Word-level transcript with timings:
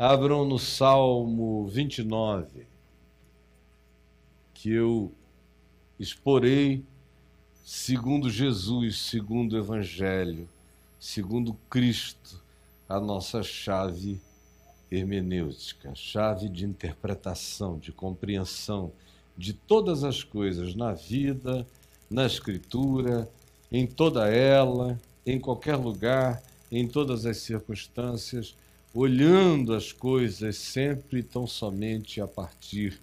Abram 0.00 0.44
no 0.44 0.60
Salmo 0.60 1.66
29, 1.66 2.68
que 4.54 4.70
eu 4.70 5.10
exporei 5.98 6.84
segundo 7.64 8.30
Jesus, 8.30 8.96
segundo 8.96 9.54
o 9.54 9.58
Evangelho, 9.58 10.48
segundo 11.00 11.52
Cristo, 11.68 12.40
a 12.88 13.00
nossa 13.00 13.42
chave 13.42 14.20
hermenêutica, 14.88 15.92
chave 15.96 16.48
de 16.48 16.64
interpretação, 16.64 17.76
de 17.76 17.90
compreensão 17.90 18.92
de 19.36 19.52
todas 19.52 20.04
as 20.04 20.22
coisas 20.22 20.76
na 20.76 20.92
vida, 20.92 21.66
na 22.08 22.24
Escritura, 22.24 23.28
em 23.72 23.84
toda 23.84 24.28
ela, 24.28 24.96
em 25.26 25.40
qualquer 25.40 25.74
lugar, 25.74 26.40
em 26.70 26.86
todas 26.86 27.26
as 27.26 27.38
circunstâncias, 27.38 28.54
olhando 28.94 29.74
as 29.74 29.92
coisas 29.92 30.56
sempre 30.56 31.22
tão 31.22 31.46
somente 31.46 32.20
a 32.20 32.26
partir 32.26 33.00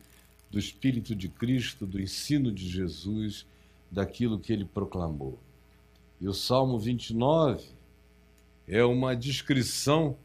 do 0.49 0.57
Espírito 0.57 1.15
de 1.15 1.29
Cristo, 1.29 1.85
do 1.85 1.99
ensino 1.99 2.51
de 2.51 2.67
Jesus, 2.67 3.45
daquilo 3.91 4.39
que 4.39 4.51
ele 4.51 4.65
proclamou. 4.65 5.37
E 6.19 6.27
o 6.27 6.33
Salmo 6.33 6.79
29 6.79 7.65
é 8.67 8.83
uma 8.83 9.15
descrição 9.15 10.17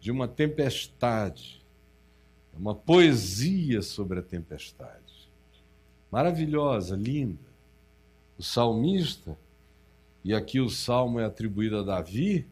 de 0.00 0.10
uma 0.10 0.28
tempestade, 0.28 1.62
é 2.54 2.58
uma 2.58 2.74
poesia 2.74 3.80
sobre 3.80 4.18
a 4.18 4.22
tempestade. 4.22 5.28
Maravilhosa, 6.10 6.94
linda. 6.94 7.54
O 8.36 8.42
salmista, 8.42 9.36
e 10.22 10.34
aqui 10.34 10.60
o 10.60 10.68
salmo 10.68 11.20
é 11.20 11.24
atribuído 11.24 11.78
a 11.78 11.82
Davi, 11.82 12.46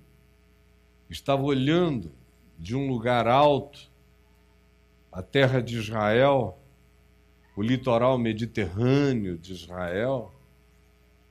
estava 1.10 1.42
olhando 1.42 2.10
de 2.62 2.76
um 2.76 2.88
lugar 2.88 3.26
alto 3.26 3.90
a 5.10 5.20
terra 5.20 5.60
de 5.60 5.76
Israel, 5.76 6.56
o 7.56 7.60
litoral 7.60 8.16
mediterrâneo 8.16 9.36
de 9.36 9.52
Israel, 9.52 10.32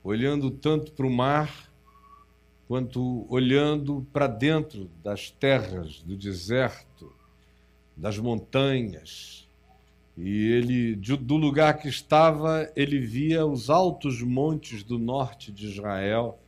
olhando 0.04 0.50
tanto 0.50 0.92
para 0.92 1.06
o 1.06 1.10
mar 1.10 1.72
quanto 2.68 3.26
olhando 3.28 4.06
para 4.12 4.26
dentro 4.26 4.90
das 5.02 5.30
terras 5.30 6.02
do 6.02 6.16
deserto, 6.16 7.10
das 7.96 8.18
montanhas. 8.18 9.48
E 10.16 10.52
ele, 10.52 10.94
do 10.94 11.36
lugar 11.36 11.78
que 11.78 11.88
estava, 11.88 12.70
ele 12.76 13.00
via 13.00 13.46
os 13.46 13.70
altos 13.70 14.20
montes 14.20 14.84
do 14.84 14.98
norte 14.98 15.50
de 15.50 15.66
Israel, 15.66 16.38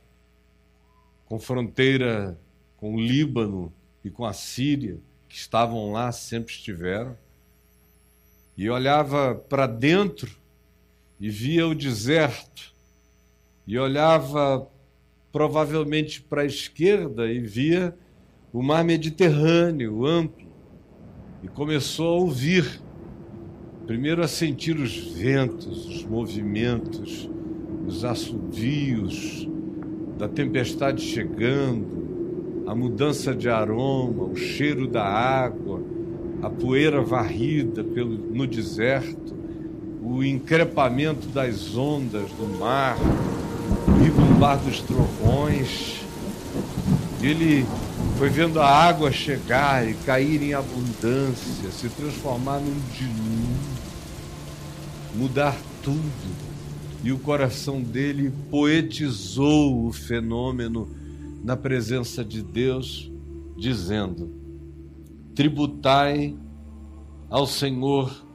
com 1.25 1.39
fronteira 1.39 2.39
com 2.77 2.93
o 2.93 2.99
Líbano 2.99 3.73
e 4.05 4.09
com 4.11 4.23
a 4.23 4.33
Síria, 4.33 4.99
que 5.27 5.35
estavam 5.35 5.91
lá, 5.91 6.11
sempre 6.11 6.53
estiveram. 6.53 7.17
E 8.55 8.69
olhava 8.69 9.33
para 9.33 9.65
dentro 9.65 10.31
e 11.19 11.27
via 11.27 11.67
o 11.67 11.73
deserto, 11.73 12.71
e 13.65 13.79
olhava 13.79 14.69
provavelmente 15.31 16.21
para 16.21 16.43
a 16.43 16.45
esquerda 16.45 17.29
e 17.31 17.39
via 17.39 17.97
o 18.53 18.61
mar 18.61 18.83
Mediterrâneo 18.85 20.05
amplo 20.05 20.47
e 21.41 21.47
começou 21.47 22.07
a 22.07 22.21
ouvir, 22.21 22.79
primeiro 23.87 24.23
a 24.23 24.27
sentir 24.27 24.77
os 24.77 24.95
ventos, 24.95 25.87
os 25.87 26.03
movimentos, 26.03 27.29
os 27.87 28.05
assovios 28.05 29.47
da 30.17 30.29
tempestade 30.29 31.01
chegando, 31.01 31.94
a 32.65 32.73
mudança 32.73 33.33
de 33.33 33.49
aroma, 33.49 34.23
o 34.23 34.35
cheiro 34.35 34.87
da 34.87 35.03
água, 35.03 35.81
a 36.41 36.49
poeira 36.49 37.01
varrida 37.01 37.83
pelo, 37.83 38.17
no 38.17 38.45
deserto, 38.45 39.35
o 40.01 40.23
encrepamento 40.23 41.27
das 41.27 41.75
ondas 41.75 42.29
do 42.31 42.59
mar, 42.59 42.97
bar 44.35 44.57
dos 44.57 44.79
trovões. 44.81 46.01
Ele 47.21 47.65
foi 48.17 48.29
vendo 48.29 48.59
a 48.59 48.67
água 48.67 49.11
chegar 49.11 49.87
e 49.87 49.93
cair 50.05 50.41
em 50.43 50.53
abundância, 50.53 51.71
se 51.71 51.89
transformar 51.89 52.59
num 52.59 52.79
dilúvio, 52.93 53.55
mudar 55.15 55.55
tudo. 55.81 56.45
E 57.03 57.11
o 57.11 57.19
coração 57.19 57.81
dele 57.81 58.31
poetizou 58.49 59.87
o 59.87 59.93
fenômeno 59.93 60.89
na 61.45 61.55
presença 61.55 62.25
de 62.25 62.41
Deus, 62.41 63.11
dizendo: 63.55 64.33
Tributai 65.35 66.35
ao 67.29 67.45
Senhor, 67.45 68.25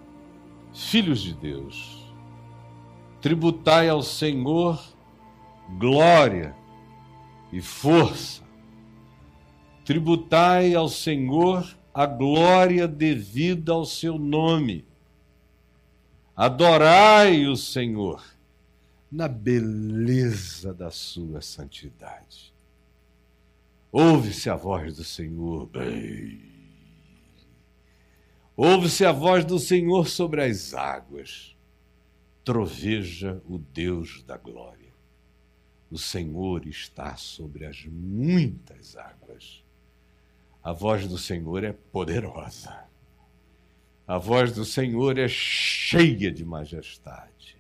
filhos 0.73 1.21
de 1.21 1.35
Deus, 1.35 2.07
tributai 3.21 3.89
ao 3.89 4.01
Senhor 4.01 4.81
glória 5.77 6.55
e 7.53 7.61
força. 7.61 8.45
Tributai 9.85 10.75
ao 10.75 10.89
Senhor 10.89 11.69
a 11.93 12.07
glória 12.07 12.87
devida 12.87 13.73
ao 13.73 13.85
seu 13.85 14.19
nome. 14.19 14.85
Adorai 16.37 17.45
o 17.49 17.57
Senhor 17.57 18.23
na 19.11 19.27
beleza 19.27 20.73
da 20.73 20.93
sua 20.93 21.41
santidade. 21.41 22.50
Ouve-se 23.93 24.49
a 24.49 24.55
voz 24.55 24.97
do 24.97 25.05
Senhor 25.05 25.67
bem. 25.67 26.41
Ouve-se 28.57 29.05
a 29.05 29.11
voz 29.11 29.45
do 29.45 29.59
Senhor 29.59 30.07
sobre 30.09 30.43
as 30.43 30.75
águas. 30.75 31.57
Troveja 32.45 33.43
o 33.49 33.59
Deus 33.59 34.23
da 34.23 34.37
glória. 34.37 34.93
O 35.91 35.99
Senhor 35.99 36.67
está 36.67 37.17
sobre 37.17 37.67
as 37.67 37.85
muitas 37.85 38.97
águas. 38.97 39.65
A 40.63 40.73
voz 40.73 41.09
do 41.09 41.19
Senhor 41.19 41.65
é 41.65 41.73
poderosa. 41.73 42.85
A 44.07 44.19
voz 44.19 44.53
do 44.53 44.65
Senhor 44.65 45.19
é 45.19 45.27
cheia 45.27 46.31
de 46.31 46.45
majestade. 46.45 47.57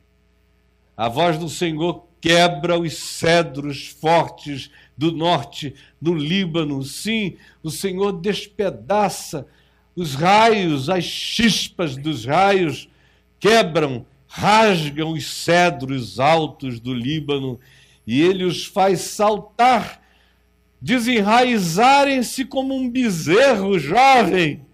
A 0.96 1.08
voz 1.08 1.38
do 1.38 1.48
Senhor 1.48 2.06
quebra 2.20 2.78
os 2.78 2.94
cedros 2.98 3.88
fortes 3.88 4.70
do 5.00 5.10
norte 5.10 5.74
do 5.98 6.12
Líbano. 6.12 6.84
Sim, 6.84 7.38
o 7.62 7.70
Senhor 7.70 8.12
despedaça 8.12 9.46
os 9.96 10.14
raios, 10.14 10.90
as 10.90 11.04
chispas 11.04 11.96
dos 11.96 12.26
raios 12.26 12.86
quebram, 13.38 14.04
rasgam 14.28 15.12
os 15.12 15.26
cedros 15.26 16.20
altos 16.20 16.78
do 16.78 16.92
Líbano 16.92 17.58
e 18.06 18.20
ele 18.20 18.44
os 18.44 18.66
faz 18.66 19.00
saltar, 19.00 20.02
desenraizarem-se 20.78 22.44
como 22.44 22.74
um 22.74 22.88
bezerro 22.88 23.78
jovem. 23.78 24.66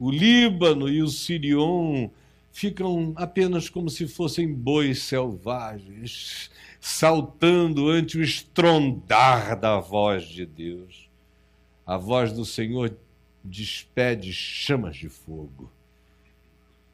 O 0.00 0.10
Líbano 0.10 0.88
e 0.88 1.00
o 1.00 1.06
Sirion 1.06 2.08
ficam 2.50 3.12
apenas 3.14 3.68
como 3.70 3.88
se 3.88 4.08
fossem 4.08 4.52
bois 4.52 5.04
selvagens, 5.04 6.50
saltando 6.88 7.90
ante 7.90 8.16
o 8.16 8.22
estrondar 8.22 9.60
da 9.60 9.78
voz 9.78 10.24
de 10.24 10.46
Deus. 10.46 11.10
A 11.86 11.98
voz 11.98 12.32
do 12.32 12.46
Senhor 12.46 12.96
despede 13.44 14.32
chamas 14.32 14.96
de 14.96 15.08
fogo. 15.08 15.70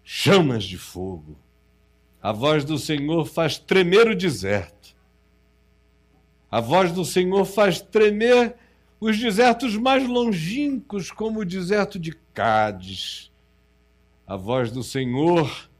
Chamas 0.02 0.64
de 0.64 0.76
fogo. 0.76 1.36
A 2.20 2.32
voz 2.32 2.64
do 2.64 2.76
Senhor 2.76 3.24
faz 3.24 3.56
tremer 3.56 4.08
o 4.08 4.16
deserto. 4.16 4.96
A 6.50 6.60
voz 6.60 6.90
do 6.90 7.04
Senhor 7.04 7.44
faz 7.44 7.80
tremer 7.80 8.56
os 8.98 9.16
desertos 9.16 9.76
mais 9.76 10.06
longínquos, 10.06 11.12
como 11.12 11.40
o 11.40 11.44
deserto 11.44 12.00
de 12.00 12.12
Cádiz. 12.34 13.30
A 14.26 14.36
voz 14.36 14.72
do 14.72 14.82
Senhor 14.82 15.70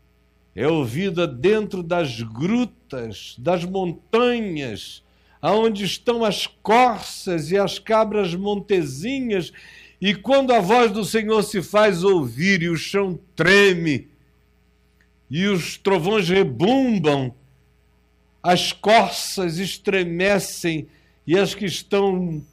é 0.55 0.69
ouvida 0.69 1.27
dentro 1.27 1.83
das 1.83 2.23
grutas, 2.23 3.35
das 3.39 3.65
montanhas, 3.65 5.03
aonde 5.43 5.85
estão 5.85 6.25
as 6.25 6.47
corças 6.47 7.51
e 7.51 7.59
as 7.59 7.79
cabras 7.79 8.35
montezinhas, 8.35 9.53
e 10.01 10.15
quando 10.15 10.53
a 10.53 10.61
voz 10.61 10.93
do 10.93 11.05
Senhor 11.05 11.43
se 11.43 11.62
faz 11.62 12.05
ouvir 12.05 12.62
e 12.62 12.69
o 12.69 12.77
chão 12.77 13.19
treme, 13.35 14.09
e 15.31 15.47
os 15.47 15.77
trovões 15.77 16.29
rebumbam, 16.29 17.35
as 18.43 18.73
corças 18.73 19.59
estremecem 19.59 20.87
e 21.27 21.37
as 21.37 21.55
que 21.55 21.65
estão 21.65 22.45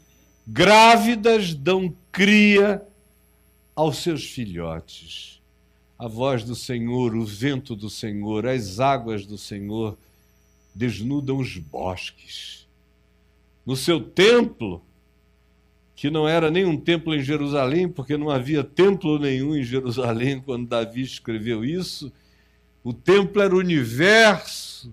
grávidas 0.48 1.54
dão 1.54 1.94
cria 2.12 2.82
aos 3.76 3.98
seus 3.98 4.26
filhotes. 4.26 5.41
A 6.02 6.08
voz 6.08 6.44
do 6.44 6.56
Senhor, 6.56 7.16
o 7.16 7.24
vento 7.24 7.76
do 7.76 7.88
Senhor, 7.88 8.48
as 8.48 8.80
águas 8.80 9.24
do 9.24 9.38
Senhor 9.38 9.96
desnudam 10.74 11.38
os 11.38 11.58
bosques. 11.58 12.68
No 13.64 13.76
seu 13.76 14.02
templo, 14.02 14.82
que 15.96 16.10
não 16.10 16.28
era 16.28 16.50
nem 16.50 16.66
um 16.66 16.76
templo 16.76 17.14
em 17.14 17.22
Jerusalém, 17.22 17.88
porque 17.88 18.18
não 18.18 18.32
havia 18.32 18.64
templo 18.64 19.20
nenhum 19.20 19.56
em 19.56 19.64
Jerusalém 19.64 20.42
quando 20.42 20.68
Davi 20.68 21.04
escreveu 21.04 21.64
isso. 21.64 22.12
O 22.84 22.94
templo 22.94 23.40
era 23.40 23.54
o 23.54 23.60
universo, 23.60 24.92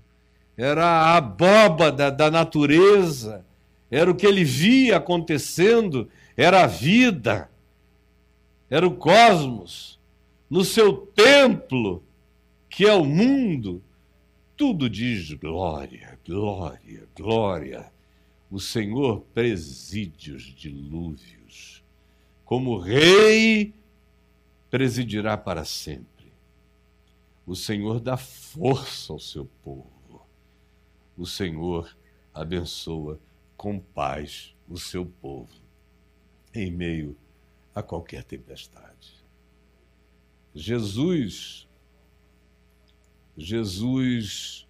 era 0.59 0.85
a 0.85 1.17
abóbada 1.17 2.11
da 2.11 2.31
natureza, 2.31 3.43
era 3.91 4.11
o 4.11 4.15
que 4.15 4.27
ele 4.27 4.45
via 4.45 4.99
acontecendo, 4.99 6.07
era 6.37 6.65
a 6.65 6.67
vida, 6.67 7.51
era 8.69 8.87
o 8.87 8.91
cosmos. 8.91 9.98
No 10.49 10.65
seu 10.65 10.97
templo, 10.97 12.03
que 12.69 12.87
é 12.87 12.93
o 12.93 13.05
mundo, 13.05 13.83
tudo 14.57 14.89
diz 14.89 15.33
glória, 15.35 16.19
glória, 16.27 17.07
glória. 17.15 17.93
O 18.51 18.59
Senhor 18.59 19.21
preside 19.35 20.33
os 20.33 20.43
dilúvios. 20.43 21.85
Como 22.45 22.79
rei, 22.79 23.75
presidirá 24.71 25.37
para 25.37 25.65
sempre. 25.65 26.33
O 27.47 27.55
Senhor 27.55 28.01
dá 28.01 28.17
força 28.17 29.13
ao 29.13 29.21
seu 29.21 29.47
povo. 29.63 30.27
O 31.17 31.27
Senhor 31.27 31.95
abençoa 32.33 33.19
com 33.57 33.79
paz 33.79 34.55
o 34.69 34.79
seu 34.79 35.05
povo 35.05 35.69
em 36.55 36.71
meio 36.71 37.17
a 37.75 37.83
qualquer 37.83 38.25
tempestade. 38.25 39.18
Jesus 40.55 41.69
Jesus 43.39 44.67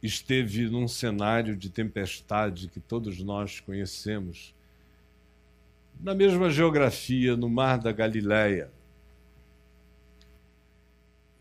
esteve 0.00 0.68
num 0.68 0.86
cenário 0.86 1.56
de 1.56 1.68
tempestade 1.68 2.68
que 2.68 2.78
todos 2.78 3.18
nós 3.18 3.58
conhecemos, 3.58 4.54
na 6.00 6.14
mesma 6.14 6.48
geografia, 6.48 7.36
no 7.36 7.48
Mar 7.48 7.78
da 7.78 7.90
Galileia. 7.90 8.70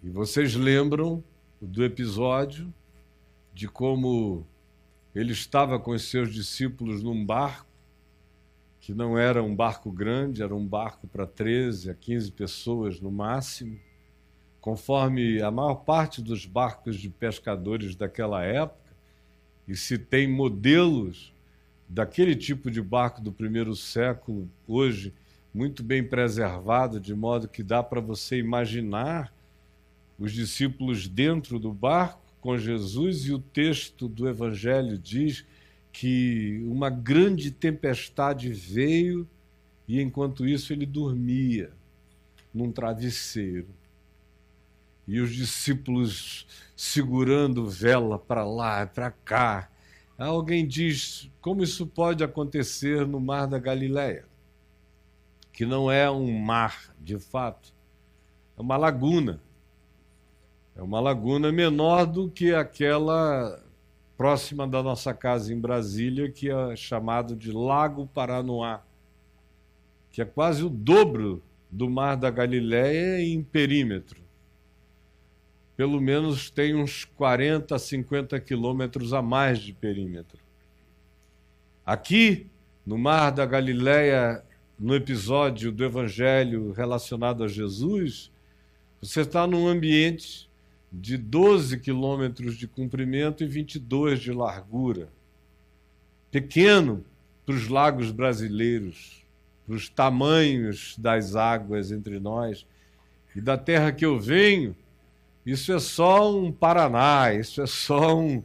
E 0.03 0.09
vocês 0.09 0.55
lembram 0.55 1.23
do 1.61 1.83
episódio 1.83 2.73
de 3.53 3.67
como 3.67 4.45
ele 5.13 5.31
estava 5.31 5.79
com 5.79 5.91
os 5.91 6.09
seus 6.09 6.33
discípulos 6.33 7.03
num 7.03 7.23
barco, 7.23 7.70
que 8.81 8.95
não 8.95 9.15
era 9.15 9.43
um 9.43 9.55
barco 9.55 9.91
grande, 9.91 10.41
era 10.41 10.55
um 10.55 10.65
barco 10.65 11.07
para 11.07 11.27
13 11.27 11.91
a 11.91 11.93
15 11.93 12.31
pessoas 12.31 12.99
no 12.99 13.11
máximo. 13.11 13.79
Conforme 14.59 15.39
a 15.39 15.51
maior 15.51 15.75
parte 15.75 16.21
dos 16.21 16.47
barcos 16.47 16.97
de 16.97 17.07
pescadores 17.07 17.95
daquela 17.95 18.43
época, 18.43 18.91
e 19.67 19.75
se 19.75 19.99
tem 19.99 20.27
modelos 20.27 21.31
daquele 21.87 22.35
tipo 22.35 22.71
de 22.71 22.81
barco 22.81 23.21
do 23.21 23.31
primeiro 23.31 23.75
século 23.75 24.49
hoje 24.67 25.13
muito 25.53 25.83
bem 25.83 26.03
preservado, 26.03 26.99
de 26.99 27.13
modo 27.13 27.47
que 27.47 27.61
dá 27.61 27.83
para 27.83 28.01
você 28.01 28.37
imaginar 28.37 29.31
os 30.17 30.31
discípulos 30.31 31.07
dentro 31.07 31.59
do 31.59 31.71
barco 31.71 32.21
com 32.39 32.57
Jesus, 32.57 33.25
e 33.25 33.33
o 33.33 33.39
texto 33.39 34.07
do 34.07 34.27
Evangelho 34.27 34.97
diz 34.97 35.45
que 35.91 36.61
uma 36.65 36.89
grande 36.89 37.51
tempestade 37.51 38.51
veio 38.51 39.27
e 39.87 40.01
enquanto 40.01 40.47
isso 40.47 40.71
ele 40.71 40.85
dormia 40.85 41.71
num 42.53 42.71
travesseiro 42.71 43.67
e 45.07 45.19
os 45.19 45.33
discípulos 45.33 46.47
segurando 46.75 47.67
vela 47.69 48.17
para 48.17 48.45
lá, 48.45 48.85
para 48.85 49.11
cá. 49.11 49.69
Alguém 50.17 50.67
diz: 50.67 51.29
como 51.41 51.63
isso 51.63 51.85
pode 51.85 52.23
acontecer 52.23 53.05
no 53.05 53.19
Mar 53.19 53.47
da 53.47 53.59
Galileia? 53.59 54.25
Que 55.51 55.65
não 55.65 55.91
é 55.91 56.09
um 56.09 56.31
mar, 56.39 56.95
de 56.99 57.19
fato, 57.19 57.73
é 58.57 58.61
uma 58.61 58.77
laguna. 58.77 59.41
É 60.75 60.81
uma 60.81 61.01
laguna 61.01 61.51
menor 61.51 62.05
do 62.05 62.29
que 62.29 62.53
aquela 62.53 63.61
próxima 64.21 64.67
da 64.67 64.83
nossa 64.83 65.13
casa 65.13 65.53
em 65.53 65.59
Brasília, 65.59 66.31
que 66.31 66.49
é 66.49 66.75
chamado 66.75 67.35
de 67.35 67.51
Lago 67.51 68.07
Paranoá, 68.13 68.81
que 70.11 70.21
é 70.21 70.25
quase 70.25 70.63
o 70.63 70.69
dobro 70.69 71.41
do 71.69 71.89
Mar 71.89 72.15
da 72.15 72.29
Galileia 72.29 73.21
em 73.21 73.41
perímetro 73.41 74.21
pelo 75.81 75.99
menos 75.99 76.51
tem 76.51 76.75
uns 76.75 77.05
40, 77.05 77.79
50 77.79 78.39
quilômetros 78.39 79.13
a 79.13 79.21
mais 79.23 79.57
de 79.57 79.73
perímetro. 79.73 80.37
Aqui, 81.83 82.45
no 82.85 82.99
Mar 82.99 83.31
da 83.31 83.47
Galileia, 83.47 84.43
no 84.77 84.93
episódio 84.93 85.71
do 85.71 85.83
Evangelho 85.83 86.71
relacionado 86.71 87.43
a 87.43 87.47
Jesus, 87.47 88.31
você 89.01 89.21
está 89.21 89.47
num 89.47 89.67
ambiente 89.67 90.47
de 90.91 91.15
12 91.15 91.79
quilômetros 91.79 92.57
de 92.57 92.67
comprimento 92.67 93.43
e 93.43 93.47
22 93.47 94.19
de 94.19 94.33
largura. 94.33 95.07
Pequeno 96.29 97.05
para 97.45 97.55
os 97.55 97.69
lagos 97.69 98.11
brasileiros, 98.11 99.23
para 99.65 99.75
os 99.75 99.87
tamanhos 99.87 100.95
das 100.97 101.35
águas 101.35 101.91
entre 101.91 102.19
nós. 102.19 102.65
E 103.33 103.39
da 103.39 103.57
terra 103.57 103.93
que 103.93 104.05
eu 104.05 104.19
venho, 104.19 104.75
isso 105.45 105.71
é 105.71 105.79
só 105.79 106.35
um 106.35 106.51
Paraná, 106.51 107.33
isso 107.33 107.61
é 107.61 107.67
só 107.67 108.17
um, 108.17 108.43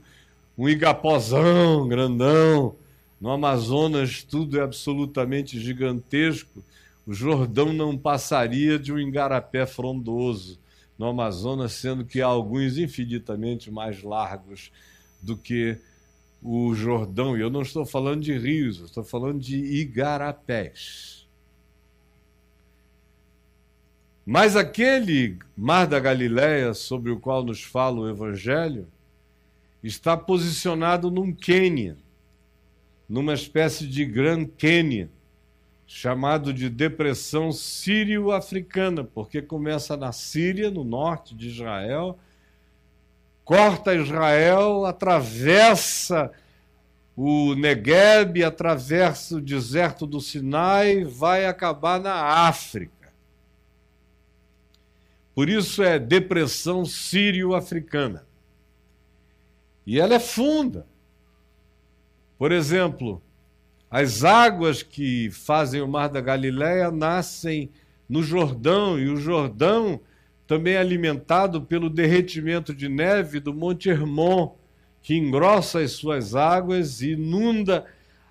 um 0.56 0.68
Igapozão 0.68 1.88
grandão. 1.88 2.76
No 3.20 3.30
Amazonas 3.30 4.22
tudo 4.22 4.58
é 4.58 4.62
absolutamente 4.62 5.58
gigantesco. 5.58 6.62
O 7.04 7.12
Jordão 7.12 7.72
não 7.72 7.96
passaria 7.96 8.78
de 8.78 8.92
um 8.92 8.98
igarapé 8.98 9.66
frondoso 9.66 10.58
no 10.98 11.06
Amazonas, 11.06 11.72
sendo 11.72 12.04
que 12.04 12.22
há 12.22 12.26
alguns 12.26 12.78
infinitamente 12.78 13.70
mais 13.70 14.02
largos 14.02 14.72
do 15.20 15.36
que 15.36 15.78
o 16.42 16.74
Jordão. 16.74 17.36
E 17.36 17.40
eu 17.40 17.50
não 17.50 17.62
estou 17.62 17.84
falando 17.84 18.22
de 18.22 18.36
rios, 18.36 18.80
estou 18.80 19.04
falando 19.04 19.40
de 19.40 19.56
igarapés. 19.56 21.26
Mas 24.24 24.56
aquele 24.56 25.38
mar 25.56 25.86
da 25.86 26.00
Galileia 26.00 26.74
sobre 26.74 27.12
o 27.12 27.20
qual 27.20 27.44
nos 27.44 27.62
fala 27.62 28.00
o 28.00 28.08
Evangelho 28.08 28.88
está 29.82 30.16
posicionado 30.16 31.10
num 31.12 31.32
Quênia, 31.32 31.96
numa 33.08 33.34
espécie 33.34 33.86
de 33.86 34.04
Gran 34.04 34.44
Quênia, 34.44 35.08
chamado 35.86 36.52
de 36.52 36.68
depressão 36.68 37.52
sírio-africana, 37.52 39.04
porque 39.04 39.40
começa 39.40 39.96
na 39.96 40.10
Síria, 40.10 40.70
no 40.70 40.82
norte 40.82 41.34
de 41.34 41.48
Israel, 41.48 42.18
corta 43.44 43.94
Israel, 43.94 44.84
atravessa 44.84 46.32
o 47.16 47.54
Negueb, 47.54 48.42
atravessa 48.42 49.36
o 49.36 49.40
deserto 49.40 50.06
do 50.06 50.20
Sinai, 50.20 51.04
vai 51.04 51.46
acabar 51.46 52.00
na 52.00 52.14
África. 52.48 53.12
Por 55.34 55.48
isso 55.48 55.82
é 55.82 55.98
depressão 55.98 56.84
sírio-africana. 56.84 58.26
E 59.86 60.00
ela 60.00 60.14
é 60.14 60.18
funda. 60.18 60.86
Por 62.36 62.50
exemplo, 62.50 63.22
as 63.90 64.24
águas 64.24 64.82
que 64.82 65.30
fazem 65.30 65.80
o 65.80 65.88
Mar 65.88 66.08
da 66.08 66.20
Galileia 66.20 66.90
nascem 66.90 67.70
no 68.08 68.22
Jordão, 68.22 68.98
e 68.98 69.08
o 69.08 69.16
Jordão 69.16 70.00
também 70.46 70.74
é 70.74 70.78
alimentado 70.78 71.62
pelo 71.62 71.90
derretimento 71.90 72.74
de 72.74 72.88
neve 72.88 73.40
do 73.40 73.52
Monte 73.52 73.88
Hermon, 73.88 74.54
que 75.02 75.16
engrossa 75.16 75.80
as 75.80 75.92
suas 75.92 76.34
águas 76.34 77.00
e 77.00 77.12
inunda 77.12 77.84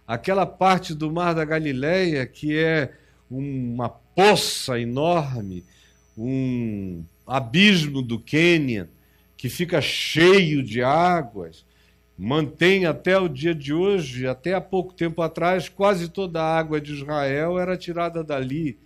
aquela 0.08 0.46
parte 0.46 0.94
do 0.94 1.12
Mar 1.12 1.34
da 1.34 1.44
Galileia 1.44 2.26
que 2.26 2.56
é 2.56 2.94
uma 3.30 3.90
poça 3.90 4.80
enorme 4.80 5.64
um 6.18 7.04
abismo 7.26 8.02
do 8.02 8.20
Quênia 8.20 8.90
que 9.36 9.50
fica 9.50 9.82
cheio 9.82 10.64
de 10.64 10.82
águas, 10.82 11.66
mantém 12.18 12.86
até 12.86 13.18
o 13.18 13.28
dia 13.28 13.54
de 13.54 13.74
hoje, 13.74 14.26
até 14.28 14.54
há 14.54 14.62
pouco 14.62 14.94
tempo 14.94 15.22
atrás, 15.22 15.68
quase 15.68 16.10
toda 16.10 16.42
a 16.42 16.58
água 16.58 16.80
de 16.80 16.94
Israel 16.94 17.60
era 17.60 17.78
tirada 17.78 18.24
dali. 18.24 18.78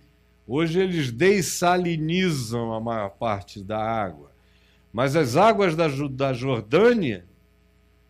Hoje 0.46 0.80
eles 0.80 1.12
dessalinizam 1.12 2.72
a 2.72 2.80
maior 2.80 3.10
parte 3.10 3.62
da 3.62 3.78
água. 3.78 4.30
Mas 4.92 5.14
as 5.14 5.36
águas 5.36 5.76
da, 5.76 5.86
da 6.10 6.32
Jordânia 6.32 7.24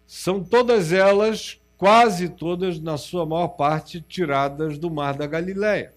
são 0.07 0.43
todas 0.43 0.93
elas, 0.93 1.61
quase 1.77 2.29
todas, 2.31 2.81
na 2.81 2.97
sua 2.97 3.27
maior 3.27 3.49
parte, 3.49 4.01
tiradas 4.01 4.79
do 4.79 4.91
Mar 4.91 5.15
da 5.15 5.27
Galileia. 5.27 5.93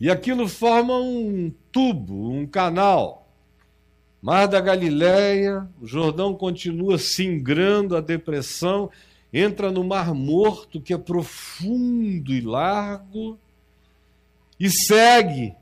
E 0.00 0.10
aquilo 0.10 0.48
forma 0.48 0.98
um 0.98 1.52
tubo, 1.70 2.30
um 2.30 2.46
canal. 2.46 3.23
Mar 4.24 4.46
da 4.48 4.58
Galileia, 4.58 5.68
o 5.82 5.86
Jordão 5.86 6.34
continua 6.34 6.96
singrando 6.96 7.94
a 7.94 8.00
depressão, 8.00 8.90
entra 9.30 9.70
no 9.70 9.84
Mar 9.84 10.14
Morto, 10.14 10.80
que 10.80 10.94
é 10.94 10.96
profundo 10.96 12.32
e 12.32 12.40
largo, 12.40 13.38
e 14.58 14.70
segue. 14.70 15.54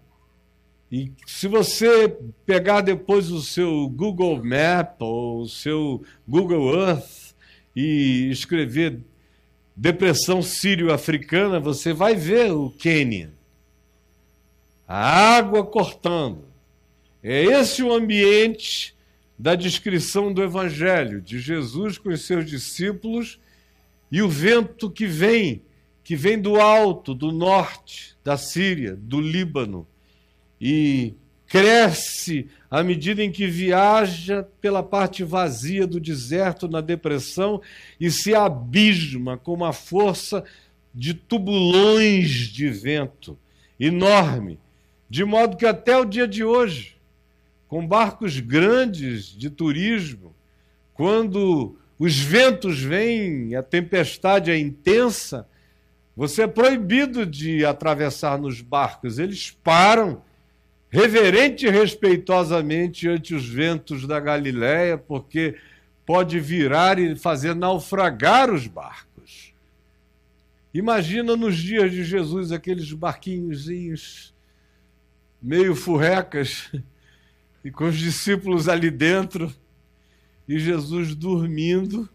E 0.92 1.10
se 1.26 1.48
você 1.48 2.16
pegar 2.46 2.82
depois 2.82 3.32
o 3.32 3.42
seu 3.42 3.88
Google 3.88 4.40
Map 4.44 5.02
ou 5.02 5.40
o 5.40 5.48
seu 5.48 6.04
Google 6.28 6.72
Earth 6.72 7.34
e 7.74 8.28
escrever 8.30 9.00
depressão 9.74 10.40
sírio-africana, 10.40 11.58
você 11.58 11.92
vai 11.92 12.14
ver 12.14 12.52
o 12.52 12.70
Quênia. 12.70 13.32
A 14.86 15.36
água 15.36 15.66
cortando. 15.66 16.51
É 17.22 17.44
esse 17.44 17.82
o 17.82 17.92
ambiente 17.92 18.94
da 19.38 19.54
descrição 19.54 20.32
do 20.32 20.42
Evangelho, 20.42 21.20
de 21.20 21.38
Jesus 21.38 21.96
com 21.96 22.08
os 22.08 22.22
seus 22.22 22.44
discípulos 22.44 23.38
e 24.10 24.20
o 24.22 24.28
vento 24.28 24.90
que 24.90 25.06
vem, 25.06 25.62
que 26.02 26.16
vem 26.16 26.40
do 26.40 26.60
alto, 26.60 27.14
do 27.14 27.30
norte, 27.30 28.16
da 28.24 28.36
Síria, 28.36 28.96
do 28.96 29.20
Líbano, 29.20 29.86
e 30.60 31.14
cresce 31.46 32.48
à 32.70 32.82
medida 32.82 33.22
em 33.22 33.30
que 33.30 33.46
viaja 33.46 34.48
pela 34.60 34.82
parte 34.82 35.22
vazia 35.22 35.86
do 35.86 36.00
deserto 36.00 36.66
na 36.66 36.80
depressão 36.80 37.60
e 38.00 38.10
se 38.10 38.34
abisma 38.34 39.36
com 39.36 39.52
uma 39.52 39.72
força 39.72 40.42
de 40.94 41.14
tubulões 41.14 42.30
de 42.48 42.68
vento 42.68 43.38
enorme, 43.78 44.58
de 45.08 45.24
modo 45.24 45.56
que 45.56 45.66
até 45.66 45.96
o 45.96 46.04
dia 46.04 46.26
de 46.26 46.42
hoje, 46.42 46.96
com 47.72 47.86
barcos 47.86 48.38
grandes 48.38 49.28
de 49.34 49.48
turismo, 49.48 50.34
quando 50.92 51.74
os 51.98 52.18
ventos 52.18 52.78
vêm, 52.78 53.54
a 53.54 53.62
tempestade 53.62 54.50
é 54.50 54.58
intensa, 54.58 55.48
você 56.14 56.42
é 56.42 56.46
proibido 56.46 57.24
de 57.24 57.64
atravessar 57.64 58.38
nos 58.38 58.60
barcos. 58.60 59.18
Eles 59.18 59.52
param 59.64 60.20
reverente 60.90 61.64
e 61.64 61.70
respeitosamente 61.70 63.08
ante 63.08 63.34
os 63.34 63.48
ventos 63.48 64.06
da 64.06 64.20
Galiléia, 64.20 64.98
porque 64.98 65.56
pode 66.04 66.38
virar 66.40 66.98
e 66.98 67.16
fazer 67.16 67.54
naufragar 67.54 68.52
os 68.52 68.66
barcos. 68.66 69.54
Imagina 70.74 71.38
nos 71.38 71.56
dias 71.56 71.90
de 71.90 72.04
Jesus 72.04 72.52
aqueles 72.52 72.92
barquinhos 72.92 74.34
meio 75.40 75.74
furrecas 75.74 76.70
e 77.64 77.70
com 77.70 77.84
os 77.84 77.96
discípulos 77.96 78.68
ali 78.68 78.90
dentro 78.90 79.52
e 80.48 80.58
Jesus 80.58 81.14
dormindo 81.14 82.08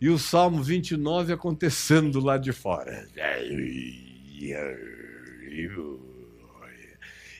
e 0.00 0.08
o 0.08 0.18
Salmo 0.18 0.62
29 0.62 1.32
acontecendo 1.32 2.20
lá 2.20 2.38
de 2.38 2.52
fora. 2.52 3.08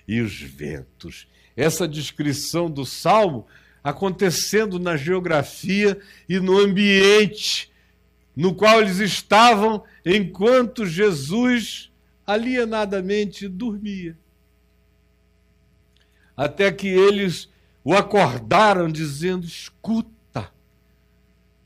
E 0.07 0.21
os 0.21 0.41
ventos. 0.41 1.29
Essa 1.57 1.87
descrição 1.87 2.71
do 2.71 2.85
Salmo 2.85 3.47
acontecendo 3.83 4.79
na 4.79 4.97
geografia 4.97 6.01
e 6.29 6.39
no 6.41 6.59
ambiente 6.59 7.71
no 8.39 8.55
qual 8.55 8.81
eles 8.81 8.99
estavam 8.99 9.83
enquanto 10.05 10.87
Jesus 10.87 11.91
alienadamente 12.25 13.49
dormia. 13.49 14.17
Até 16.39 16.71
que 16.71 16.87
eles 16.87 17.51
o 17.83 17.93
acordaram 17.93 18.89
dizendo: 18.89 19.45
escuta, 19.45 20.53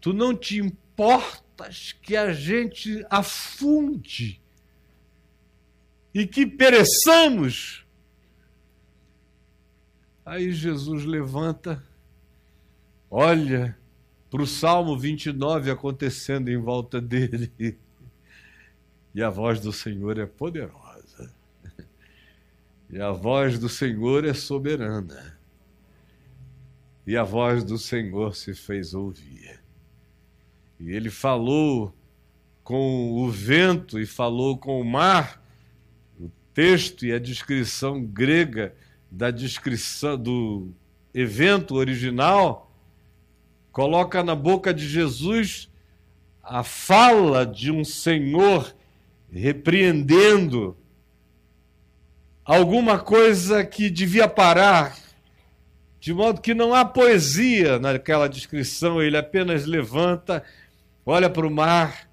tu 0.01 0.15
não 0.15 0.35
te 0.35 0.57
importas 0.57 1.93
que 2.01 2.17
a 2.17 2.33
gente 2.33 3.05
afunde? 3.11 4.41
E 6.15 6.27
que 6.27 6.47
pereçamos. 6.47 7.85
Aí 10.25 10.53
Jesus 10.53 11.05
levanta, 11.05 11.85
olha 13.11 13.77
para 14.31 14.41
o 14.41 14.47
Salmo 14.47 14.97
29 14.97 15.71
acontecendo 15.71 16.49
em 16.49 16.57
volta 16.57 16.99
dele, 16.99 17.53
e 19.15 19.23
a 19.23 19.29
voz 19.29 19.61
do 19.61 19.73
Senhor 19.73 20.19
é 20.19 20.25
poderosa, 20.25 20.82
e 22.93 23.01
a 23.01 23.11
voz 23.11 23.59
do 23.59 23.69
Senhor 23.69 24.25
é 24.25 24.35
soberana 24.35 25.33
e 27.07 27.17
a 27.17 27.25
voz 27.25 27.65
do 27.65 27.79
Senhor 27.79 28.37
se 28.37 28.55
fez 28.55 28.95
ouvir. 28.95 29.61
E 30.79 30.91
ele 30.91 31.11
falou 31.11 31.93
com 32.63 33.13
o 33.13 33.31
vento 33.31 33.99
e 33.99 34.07
falou 34.07 34.57
com 34.57 34.81
o 34.81 34.85
mar. 34.85 35.43
O 36.19 36.31
texto 36.55 37.05
e 37.05 37.13
a 37.13 37.19
descrição 37.19 38.05
grega 38.05 38.75
da 39.11 39.31
descrição 39.31 40.17
do 40.17 40.71
evento 41.13 41.75
original 41.75 42.73
coloca 43.73 44.23
na 44.23 44.35
boca 44.35 44.73
de 44.73 44.87
Jesus 44.87 45.69
a 46.43 46.63
fala 46.63 47.45
de 47.45 47.71
um 47.71 47.85
Senhor 47.85 48.75
repreendendo 49.31 50.77
alguma 52.53 52.99
coisa 52.99 53.65
que 53.65 53.89
devia 53.89 54.29
parar, 54.29 54.95
de 55.99 56.13
modo 56.13 56.41
que 56.41 56.53
não 56.53 56.75
há 56.75 56.85
poesia 56.85 57.79
naquela 57.79 58.29
descrição, 58.29 59.01
ele 59.01 59.17
apenas 59.17 59.65
levanta, 59.65 60.45
olha 61.07 61.31
para 61.31 61.47
o 61.47 61.51
mar 61.51 62.11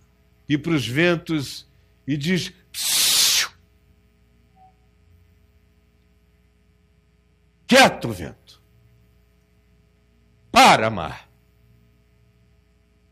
e 0.48 0.58
para 0.58 0.72
os 0.72 0.88
ventos 0.88 1.68
e 2.08 2.16
diz! 2.16 2.54
Quieto, 7.68 8.10
vento. 8.10 8.62
Para, 10.52 10.90
mar. 10.90 11.30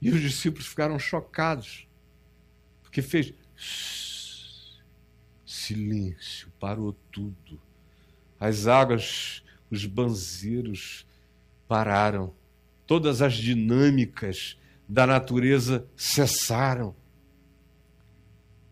E 0.01 0.10
os 0.10 0.22
discípulos 0.22 0.65
ficaram 0.65 0.98
chocados, 0.98 1.88
porque 2.81 3.01
fez 3.01 3.34
silêncio, 5.67 6.51
parou 6.59 6.95
tudo. 7.12 7.59
As 8.39 8.67
águas 8.67 9.43
os 9.69 9.86
banzeiros 9.86 11.05
pararam, 11.67 12.33
todas 12.86 13.21
as 13.21 13.33
dinâmicas 13.33 14.57
da 14.88 15.05
natureza 15.05 15.86
cessaram. 15.95 16.95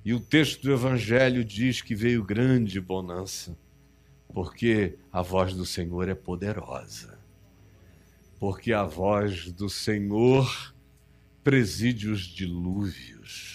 E 0.03 0.13
o 0.13 0.19
texto 0.19 0.61
do 0.63 0.71
Evangelho 0.71 1.43
diz 1.43 1.81
que 1.81 1.95
veio 1.95 2.23
grande 2.23 2.79
bonança, 2.79 3.57
porque 4.33 4.97
a 5.11 5.21
voz 5.21 5.53
do 5.53 5.65
Senhor 5.65 6.07
é 6.07 6.15
poderosa, 6.15 7.17
porque 8.39 8.71
a 8.71 8.83
voz 8.83 9.51
do 9.51 9.69
Senhor 9.69 10.73
preside 11.43 12.07
os 12.07 12.21
dilúvios, 12.21 13.54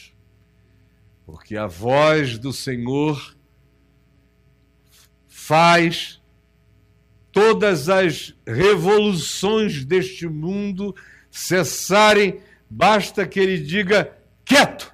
porque 1.30 1.56
a 1.56 1.68
voz 1.68 2.38
do 2.38 2.52
Senhor 2.52 3.36
faz 5.28 6.20
todas 7.30 7.88
as 7.88 8.34
revoluções 8.44 9.84
deste 9.84 10.26
mundo 10.26 10.94
cessarem, 11.30 12.40
basta 12.68 13.26
que 13.28 13.38
ele 13.38 13.58
diga 13.58 14.12
quieto. 14.44 14.92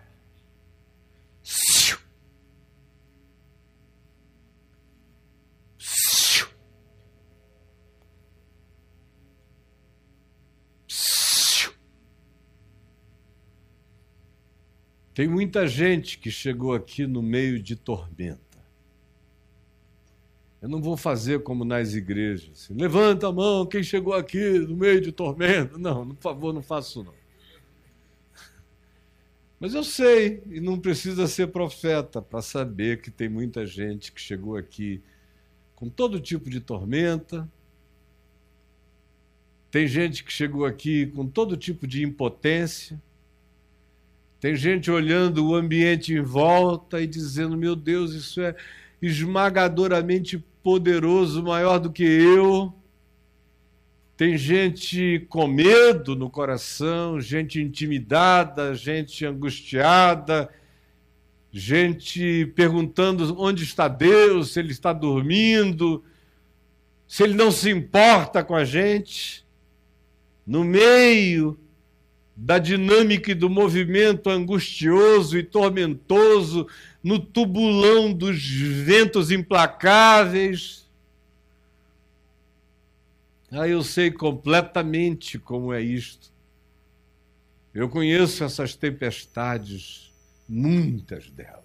Tem 15.16 15.26
muita 15.26 15.66
gente 15.66 16.18
que 16.18 16.30
chegou 16.30 16.75
aqui 16.75 17.06
no 17.06 17.23
meio 17.23 17.58
de 17.58 17.75
tormenta. 17.75 18.38
Eu 20.61 20.68
não 20.68 20.82
vou 20.82 20.94
fazer 20.94 21.42
como 21.42 21.64
nas 21.64 21.94
igrejas. 21.94 22.68
Levanta 22.68 23.28
a 23.28 23.32
mão, 23.32 23.64
quem 23.64 23.82
chegou 23.82 24.12
aqui 24.12 24.58
no 24.58 24.76
meio 24.76 25.00
de 25.00 25.11
tormento. 25.11 25.78
Não, 25.78 26.06
por 26.08 26.20
favor, 26.20 26.52
não 26.52 26.61
faço 26.61 27.02
não. 27.02 27.14
Mas 29.58 29.73
eu 29.73 29.82
sei, 29.82 30.42
e 30.50 30.61
não 30.61 30.78
precisa 30.78 31.26
ser 31.26 31.46
profeta 31.46 32.20
para 32.20 32.42
saber 32.42 33.00
que 33.00 33.11
tem 33.11 33.26
muita 33.26 33.64
gente 33.66 34.12
que 34.12 34.20
chegou 34.20 34.54
aqui 34.54 35.00
com 35.75 35.88
todo 35.88 36.20
tipo 36.20 36.50
de 36.50 36.61
tormenta. 36.61 37.50
Tem 39.70 39.87
gente 39.87 40.23
que 40.23 40.30
chegou 40.30 40.66
aqui 40.66 41.06
com 41.06 41.26
todo 41.26 41.56
tipo 41.56 41.87
de 41.87 42.04
impotência. 42.04 43.00
Tem 44.46 44.54
gente 44.54 44.92
olhando 44.92 45.44
o 45.44 45.56
ambiente 45.56 46.14
em 46.14 46.20
volta 46.20 47.00
e 47.00 47.06
dizendo: 47.08 47.56
Meu 47.56 47.74
Deus, 47.74 48.12
isso 48.12 48.40
é 48.40 48.54
esmagadoramente 49.02 50.38
poderoso, 50.62 51.42
maior 51.42 51.80
do 51.80 51.90
que 51.90 52.04
eu. 52.04 52.72
tem 54.16 54.38
gente 54.38 55.26
com 55.28 55.48
medo 55.48 56.14
no 56.14 56.30
coração, 56.30 57.20
gente 57.20 57.60
intimidada, 57.60 58.72
gente 58.72 59.26
angustiada, 59.26 60.48
gente 61.50 62.46
perguntando 62.54 63.36
onde 63.40 63.64
está 63.64 63.88
Deus, 63.88 64.52
se 64.52 64.60
ele 64.60 64.70
está 64.70 64.92
dormindo, 64.92 66.04
se 67.08 67.24
ele 67.24 67.34
não 67.34 67.50
se 67.50 67.68
importa 67.68 68.44
com 68.44 68.54
a 68.54 68.64
gente. 68.64 69.44
No 70.46 70.62
meio 70.62 71.58
da 72.36 72.58
dinâmica 72.58 73.30
e 73.30 73.34
do 73.34 73.48
movimento 73.48 74.28
angustioso 74.28 75.38
e 75.38 75.42
tormentoso, 75.42 76.68
no 77.02 77.18
tubulão 77.18 78.12
dos 78.12 78.44
ventos 78.44 79.30
implacáveis, 79.30 80.86
ah, 83.50 83.66
eu 83.66 83.82
sei 83.82 84.10
completamente 84.10 85.38
como 85.38 85.72
é 85.72 85.80
isto. 85.80 86.30
Eu 87.72 87.88
conheço 87.88 88.42
essas 88.42 88.74
tempestades, 88.74 90.12
muitas 90.48 91.30
delas. 91.30 91.62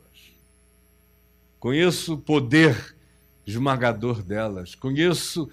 Conheço 1.59 2.13
o 2.13 2.17
poder 2.17 2.95
esmagador 3.45 4.21
delas. 4.21 4.75
Conheço 4.75 5.49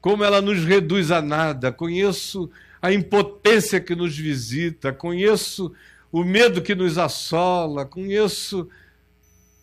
como 0.00 0.22
ela 0.22 0.42
nos 0.42 0.64
reduz 0.64 1.10
a 1.10 1.22
nada. 1.22 1.72
Conheço 1.72 2.50
a 2.84 2.92
impotência 2.92 3.80
que 3.80 3.94
nos 3.94 4.14
visita. 4.14 4.92
Conheço 4.92 5.74
o 6.12 6.22
medo 6.22 6.60
que 6.60 6.74
nos 6.74 6.98
assola. 6.98 7.86
Conheço 7.86 8.68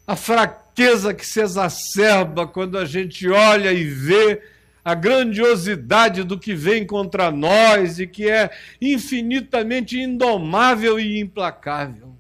a 0.07 0.15
fraqueza 0.15 1.13
que 1.13 1.23
se 1.23 1.39
exacerba 1.39 2.47
quando 2.47 2.79
a 2.79 2.83
gente 2.83 3.29
olha 3.29 3.71
e 3.71 3.83
vê 3.83 4.41
a 4.83 4.95
grandiosidade 4.95 6.23
do 6.23 6.39
que 6.39 6.55
vem 6.55 6.83
contra 6.83 7.29
nós 7.29 7.99
e 7.99 8.07
que 8.07 8.27
é 8.27 8.49
infinitamente 8.81 9.99
indomável 9.99 10.99
e 10.99 11.19
implacável. 11.19 12.15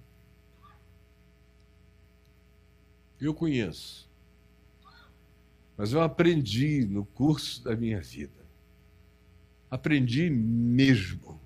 Eu 3.19 3.33
conheço, 3.33 4.07
mas 5.75 5.93
eu 5.93 6.01
aprendi 6.03 6.85
no 6.85 7.05
curso 7.05 7.63
da 7.63 7.75
minha 7.75 7.99
vida. 8.01 8.40
Aprendi 9.71 10.29
mesmo. 10.29 11.41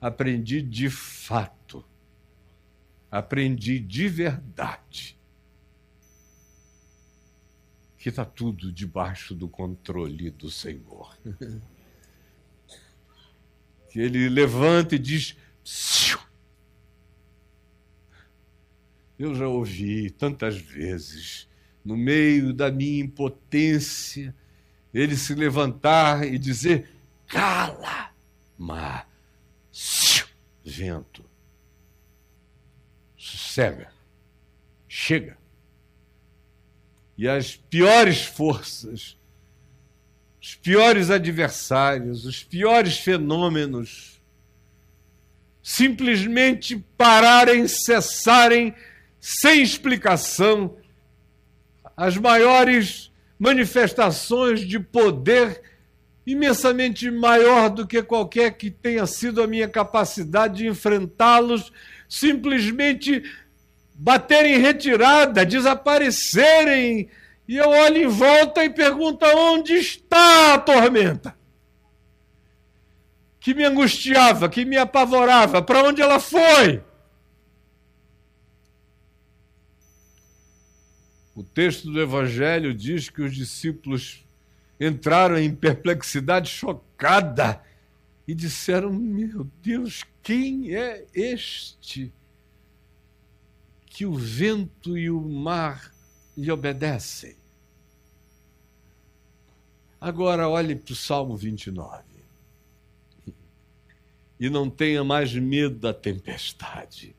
Aprendi 0.00 0.60
de 0.60 0.90
fato. 0.90 1.84
Aprendi 3.08 3.78
de 3.78 4.08
verdade 4.08 5.16
que 8.00 8.08
está 8.08 8.24
tudo 8.24 8.72
debaixo 8.72 9.34
do 9.34 9.46
controle 9.46 10.30
do 10.30 10.50
Senhor. 10.50 11.14
que 13.90 14.00
ele 14.00 14.28
levanta 14.28 14.94
e 14.94 14.98
diz! 14.98 15.36
Eu 19.18 19.34
já 19.34 19.46
ouvi 19.46 20.08
tantas 20.10 20.56
vezes, 20.56 21.46
no 21.84 21.94
meio 21.94 22.54
da 22.54 22.72
minha 22.72 23.02
impotência, 23.04 24.34
ele 24.94 25.14
se 25.14 25.34
levantar 25.34 26.26
e 26.26 26.38
dizer: 26.38 26.88
Cala, 27.30 28.10
mar, 28.58 29.08
vento, 30.64 31.24
sossega, 33.16 33.92
chega. 34.88 35.38
E 37.16 37.28
as 37.28 37.54
piores 37.54 38.24
forças, 38.24 39.16
os 40.42 40.56
piores 40.56 41.08
adversários, 41.08 42.26
os 42.26 42.42
piores 42.42 42.98
fenômenos, 42.98 44.20
simplesmente 45.62 46.84
pararem, 46.96 47.68
cessarem, 47.68 48.74
sem 49.20 49.62
explicação, 49.62 50.76
as 51.96 52.16
maiores 52.16 53.12
manifestações 53.38 54.66
de 54.66 54.80
poder 54.80 55.69
imensamente 56.32 57.10
maior 57.10 57.70
do 57.70 57.86
que 57.86 58.02
qualquer 58.02 58.52
que 58.56 58.70
tenha 58.70 59.06
sido 59.06 59.42
a 59.42 59.46
minha 59.46 59.68
capacidade 59.68 60.58
de 60.58 60.66
enfrentá-los, 60.66 61.72
simplesmente 62.08 63.22
baterem 63.94 64.58
retirada, 64.58 65.44
desaparecerem. 65.44 67.08
E 67.46 67.56
eu 67.56 67.68
olho 67.68 67.96
em 67.98 68.06
volta 68.06 68.64
e 68.64 68.70
pergunto: 68.70 69.24
onde 69.26 69.74
está 69.74 70.54
a 70.54 70.58
tormenta? 70.58 71.36
Que 73.38 73.54
me 73.54 73.64
angustiava, 73.64 74.48
que 74.48 74.64
me 74.64 74.76
apavorava, 74.76 75.62
para 75.62 75.82
onde 75.82 76.02
ela 76.02 76.20
foi? 76.20 76.82
O 81.34 81.42
texto 81.42 81.90
do 81.90 82.00
Evangelho 82.00 82.74
diz 82.74 83.08
que 83.08 83.22
os 83.22 83.34
discípulos 83.34 84.22
entraram 84.80 85.38
em 85.38 85.54
perplexidade 85.54 86.48
chocada 86.48 87.62
e 88.26 88.34
disseram: 88.34 88.92
Meu 88.92 89.44
Deus, 89.62 90.04
quem 90.22 90.74
é 90.74 91.06
este? 91.12 92.12
que 94.00 94.06
o 94.06 94.14
vento 94.14 94.96
e 94.96 95.10
o 95.10 95.20
mar 95.20 95.92
lhe 96.34 96.50
obedecem. 96.50 97.36
Agora 100.00 100.48
olhe 100.48 100.74
para 100.74 100.92
o 100.94 100.96
Salmo 100.96 101.36
29. 101.36 102.02
E 104.38 104.48
não 104.48 104.70
tenha 104.70 105.04
mais 105.04 105.34
medo 105.34 105.78
da 105.78 105.92
tempestade. 105.92 107.14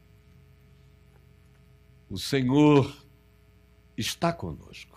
O 2.10 2.18
Senhor 2.18 2.92
está 3.96 4.34
conosco. 4.34 4.91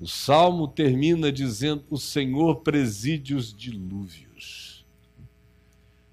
O 0.00 0.06
salmo 0.06 0.66
termina 0.66 1.30
dizendo: 1.30 1.84
O 1.88 1.98
Senhor 1.98 2.60
preside 2.60 3.34
os 3.34 3.54
dilúvios. 3.54 4.84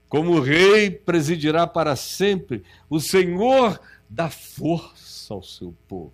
Como 0.08 0.40
rei 0.40 0.92
presidirá 0.92 1.66
para 1.66 1.96
sempre. 1.96 2.64
O 2.90 3.00
Senhor 3.00 3.80
dá 4.10 4.30
força 4.30 5.34
ao 5.34 5.42
seu 5.42 5.74
povo. 5.88 6.14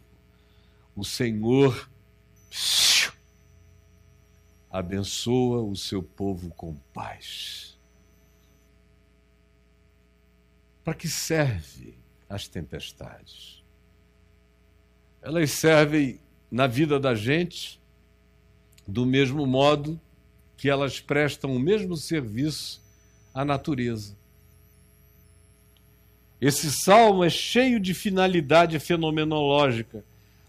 O 0.96 1.04
Senhor 1.04 1.90
abençoa 4.70 5.64
o 5.64 5.76
seu 5.76 6.04
povo 6.04 6.50
com 6.52 6.76
paz. 6.94 7.78
Para 10.84 10.94
que 10.94 11.08
serve 11.08 11.98
as 12.30 12.48
tempestades? 12.48 13.64
Elas 15.22 15.52
servem 15.52 16.20
na 16.52 16.68
vida 16.68 17.00
da 17.00 17.14
gente 17.14 17.80
do 18.88 19.06
mesmo 19.06 19.46
modo 19.46 20.00
que 20.56 20.70
elas 20.70 21.00
prestam 21.00 21.56
o 21.56 21.60
mesmo 21.60 21.96
serviço 21.96 22.82
à 23.34 23.44
natureza. 23.44 24.16
Esse 26.40 26.72
salmo 26.72 27.24
é 27.24 27.30
cheio 27.30 27.80
de 27.80 27.94
finalidade 27.94 28.80
fenomenológica 28.80 30.04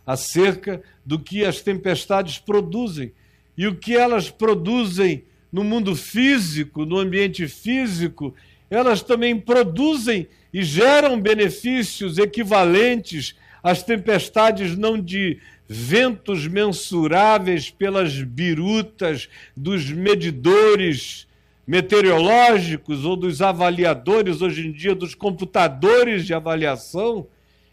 acerca 0.07 0.83
do 1.05 1.19
que 1.19 1.45
as 1.45 1.61
tempestades 1.61 2.39
produzem 2.39 3.13
e 3.57 3.67
o 3.67 3.75
que 3.75 3.97
elas 3.97 4.31
produzem 4.31 5.25
no 5.53 5.65
mundo 5.65 5.97
físico, 5.97 6.85
no 6.85 6.99
ambiente 6.99 7.49
físico, 7.49 8.35
elas 8.71 9.03
também 9.03 9.39
produzem 9.39 10.29
e 10.53 10.63
geram 10.63 11.21
benefícios 11.21 12.19
equivalentes 12.19 13.35
às 13.63 13.83
tempestades 13.83 14.77
não 14.77 15.01
de 15.01 15.41
ventos 15.69 16.47
mensuráveis 16.47 17.71
pelas 17.71 18.23
birutas 18.23 19.29
dos 19.55 19.91
medidores 19.91 21.29
meteorológicos 21.67 23.05
ou 23.05 23.15
dos 23.15 23.43
avaliadores, 23.43 24.41
hoje 24.41 24.67
em 24.67 24.73
dia, 24.73 24.95
dos 24.95 25.15
computadores 25.15 26.25
de 26.25 26.33
avaliação, 26.33 27.27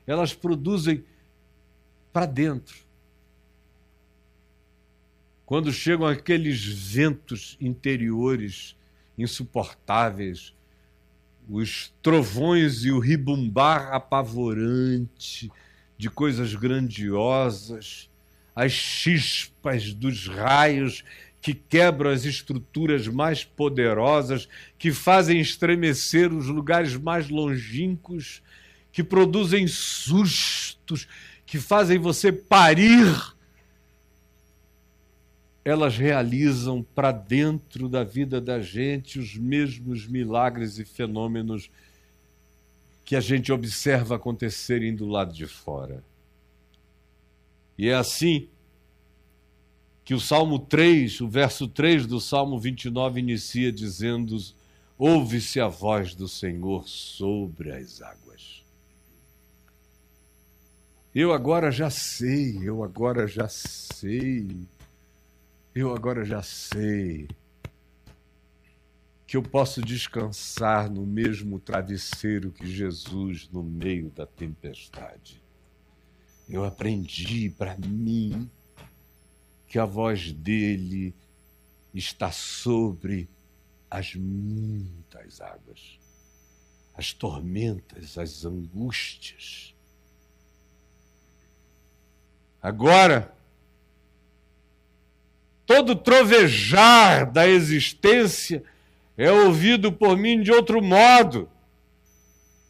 elas 0.06 0.34
produzem 0.34 1.06
para 2.12 2.26
dentro. 2.26 2.76
Quando 5.46 5.72
chegam 5.72 6.06
aqueles 6.06 6.66
ventos 6.66 7.56
interiores 7.62 8.76
insuportáveis, 9.18 10.54
os 11.48 11.94
trovões 12.02 12.84
e 12.84 12.92
o 12.92 13.00
ribumbar 13.00 13.94
apavorante 13.94 15.50
de 15.98 16.10
coisas 16.10 16.54
grandiosas, 16.56 18.10
as 18.56 18.72
chispas 18.72 19.94
dos 19.94 20.28
raios 20.28 21.04
que 21.42 21.54
quebram 21.54 22.10
as 22.10 22.26
estruturas 22.26 23.08
mais 23.08 23.44
poderosas, 23.44 24.50
que 24.80 24.92
fazem 24.92 25.40
estremecer 25.40 26.34
os 26.34 26.48
lugares 26.48 26.96
mais 26.98 27.30
longínquos, 27.30 28.42
que 28.92 29.04
produzem 29.04 29.68
sustos, 29.68 31.08
que 31.46 31.60
fazem 31.60 32.00
você 32.00 32.32
parir. 32.32 33.36
elas 35.64 35.98
realizam 35.98 36.84
para 36.96 37.12
dentro 37.12 37.90
da 37.90 38.04
vida 38.04 38.40
da 38.40 38.62
gente 38.62 39.18
os 39.18 39.36
mesmos 39.36 40.08
milagres 40.08 40.78
e 40.78 40.86
fenômenos 40.86 41.72
que 43.06 43.16
a 43.16 43.22
gente 43.22 43.52
observa 43.52 44.16
acontecerem 44.16 44.96
do 44.96 45.06
lado 45.06 45.32
de 45.32 45.46
fora. 45.46 46.04
E 47.78 47.88
é 47.88 47.94
assim 47.94 48.50
que 50.04 50.16
o 50.16 50.20
Salmo 50.20 50.58
3, 50.58 51.22
o 51.22 51.28
verso 51.28 51.68
3 51.68 52.08
do 52.08 52.20
Salmo 52.20 52.60
29 52.60 53.20
inicia 53.20 53.72
dizendo: 53.72 54.36
Ouve-se 54.98 55.60
a 55.60 55.68
voz 55.68 56.16
do 56.16 56.28
Senhor 56.28 56.88
sobre 56.88 57.72
as 57.72 58.02
águas. 58.02 58.64
Eu 61.14 61.32
agora 61.32 61.72
já 61.72 61.90
sei, 61.90 62.60
eu 62.62 62.84
agora 62.84 63.28
já 63.28 63.48
sei, 63.48 64.68
eu 65.74 65.94
agora 65.94 66.26
já 66.26 66.42
sei 66.42 67.28
que 69.28 69.36
eu 69.36 69.42
posso 69.42 69.82
descansar 69.82 70.90
no 70.90 71.06
mesmo 71.06 71.60
travesseiro 71.60 72.52
que 72.52 72.68
Jesus 72.68 73.50
no 73.50 73.64
meio 73.64 74.10
da 74.12 74.26
tempestade. 74.26 75.42
Eu 76.48 76.64
aprendi 76.64 77.50
para 77.50 77.76
mim 77.78 78.50
que 79.68 79.80
a 79.80 79.86
voz 79.86 80.32
dele 80.32 81.16
está 81.94 82.32
sobre 82.32 83.28
as 83.90 84.14
muitas 84.14 85.42
águas, 85.42 86.00
as 86.94 87.12
tormentas, 87.12 88.18
as 88.18 88.46
angústias. 88.46 89.74
Agora, 92.62 93.34
todo 95.66 95.96
trovejar 95.96 97.32
da 97.32 97.48
existência 97.48 98.64
é 99.18 99.32
ouvido 99.32 99.92
por 99.92 100.18
mim 100.18 100.42
de 100.42 100.52
outro 100.52 100.82
modo, 100.82 101.50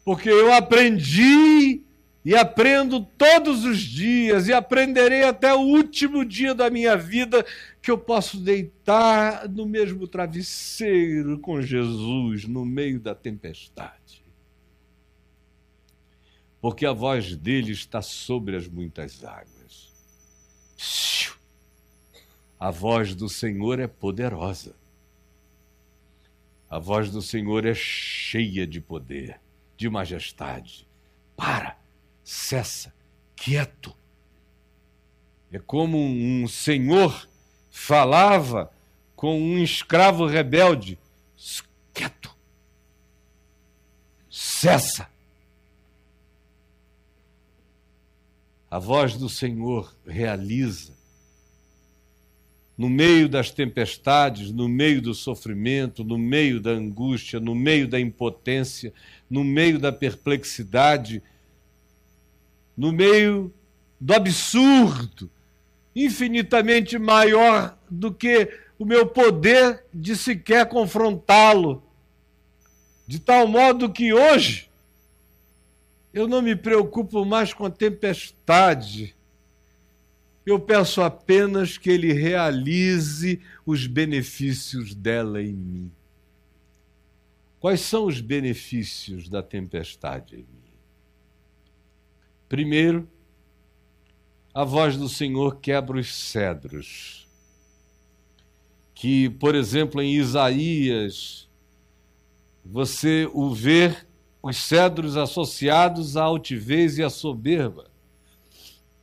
porque 0.04 0.28
eu 0.28 0.52
aprendi 0.52 1.82
e 2.24 2.34
aprendo 2.34 3.04
todos 3.16 3.64
os 3.64 3.78
dias 3.78 4.48
e 4.48 4.52
aprenderei 4.52 5.22
até 5.22 5.54
o 5.54 5.60
último 5.60 6.24
dia 6.24 6.54
da 6.54 6.68
minha 6.68 6.96
vida 6.96 7.46
que 7.80 7.90
eu 7.90 7.96
posso 7.96 8.38
deitar 8.38 9.48
no 9.48 9.64
mesmo 9.64 10.08
travesseiro 10.08 11.38
com 11.38 11.62
Jesus 11.62 12.44
no 12.44 12.64
meio 12.64 12.98
da 12.98 13.14
tempestade. 13.14 14.24
Porque 16.60 16.84
a 16.84 16.92
voz 16.92 17.36
dele 17.36 17.70
está 17.70 18.02
sobre 18.02 18.56
as 18.56 18.66
muitas 18.66 19.22
águas. 19.22 19.92
A 22.58 22.72
voz 22.72 23.14
do 23.14 23.28
Senhor 23.28 23.78
é 23.78 23.86
poderosa. 23.86 24.74
A 26.68 26.78
voz 26.78 27.10
do 27.10 27.22
Senhor 27.22 27.64
é 27.64 27.74
cheia 27.74 28.66
de 28.66 28.80
poder, 28.80 29.40
de 29.76 29.88
majestade. 29.88 30.86
Para! 31.36 31.76
cessa, 32.26 32.92
quieto. 33.36 33.96
É 35.52 35.60
como 35.60 35.96
um 35.96 36.48
senhor 36.48 37.28
falava 37.70 38.70
com 39.14 39.40
um 39.40 39.62
escravo 39.62 40.26
rebelde: 40.26 40.98
quieto, 41.94 42.36
cessa. 44.28 45.08
A 48.68 48.80
voz 48.80 49.16
do 49.16 49.28
Senhor 49.28 49.94
realiza 50.04 50.95
no 52.76 52.88
meio 52.90 53.28
das 53.28 53.50
tempestades, 53.50 54.52
no 54.52 54.68
meio 54.68 55.00
do 55.00 55.14
sofrimento, 55.14 56.04
no 56.04 56.18
meio 56.18 56.60
da 56.60 56.70
angústia, 56.70 57.40
no 57.40 57.54
meio 57.54 57.88
da 57.88 57.98
impotência, 57.98 58.92
no 59.30 59.42
meio 59.42 59.78
da 59.78 59.90
perplexidade 59.90 61.22
no 62.76 62.92
meio 62.92 63.52
do 63.98 64.12
absurdo, 64.12 65.30
infinitamente 65.94 66.98
maior 66.98 67.76
do 67.88 68.12
que 68.12 68.52
o 68.78 68.84
meu 68.84 69.06
poder 69.06 69.82
de 69.92 70.14
sequer 70.14 70.68
confrontá-lo. 70.68 71.82
De 73.06 73.18
tal 73.18 73.46
modo 73.46 73.90
que 73.90 74.12
hoje 74.12 74.68
eu 76.12 76.28
não 76.28 76.42
me 76.42 76.54
preocupo 76.54 77.24
mais 77.24 77.54
com 77.54 77.64
a 77.64 77.70
tempestade. 77.70 79.15
Eu 80.46 80.60
peço 80.60 81.02
apenas 81.02 81.76
que 81.76 81.90
ele 81.90 82.12
realize 82.12 83.40
os 83.66 83.88
benefícios 83.88 84.94
dela 84.94 85.42
em 85.42 85.52
mim. 85.52 85.90
Quais 87.58 87.80
são 87.80 88.06
os 88.06 88.20
benefícios 88.20 89.28
da 89.28 89.42
tempestade 89.42 90.36
em 90.36 90.38
mim? 90.38 90.46
Primeiro, 92.48 93.08
a 94.54 94.62
voz 94.62 94.96
do 94.96 95.08
Senhor 95.08 95.56
quebra 95.56 95.98
os 95.98 96.14
cedros. 96.14 97.26
Que, 98.94 99.28
por 99.28 99.56
exemplo, 99.56 100.00
em 100.00 100.14
Isaías, 100.14 101.48
você 102.64 103.28
o 103.34 103.52
vê 103.52 103.96
os 104.40 104.56
cedros 104.58 105.16
associados 105.16 106.16
à 106.16 106.22
altivez 106.22 106.98
e 106.98 107.02
à 107.02 107.10
soberba. 107.10 107.90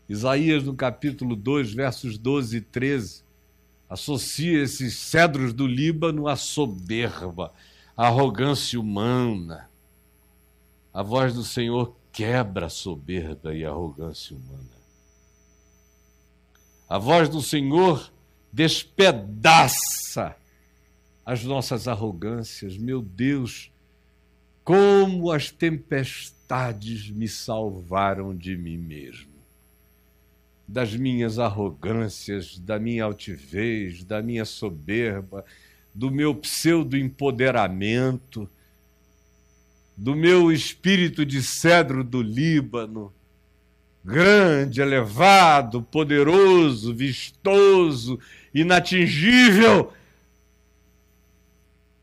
Isaías, 0.07 0.63
no 0.63 0.75
capítulo 0.75 1.35
2, 1.35 1.73
versos 1.73 2.17
12 2.17 2.57
e 2.57 2.61
13, 2.61 3.23
associa 3.89 4.61
esses 4.61 4.95
cedros 4.95 5.53
do 5.53 5.65
Líbano 5.65 6.27
à 6.27 6.35
soberba, 6.35 7.53
à 7.95 8.07
arrogância 8.07 8.79
humana. 8.79 9.69
A 10.93 11.01
voz 11.01 11.33
do 11.33 11.43
Senhor 11.43 11.95
quebra 12.11 12.67
a 12.67 12.69
soberba 12.69 13.55
e 13.55 13.65
a 13.65 13.69
arrogância 13.69 14.35
humana. 14.35 14.83
A 16.87 16.97
voz 16.97 17.29
do 17.29 17.41
Senhor 17.41 18.11
despedaça 18.51 20.35
as 21.25 21.43
nossas 21.43 21.87
arrogâncias. 21.87 22.77
Meu 22.77 23.01
Deus, 23.01 23.71
como 24.63 25.31
as 25.31 25.49
tempestades 25.49 27.09
me 27.09 27.27
salvaram 27.27 28.35
de 28.35 28.55
mim 28.55 28.77
mesmo, 28.77 29.32
das 30.67 30.95
minhas 30.95 31.39
arrogâncias, 31.39 32.57
da 32.57 32.79
minha 32.79 33.03
altivez, 33.03 34.03
da 34.03 34.21
minha 34.21 34.45
soberba, 34.45 35.45
do 35.93 36.09
meu 36.09 36.33
pseudo-empoderamento 36.33 38.49
do 39.95 40.15
meu 40.15 40.51
espírito 40.51 41.25
de 41.25 41.41
cedro 41.41 42.03
do 42.03 42.21
Líbano, 42.21 43.13
grande, 44.03 44.81
elevado, 44.81 45.81
poderoso, 45.81 46.93
vistoso, 46.93 48.19
inatingível. 48.53 49.93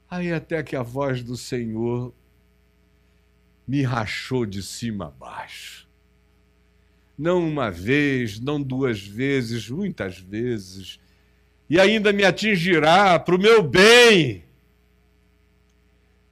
Aí 0.08 0.32
até 0.32 0.62
que 0.62 0.76
a 0.76 0.82
voz 0.82 1.22
do 1.22 1.36
Senhor 1.36 2.12
me 3.66 3.82
rachou 3.82 4.46
de 4.46 4.62
cima 4.62 5.06
a 5.06 5.10
baixo. 5.10 5.88
Não 7.20 7.46
uma 7.46 7.70
vez, 7.70 8.40
não 8.40 8.62
duas 8.62 9.00
vezes, 9.00 9.68
muitas 9.68 10.18
vezes. 10.18 10.98
E 11.68 11.78
ainda 11.78 12.12
me 12.12 12.24
atingirá 12.24 13.18
para 13.18 13.34
o 13.34 13.38
meu 13.38 13.62
bem, 13.62 14.42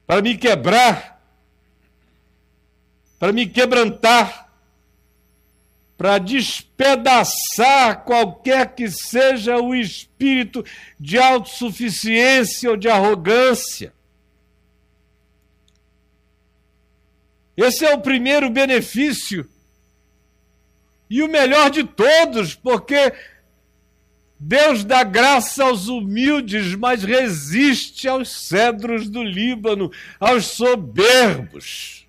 para 0.07 0.21
me 0.21 0.35
quebrar 0.35 1.19
para 3.19 3.33
me 3.33 3.45
quebrantar, 3.45 4.49
para 5.97 6.17
despedaçar 6.17 8.05
qualquer 8.05 8.73
que 8.73 8.89
seja 8.89 9.57
o 9.57 9.75
espírito 9.75 10.63
de 10.97 11.17
autossuficiência 11.17 12.69
ou 12.69 12.77
de 12.77 12.87
arrogância. 12.87 13.93
Esse 17.57 17.85
é 17.85 17.93
o 17.93 17.99
primeiro 17.99 18.49
benefício. 18.49 19.45
E 21.09 21.23
o 21.23 21.27
melhor 21.27 21.69
de 21.71 21.83
todos, 21.83 22.53
porque 22.53 23.13
Deus 24.39 24.85
dá 24.85 25.03
graça 25.03 25.65
aos 25.65 25.87
humildes, 25.87 26.75
mas 26.75 27.03
resiste 27.03 28.07
aos 28.07 28.29
cedros 28.29 29.09
do 29.09 29.21
Líbano, 29.21 29.91
aos 30.19 30.45
soberbos. 30.45 32.07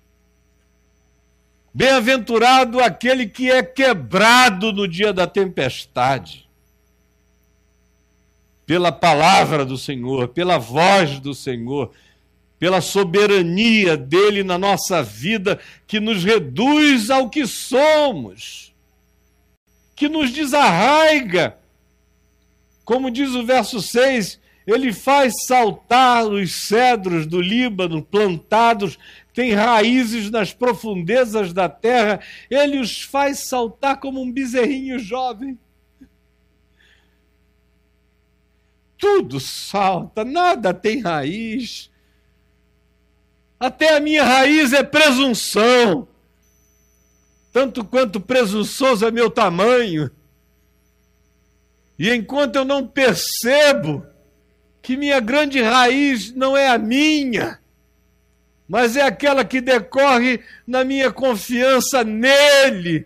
Bem-aventurado 1.73 2.79
aquele 2.79 3.27
que 3.27 3.49
é 3.49 3.63
quebrado 3.63 4.71
no 4.71 4.87
dia 4.87 5.11
da 5.11 5.25
tempestade, 5.25 6.47
pela 8.65 8.91
palavra 8.91 9.65
do 9.65 9.77
Senhor, 9.77 10.29
pela 10.29 10.57
voz 10.57 11.19
do 11.19 11.33
Senhor, 11.33 11.91
pela 12.57 12.79
soberania 12.79 13.97
dele 13.97 14.43
na 14.43 14.57
nossa 14.57 15.01
vida, 15.01 15.59
que 15.87 15.99
nos 15.99 16.23
reduz 16.23 17.09
ao 17.09 17.29
que 17.29 17.45
somos, 17.45 18.70
que 20.01 20.09
nos 20.09 20.31
desarraiga, 20.31 21.59
Como 22.83 23.11
diz 23.11 23.35
o 23.35 23.45
verso 23.45 23.79
6, 23.79 24.39
ele 24.65 24.91
faz 24.91 25.45
saltar 25.45 26.25
os 26.25 26.51
cedros 26.51 27.27
do 27.27 27.39
Líbano 27.39 28.01
plantados, 28.01 28.97
têm 29.31 29.53
raízes 29.53 30.31
nas 30.31 30.51
profundezas 30.51 31.53
da 31.53 31.69
terra, 31.69 32.19
ele 32.49 32.79
os 32.79 33.03
faz 33.03 33.47
saltar 33.47 33.99
como 33.99 34.19
um 34.19 34.31
bezerrinho 34.31 34.97
jovem. 34.97 35.55
Tudo 38.97 39.39
salta, 39.39 40.25
nada 40.25 40.73
tem 40.73 40.99
raiz. 40.99 41.91
Até 43.59 43.97
a 43.97 43.99
minha 43.99 44.23
raiz 44.23 44.73
é 44.73 44.81
presunção. 44.81 46.07
Tanto 47.51 47.83
quanto 47.83 48.19
presunçoso 48.19 49.05
é 49.05 49.11
meu 49.11 49.29
tamanho. 49.29 50.09
E 51.99 52.09
enquanto 52.09 52.55
eu 52.55 52.65
não 52.65 52.87
percebo 52.87 54.05
que 54.81 54.97
minha 54.97 55.19
grande 55.19 55.61
raiz 55.61 56.33
não 56.33 56.57
é 56.57 56.67
a 56.69 56.77
minha, 56.77 57.59
mas 58.67 58.95
é 58.95 59.01
aquela 59.01 59.45
que 59.45 59.61
decorre 59.61 60.39
na 60.65 60.83
minha 60.83 61.11
confiança 61.11 62.03
nele, 62.03 63.05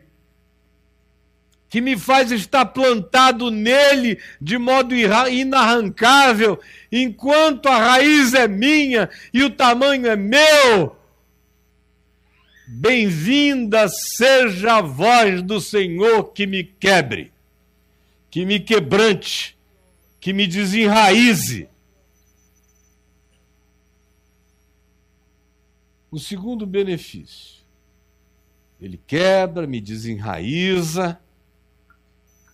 que 1.67 1.81
me 1.81 1.97
faz 1.97 2.31
estar 2.31 2.65
plantado 2.67 3.51
nele 3.51 4.19
de 4.39 4.57
modo 4.57 4.95
inarrancável, 4.95 6.57
enquanto 6.91 7.67
a 7.67 7.77
raiz 7.77 8.33
é 8.33 8.47
minha 8.47 9.09
e 9.33 9.43
o 9.43 9.49
tamanho 9.49 10.07
é 10.07 10.15
meu. 10.15 10.95
Bem-vinda 12.67 13.87
seja 13.87 14.77
a 14.77 14.81
voz 14.81 15.43
do 15.43 15.61
Senhor 15.61 16.31
que 16.33 16.47
me 16.47 16.63
quebre, 16.63 17.31
que 18.31 18.43
me 18.43 18.59
quebrante, 18.59 19.55
que 20.19 20.33
me 20.33 20.47
desenraize. 20.47 21.69
O 26.09 26.17
segundo 26.17 26.65
benefício, 26.65 27.61
ele 28.81 28.99
quebra, 29.05 29.67
me 29.67 29.79
desenraiza, 29.79 31.19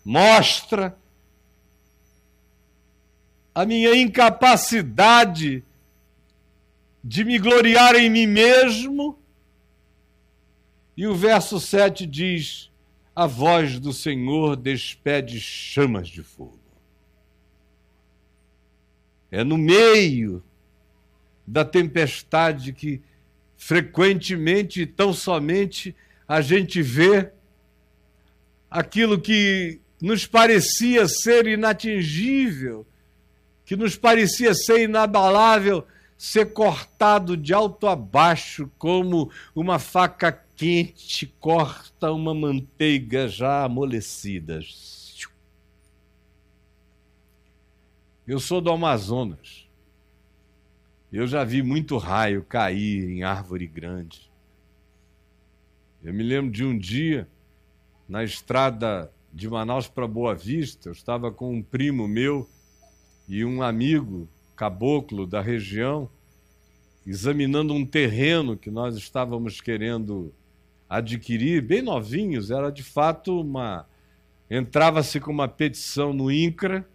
mostra 0.04 0.97
a 3.56 3.65
minha 3.65 3.95
incapacidade 3.95 5.63
de 7.02 7.24
me 7.24 7.39
gloriar 7.39 7.95
em 7.95 8.10
mim 8.10 8.28
mesmo. 8.28 9.21
E 11.02 11.08
o 11.08 11.16
verso 11.16 11.60
7 11.60 12.06
diz: 12.06 12.70
A 13.16 13.26
voz 13.26 13.80
do 13.80 13.92
Senhor 13.92 14.56
despede 14.56 15.40
chamas 15.40 16.08
de 16.08 16.22
fogo. 16.22 16.60
É 19.32 19.44
no 19.44 19.58
meio 19.58 20.44
da 21.48 21.66
tempestade 21.66 22.72
que 22.72 23.02
frequentemente 23.58 24.82
e 24.82 24.86
tão 24.86 25.12
somente 25.12 25.96
a 26.28 26.40
gente 26.40 26.84
vê 26.84 27.32
aquilo 28.70 29.20
que 29.20 29.82
nos 30.00 30.28
parecia 30.28 31.08
ser 31.08 31.48
inatingível, 31.48 32.86
que 33.66 33.76
nos 33.76 33.96
parecia 33.96 34.54
ser 34.54 34.84
inabalável, 34.84 35.84
ser 36.16 36.54
cortado 36.54 37.36
de 37.36 37.56
alto 37.56 37.88
a 37.88 37.96
baixo, 37.96 38.70
como 38.78 39.32
uma 39.56 39.80
faca 39.80 40.32
quente 40.62 41.26
corta 41.39 42.12
uma 42.12 42.36
manteiga 42.36 43.28
já 43.28 43.63
amolecida. 43.63 44.60
Eu 48.28 48.39
sou 48.39 48.62
do 48.62 48.71
Amazonas. 48.71 49.67
Eu 51.12 51.26
já 51.26 51.43
vi 51.43 51.63
muito 51.63 51.97
raio 51.97 52.43
cair 52.43 53.10
em 53.10 53.24
árvore 53.24 53.65
grande. 53.65 54.30
Eu 56.04 56.13
me 56.13 56.21
lembro 56.21 56.52
de 56.52 56.63
um 56.63 56.78
dia, 56.78 57.28
na 58.08 58.24
estrada 58.24 59.12
de 59.34 59.50
Manaus 59.50 59.88
para 59.88 60.08
Boa 60.08 60.36
Vista, 60.36 60.89
eu 60.89 60.93
estava 60.93 61.32
com 61.32 61.56
um 61.56 61.63
primo 61.63 62.08
meu 62.08 62.47
e 63.28 63.43
um 63.43 63.63
amigo 63.63 64.30
caboclo 64.56 65.26
da 65.26 65.41
região, 65.41 66.08
examinando 67.04 67.74
um 67.74 67.84
terreno 67.84 68.56
que 68.56 68.69
nós 68.69 68.95
estávamos 68.95 69.60
querendo 69.60 70.32
adquirir, 70.97 71.62
bem 71.62 71.82
novinhos, 71.82 72.51
era 72.51 72.71
de 72.71 72.84
fato 72.84 73.41
uma. 73.41 73.88
Entrava-se 74.49 75.19
com 75.19 75.32
uma 75.32 75.47
petição 75.47 76.12
no 76.12 76.32
INCRA 76.32 76.86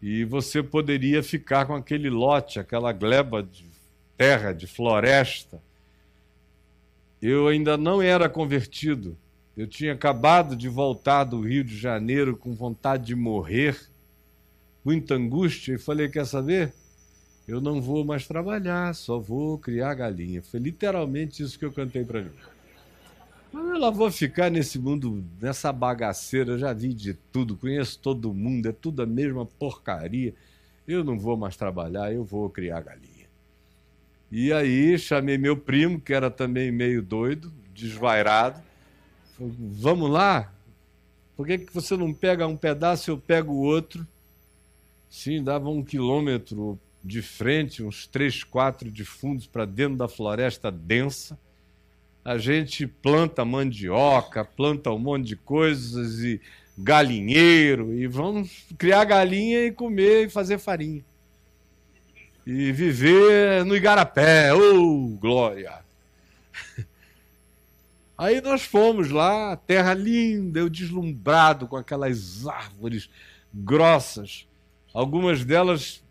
e 0.00 0.24
você 0.24 0.62
poderia 0.62 1.22
ficar 1.22 1.66
com 1.66 1.74
aquele 1.74 2.08
lote, 2.08 2.58
aquela 2.58 2.92
gleba 2.92 3.42
de 3.42 3.66
terra, 4.16 4.52
de 4.52 4.66
floresta. 4.66 5.60
Eu 7.20 7.48
ainda 7.48 7.76
não 7.76 8.00
era 8.00 8.28
convertido 8.28 9.16
eu 9.56 9.68
tinha 9.68 9.92
acabado 9.92 10.56
de 10.56 10.68
voltar 10.68 11.22
do 11.22 11.40
Rio 11.40 11.62
de 11.62 11.76
Janeiro 11.76 12.36
com 12.36 12.52
vontade 12.54 13.06
de 13.06 13.14
morrer, 13.14 13.80
muita 14.84 15.14
angústia, 15.14 15.74
e 15.74 15.78
falei: 15.78 16.08
Quer 16.08 16.26
saber? 16.26 16.74
Eu 17.46 17.60
não 17.60 17.80
vou 17.80 18.04
mais 18.04 18.26
trabalhar, 18.26 18.94
só 18.94 19.18
vou 19.18 19.58
criar 19.58 19.94
galinha. 19.94 20.42
Foi 20.42 20.58
literalmente 20.58 21.42
isso 21.42 21.58
que 21.58 21.64
eu 21.64 21.72
cantei 21.72 22.04
para 22.04 22.22
mim. 22.22 22.30
Mas 23.54 23.70
ela 23.70 23.90
vou 23.90 24.10
ficar 24.10 24.50
nesse 24.50 24.80
mundo, 24.80 25.24
nessa 25.40 25.72
bagaceira, 25.72 26.58
já 26.58 26.72
vi 26.72 26.92
de 26.92 27.14
tudo, 27.14 27.56
conheço 27.56 27.98
todo 28.00 28.34
mundo, 28.34 28.68
é 28.68 28.72
tudo 28.72 29.02
a 29.02 29.06
mesma 29.06 29.46
porcaria. 29.46 30.34
Eu 30.88 31.04
não 31.04 31.18
vou 31.18 31.36
mais 31.36 31.56
trabalhar, 31.56 32.12
eu 32.12 32.24
vou 32.24 32.50
criar 32.50 32.80
galinha. 32.80 33.28
E 34.30 34.52
aí 34.52 34.98
chamei 34.98 35.38
meu 35.38 35.56
primo, 35.56 36.00
que 36.00 36.12
era 36.12 36.30
também 36.30 36.72
meio 36.72 37.00
doido, 37.00 37.52
desvairado, 37.72 38.60
Vamos 39.38 40.10
lá? 40.10 40.52
Por 41.36 41.46
que, 41.46 41.58
que 41.58 41.74
você 41.74 41.96
não 41.96 42.12
pega 42.14 42.46
um 42.46 42.56
pedaço 42.56 43.10
eu 43.10 43.18
pego 43.18 43.52
o 43.52 43.62
outro? 43.62 44.06
Sim, 45.10 45.42
dava 45.42 45.68
um 45.68 45.82
quilômetro 45.82 46.78
de 47.02 47.20
frente, 47.20 47.82
uns 47.82 48.06
três, 48.06 48.44
quatro 48.44 48.90
de 48.90 49.04
fundos 49.04 49.46
para 49.46 49.64
dentro 49.64 49.96
da 49.96 50.08
floresta 50.08 50.70
densa. 50.70 51.38
A 52.24 52.38
gente 52.38 52.86
planta 52.86 53.44
mandioca, 53.44 54.44
planta 54.44 54.90
um 54.90 54.98
monte 54.98 55.26
de 55.26 55.36
coisas 55.36 56.20
e 56.20 56.40
galinheiro 56.76 57.92
e 57.92 58.06
vamos 58.06 58.64
criar 58.78 59.04
galinha 59.04 59.66
e 59.66 59.72
comer 59.72 60.26
e 60.26 60.30
fazer 60.30 60.58
farinha. 60.58 61.04
E 62.46 62.72
viver 62.72 63.64
no 63.64 63.76
igarapé, 63.76 64.52
oh, 64.54 65.08
glória! 65.20 65.80
Aí 68.16 68.40
nós 68.40 68.62
fomos 68.62 69.10
lá, 69.10 69.56
terra 69.56 69.92
linda, 69.92 70.60
eu 70.60 70.70
deslumbrado 70.70 71.66
com 71.66 71.76
aquelas 71.76 72.46
árvores 72.46 73.10
grossas. 73.52 74.46
Algumas 74.92 75.44
delas 75.44 76.03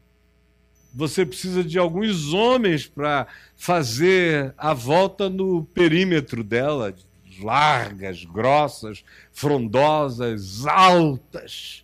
você 0.93 1.25
precisa 1.25 1.63
de 1.63 1.79
alguns 1.79 2.33
homens 2.33 2.85
para 2.85 3.25
fazer 3.55 4.53
a 4.57 4.73
volta 4.73 5.27
no 5.27 5.65
perímetro 5.65 6.43
dela, 6.43 6.93
largas, 7.41 8.23
grossas, 8.23 9.03
frondosas, 9.31 10.67
altas, 10.67 11.83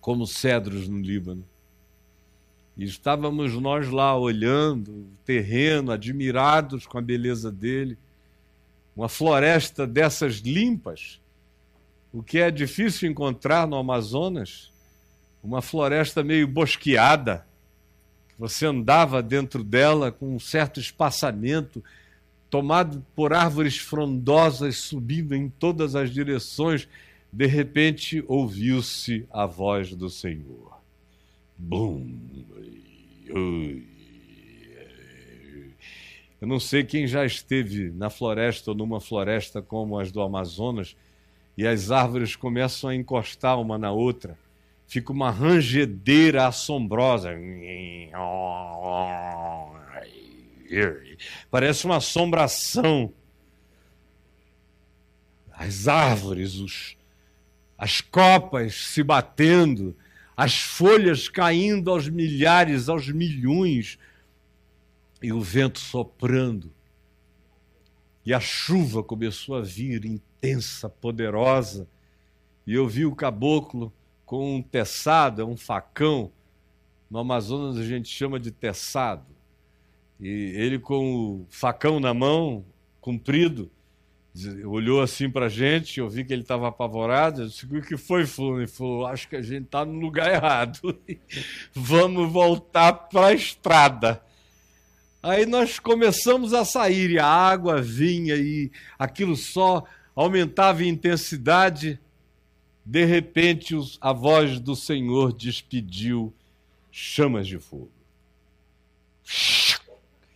como 0.00 0.26
cedros 0.26 0.88
no 0.88 0.98
Líbano. 0.98 1.44
E 2.76 2.84
estávamos 2.84 3.52
nós 3.54 3.88
lá 3.88 4.16
olhando 4.16 4.90
o 4.90 5.10
terreno, 5.24 5.92
admirados 5.92 6.86
com 6.86 6.98
a 6.98 7.02
beleza 7.02 7.52
dele. 7.52 7.96
Uma 8.96 9.08
floresta 9.08 9.86
dessas 9.86 10.36
limpas, 10.36 11.20
o 12.12 12.22
que 12.22 12.38
é 12.38 12.50
difícil 12.50 13.08
encontrar 13.08 13.68
no 13.68 13.76
Amazonas, 13.76 14.72
uma 15.42 15.62
floresta 15.62 16.24
meio 16.24 16.48
bosqueada, 16.48 17.46
você 18.40 18.64
andava 18.64 19.22
dentro 19.22 19.62
dela 19.62 20.10
com 20.10 20.34
um 20.34 20.40
certo 20.40 20.80
espaçamento, 20.80 21.84
tomado 22.48 23.04
por 23.14 23.34
árvores 23.34 23.76
frondosas 23.76 24.78
subindo 24.78 25.36
em 25.36 25.50
todas 25.50 25.94
as 25.94 26.10
direções, 26.10 26.88
de 27.30 27.44
repente 27.44 28.24
ouviu-se 28.26 29.26
a 29.30 29.44
voz 29.44 29.94
do 29.94 30.08
Senhor. 30.08 30.80
Bum! 31.58 32.18
Eu 36.40 36.48
não 36.48 36.58
sei 36.58 36.82
quem 36.82 37.06
já 37.06 37.26
esteve 37.26 37.90
na 37.90 38.08
floresta 38.08 38.70
ou 38.70 38.74
numa 38.74 39.02
floresta 39.02 39.60
como 39.60 39.98
as 39.98 40.10
do 40.10 40.22
Amazonas 40.22 40.96
e 41.58 41.66
as 41.66 41.90
árvores 41.90 42.34
começam 42.36 42.88
a 42.88 42.94
encostar 42.94 43.60
uma 43.60 43.76
na 43.76 43.92
outra. 43.92 44.38
Fica 44.90 45.12
uma 45.12 45.30
rangedeira 45.30 46.48
assombrosa. 46.48 47.30
Parece 51.48 51.84
uma 51.84 51.98
assombração. 51.98 53.14
As 55.52 55.86
árvores, 55.86 56.56
os, 56.56 56.96
as 57.78 58.00
copas 58.00 58.74
se 58.74 59.04
batendo, 59.04 59.96
as 60.36 60.60
folhas 60.60 61.28
caindo 61.28 61.88
aos 61.88 62.08
milhares, 62.08 62.88
aos 62.88 63.08
milhões, 63.08 63.96
e 65.22 65.32
o 65.32 65.40
vento 65.40 65.78
soprando. 65.78 66.74
E 68.26 68.34
a 68.34 68.40
chuva 68.40 69.04
começou 69.04 69.54
a 69.54 69.62
vir 69.62 70.04
intensa, 70.04 70.88
poderosa, 70.88 71.86
e 72.66 72.74
eu 72.74 72.88
vi 72.88 73.06
o 73.06 73.14
caboclo 73.14 73.92
com 74.30 74.58
um 74.58 74.62
teçado, 74.62 75.42
é 75.42 75.44
um 75.44 75.56
facão. 75.56 76.30
No 77.10 77.18
Amazonas 77.18 77.76
a 77.76 77.82
gente 77.82 78.08
chama 78.08 78.38
de 78.38 78.52
teçado. 78.52 79.26
E 80.20 80.28
ele 80.28 80.78
com 80.78 81.40
o 81.40 81.46
facão 81.50 81.98
na 81.98 82.14
mão, 82.14 82.64
comprido, 83.00 83.68
olhou 84.64 85.02
assim 85.02 85.28
para 85.28 85.46
a 85.46 85.48
gente, 85.48 85.98
eu 85.98 86.08
vi 86.08 86.24
que 86.24 86.32
ele 86.32 86.42
estava 86.42 86.68
apavorado, 86.68 87.42
eu 87.42 87.46
disse, 87.48 87.66
o 87.66 87.82
que 87.82 87.96
foi, 87.96 88.24
fulano? 88.24 88.60
Ele 88.60 88.68
falou, 88.68 89.04
acho 89.04 89.28
que 89.28 89.34
a 89.34 89.42
gente 89.42 89.64
está 89.64 89.84
no 89.84 89.98
lugar 89.98 90.32
errado, 90.32 90.96
vamos 91.74 92.30
voltar 92.30 92.92
para 92.92 93.26
a 93.26 93.34
estrada. 93.34 94.22
Aí 95.20 95.44
nós 95.44 95.80
começamos 95.80 96.54
a 96.54 96.64
sair, 96.64 97.10
e 97.10 97.18
a 97.18 97.26
água 97.26 97.82
vinha 97.82 98.36
e 98.36 98.70
aquilo 98.96 99.34
só 99.34 99.82
aumentava 100.14 100.84
em 100.84 100.88
intensidade. 100.88 101.98
De 102.90 103.04
repente, 103.04 103.76
a 104.00 104.12
voz 104.12 104.58
do 104.58 104.74
Senhor 104.74 105.32
despediu 105.32 106.34
chamas 106.90 107.46
de 107.46 107.56
fogo. 107.56 107.92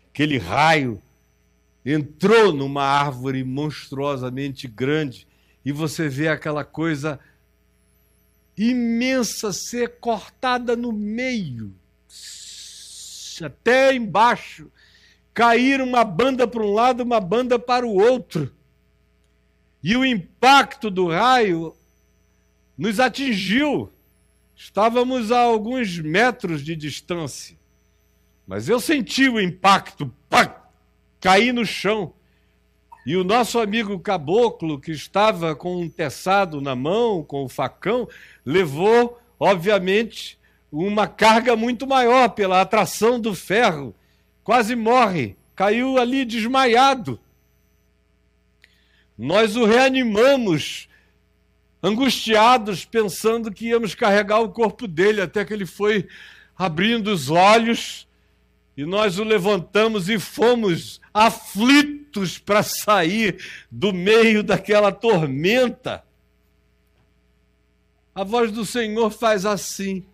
Aquele 0.08 0.38
raio 0.38 1.02
entrou 1.84 2.52
numa 2.52 2.84
árvore 2.84 3.42
monstruosamente 3.42 4.68
grande 4.68 5.26
e 5.64 5.72
você 5.72 6.08
vê 6.08 6.28
aquela 6.28 6.62
coisa 6.62 7.18
imensa 8.56 9.52
ser 9.52 9.98
cortada 9.98 10.76
no 10.76 10.92
meio, 10.92 11.74
até 13.42 13.92
embaixo, 13.96 14.70
cair 15.34 15.80
uma 15.80 16.04
banda 16.04 16.46
para 16.46 16.62
um 16.62 16.72
lado, 16.72 17.02
uma 17.02 17.18
banda 17.18 17.58
para 17.58 17.84
o 17.84 17.96
outro. 17.96 18.54
E 19.82 19.96
o 19.96 20.04
impacto 20.04 20.88
do 20.88 21.08
raio 21.08 21.76
nos 22.76 23.00
atingiu. 23.00 23.90
Estávamos 24.56 25.32
a 25.32 25.40
alguns 25.40 25.98
metros 25.98 26.62
de 26.62 26.76
distância. 26.76 27.56
Mas 28.46 28.68
eu 28.68 28.78
senti 28.78 29.28
o 29.28 29.40
impacto. 29.40 30.12
Pá! 30.28 30.64
caí 31.24 31.52
no 31.52 31.64
chão. 31.64 32.12
E 33.06 33.16
o 33.16 33.24
nosso 33.24 33.58
amigo 33.58 33.98
caboclo, 33.98 34.78
que 34.78 34.92
estava 34.92 35.56
com 35.56 35.80
um 35.80 35.88
teçado 35.88 36.60
na 36.60 36.76
mão, 36.76 37.24
com 37.24 37.44
o 37.44 37.48
facão, 37.48 38.06
levou, 38.44 39.18
obviamente, 39.40 40.38
uma 40.70 41.06
carga 41.06 41.56
muito 41.56 41.86
maior 41.86 42.28
pela 42.28 42.60
atração 42.60 43.18
do 43.18 43.34
ferro. 43.34 43.94
Quase 44.42 44.76
morre, 44.76 45.34
caiu 45.56 45.96
ali 45.96 46.26
desmaiado. 46.26 47.18
Nós 49.16 49.56
o 49.56 49.64
reanimamos, 49.64 50.90
angustiados, 51.84 52.86
pensando 52.86 53.52
que 53.52 53.66
íamos 53.66 53.94
carregar 53.94 54.40
o 54.40 54.48
corpo 54.48 54.88
dele, 54.88 55.20
até 55.20 55.44
que 55.44 55.52
ele 55.52 55.66
foi 55.66 56.08
abrindo 56.56 57.08
os 57.08 57.28
olhos 57.28 58.08
e 58.74 58.86
nós 58.86 59.18
o 59.18 59.24
levantamos 59.24 60.08
e 60.08 60.18
fomos 60.18 60.98
aflitos 61.12 62.38
para 62.38 62.62
sair 62.62 63.38
do 63.70 63.92
meio 63.92 64.42
daquela 64.42 64.90
tormenta. 64.90 66.02
A 68.14 68.24
voz 68.24 68.50
do 68.50 68.64
Senhor 68.64 69.10
faz 69.10 69.44
assim: 69.44 70.06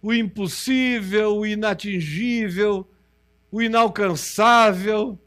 o 0.00 0.14
impossível, 0.14 1.36
o 1.36 1.44
inatingível, 1.44 2.88
o 3.50 3.60
inalcançável, 3.60 5.18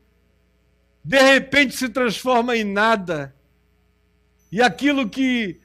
de 1.03 1.21
repente 1.21 1.75
se 1.75 1.89
transforma 1.89 2.55
em 2.55 2.63
nada. 2.63 3.35
E 4.53 4.61
aquilo 4.61 5.09
que 5.09 5.59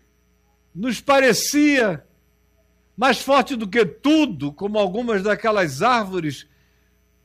nos 0.75 0.99
parecia 0.99 2.03
mais 2.97 3.19
forte 3.19 3.55
do 3.55 3.69
que 3.69 3.85
tudo, 3.85 4.51
como 4.51 4.79
algumas 4.79 5.23
daquelas 5.23 5.83
árvores, 5.83 6.47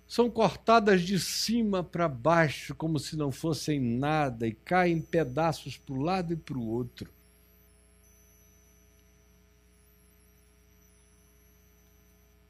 são 0.06 0.30
cortadas 0.30 1.04
de 1.04 1.18
cima 1.18 1.82
para 1.82 2.10
baixo, 2.10 2.76
como 2.76 3.00
se 3.00 3.16
não 3.16 3.32
fossem 3.32 3.80
nada, 3.80 4.46
e 4.46 4.52
caem 4.52 4.98
em 4.98 5.02
pedaços 5.02 5.78
para 5.78 5.96
o 5.96 6.02
lado 6.02 6.34
e 6.34 6.36
para 6.36 6.58
o 6.58 6.68
outro. 6.68 7.10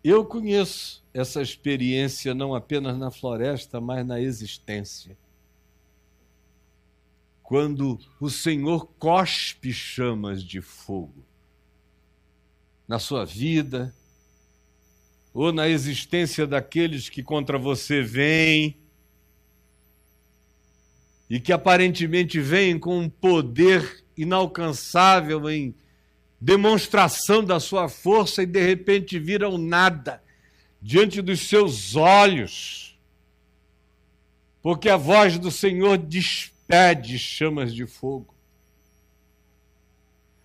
Eu 0.04 0.26
conheço 0.26 1.04
essa 1.14 1.40
experiência 1.40 2.34
não 2.34 2.56
apenas 2.56 2.98
na 2.98 3.12
floresta, 3.12 3.80
mas 3.80 4.04
na 4.08 4.20
existência. 4.20 5.16
Quando 7.54 8.00
o 8.20 8.32
Senhor 8.32 8.88
cospe 8.98 9.72
chamas 9.72 10.44
de 10.44 10.60
fogo 10.60 11.24
na 12.88 12.98
sua 12.98 13.26
vida, 13.26 13.96
ou 15.32 15.54
na 15.54 15.70
existência 15.70 16.48
daqueles 16.48 17.10
que 17.10 17.22
contra 17.22 17.60
você 17.60 18.02
vêm 18.02 18.76
e 21.30 21.40
que 21.40 21.54
aparentemente 21.54 22.40
vêm 22.40 22.80
com 22.80 22.98
um 22.98 23.08
poder 23.08 24.04
inalcançável 24.18 25.48
em 25.48 25.76
demonstração 26.42 27.44
da 27.44 27.60
sua 27.60 27.88
força 27.88 28.42
e 28.42 28.48
de 28.48 28.66
repente 28.66 29.20
viram 29.20 29.60
nada 29.60 30.24
diante 30.82 31.22
dos 31.22 31.42
seus 31.42 31.96
olhos, 31.96 32.98
porque 34.60 34.90
a 34.90 34.98
voz 34.98 35.38
do 35.38 35.52
Senhor 35.52 36.00
despede 36.68 37.20
chamas 37.20 37.74
de 37.74 37.86
fogo. 37.86 38.34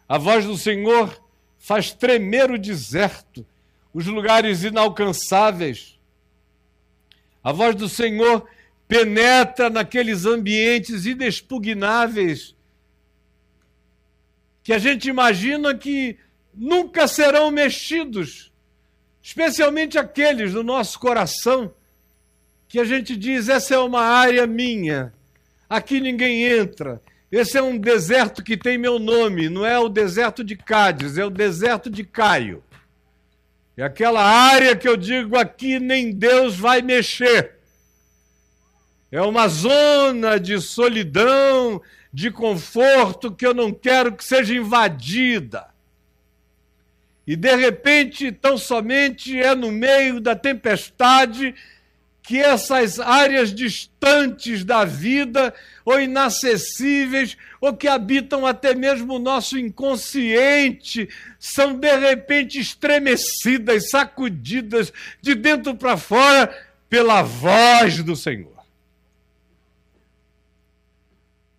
A 0.08 0.18
voz 0.18 0.44
do 0.44 0.56
Senhor 0.56 1.22
faz 1.58 1.92
tremer 1.92 2.50
o 2.50 2.58
deserto 2.58 3.46
os 3.92 4.06
lugares 4.06 4.62
inalcançáveis. 4.62 5.98
A 7.42 7.52
voz 7.52 7.74
do 7.74 7.88
Senhor 7.88 8.48
penetra 8.86 9.68
naqueles 9.68 10.24
ambientes 10.24 11.04
inexpugnáveis 11.04 12.54
que 14.62 14.72
a 14.72 14.78
gente 14.78 15.08
imagina 15.08 15.74
que 15.74 16.18
nunca 16.54 17.08
serão 17.08 17.50
mexidos, 17.50 18.52
especialmente 19.22 19.98
aqueles 19.98 20.52
do 20.52 20.62
nosso 20.62 20.98
coração 20.98 21.74
que 22.68 22.78
a 22.78 22.84
gente 22.84 23.16
diz: 23.16 23.48
essa 23.48 23.74
é 23.74 23.78
uma 23.78 24.02
área 24.02 24.46
minha, 24.46 25.12
aqui 25.68 26.00
ninguém 26.00 26.44
entra. 26.44 27.00
Esse 27.30 27.58
é 27.58 27.62
um 27.62 27.76
deserto 27.76 28.42
que 28.42 28.56
tem 28.56 28.78
meu 28.78 28.98
nome, 28.98 29.48
não 29.48 29.64
é 29.64 29.78
o 29.78 29.88
deserto 29.88 30.42
de 30.42 30.56
Cádiz, 30.56 31.18
é 31.18 31.24
o 31.24 31.30
deserto 31.30 31.90
de 31.90 32.02
Caio. 32.02 32.62
É 33.76 33.82
aquela 33.82 34.22
área 34.22 34.74
que 34.74 34.88
eu 34.88 34.96
digo 34.96 35.36
aqui 35.36 35.78
nem 35.78 36.10
Deus 36.10 36.56
vai 36.56 36.82
mexer. 36.82 37.58
É 39.12 39.20
uma 39.22 39.46
zona 39.46 40.38
de 40.40 40.60
solidão, 40.60 41.80
de 42.12 42.30
conforto 42.30 43.30
que 43.30 43.46
eu 43.46 43.54
não 43.54 43.72
quero 43.72 44.12
que 44.12 44.24
seja 44.24 44.54
invadida. 44.54 45.68
E 47.26 47.36
de 47.36 47.54
repente, 47.54 48.32
tão 48.32 48.56
somente 48.56 49.38
é 49.38 49.54
no 49.54 49.70
meio 49.70 50.18
da 50.18 50.34
tempestade 50.34 51.54
que 52.28 52.36
essas 52.36 53.00
áreas 53.00 53.54
distantes 53.54 54.62
da 54.62 54.84
vida, 54.84 55.54
ou 55.82 55.98
inacessíveis, 55.98 57.38
ou 57.58 57.74
que 57.74 57.88
habitam 57.88 58.44
até 58.44 58.74
mesmo 58.74 59.14
o 59.14 59.18
nosso 59.18 59.58
inconsciente, 59.58 61.08
são 61.38 61.72
de 61.72 61.96
repente 61.96 62.60
estremecidas, 62.60 63.88
sacudidas 63.88 64.92
de 65.22 65.34
dentro 65.34 65.74
para 65.74 65.96
fora 65.96 66.54
pela 66.90 67.22
voz 67.22 68.02
do 68.02 68.14
Senhor. 68.14 68.62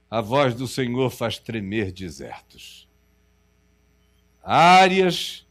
A 0.08 0.22
voz 0.22 0.54
do 0.54 0.68
Senhor 0.68 1.10
faz 1.10 1.40
tremer 1.40 1.92
desertos. 1.92 2.88
Áreas 4.44 5.48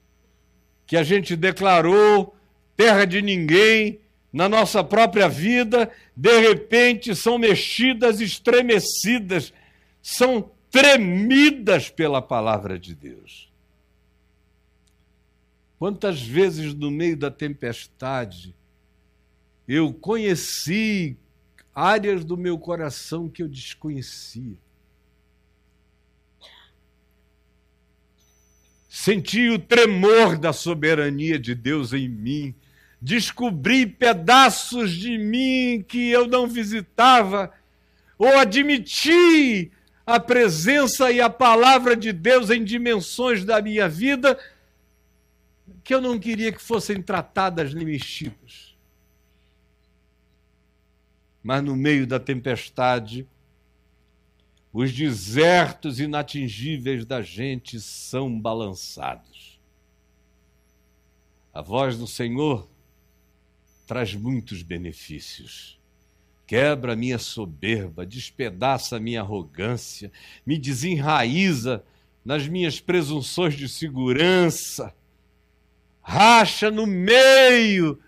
que 0.86 0.97
a 0.97 1.03
gente 1.03 1.34
declarou 1.34 2.36
terra 2.76 3.05
de 3.05 3.20
ninguém, 3.20 3.99
na 4.33 4.49
nossa 4.49 4.85
própria 4.85 5.29
vida, 5.29 5.91
de 6.16 6.39
repente 6.41 7.14
são 7.14 7.39
mexidas, 7.39 8.20
estremecidas, 8.20 9.53
são 10.03 10.51
tremidas 10.70 11.89
pela 11.89 12.20
palavra 12.20 12.79
de 12.79 12.95
Deus. 12.95 13.51
Quantas 15.79 16.20
vezes 16.20 16.74
no 16.74 16.91
meio 16.91 17.16
da 17.16 17.31
tempestade 17.31 18.55
eu 19.66 19.93
conheci 19.93 21.16
áreas 21.74 22.24
do 22.24 22.37
meu 22.37 22.59
coração 22.59 23.29
que 23.29 23.43
eu 23.43 23.49
desconhecia. 23.49 24.57
Senti 28.89 29.49
o 29.51 29.59
tremor 29.61 30.37
da 30.37 30.53
soberania 30.53 31.39
de 31.39 31.55
Deus 31.55 31.93
em 31.93 32.09
mim. 32.09 32.55
Descobri 33.01 33.86
pedaços 33.86 34.90
de 34.92 35.16
mim 35.16 35.84
que 35.86 36.09
eu 36.11 36.26
não 36.26 36.46
visitava, 36.46 37.53
ou 38.18 38.36
admiti 38.38 39.70
a 40.05 40.18
presença 40.18 41.12
e 41.12 41.20
a 41.20 41.30
palavra 41.30 41.94
de 41.94 42.12
Deus 42.12 42.51
em 42.51 42.64
dimensões 42.64 43.44
da 43.44 43.61
minha 43.62 43.88
vida 43.88 44.38
que 45.84 45.94
eu 45.94 46.01
não 46.01 46.18
queria 46.18 46.53
que 46.53 46.61
fossem 46.61 47.01
tratadas 47.01 47.72
nem 47.72 47.84
mexidas. 47.84 48.76
Mas 51.42 51.62
no 51.62 51.76
meio 51.76 52.07
da 52.07 52.20
tempestade, 52.20 53.26
os 54.70 54.92
desertos 54.92 55.99
inatingíveis 55.99 57.07
da 57.07 57.22
gente 57.22 57.80
são 57.80 58.38
balançados. 58.38 59.59
A 61.55 61.62
voz 61.62 61.96
do 61.96 62.07
Senhor 62.07 62.68
traz 63.89 64.14
muitos 64.14 64.62
benefícios. 64.62 65.80
Quebra 66.47 66.95
minha 66.95 67.18
soberba, 67.18 68.05
despedaça 68.05 69.01
minha 69.01 69.22
arrogância, 69.22 70.12
me 70.47 70.59
desenraiza 70.59 71.82
nas 72.22 72.47
minhas 72.47 72.78
presunções 72.78 73.55
de 73.55 73.66
segurança, 73.66 74.95
racha 76.03 76.70
no 76.70 76.86
meio 76.86 77.99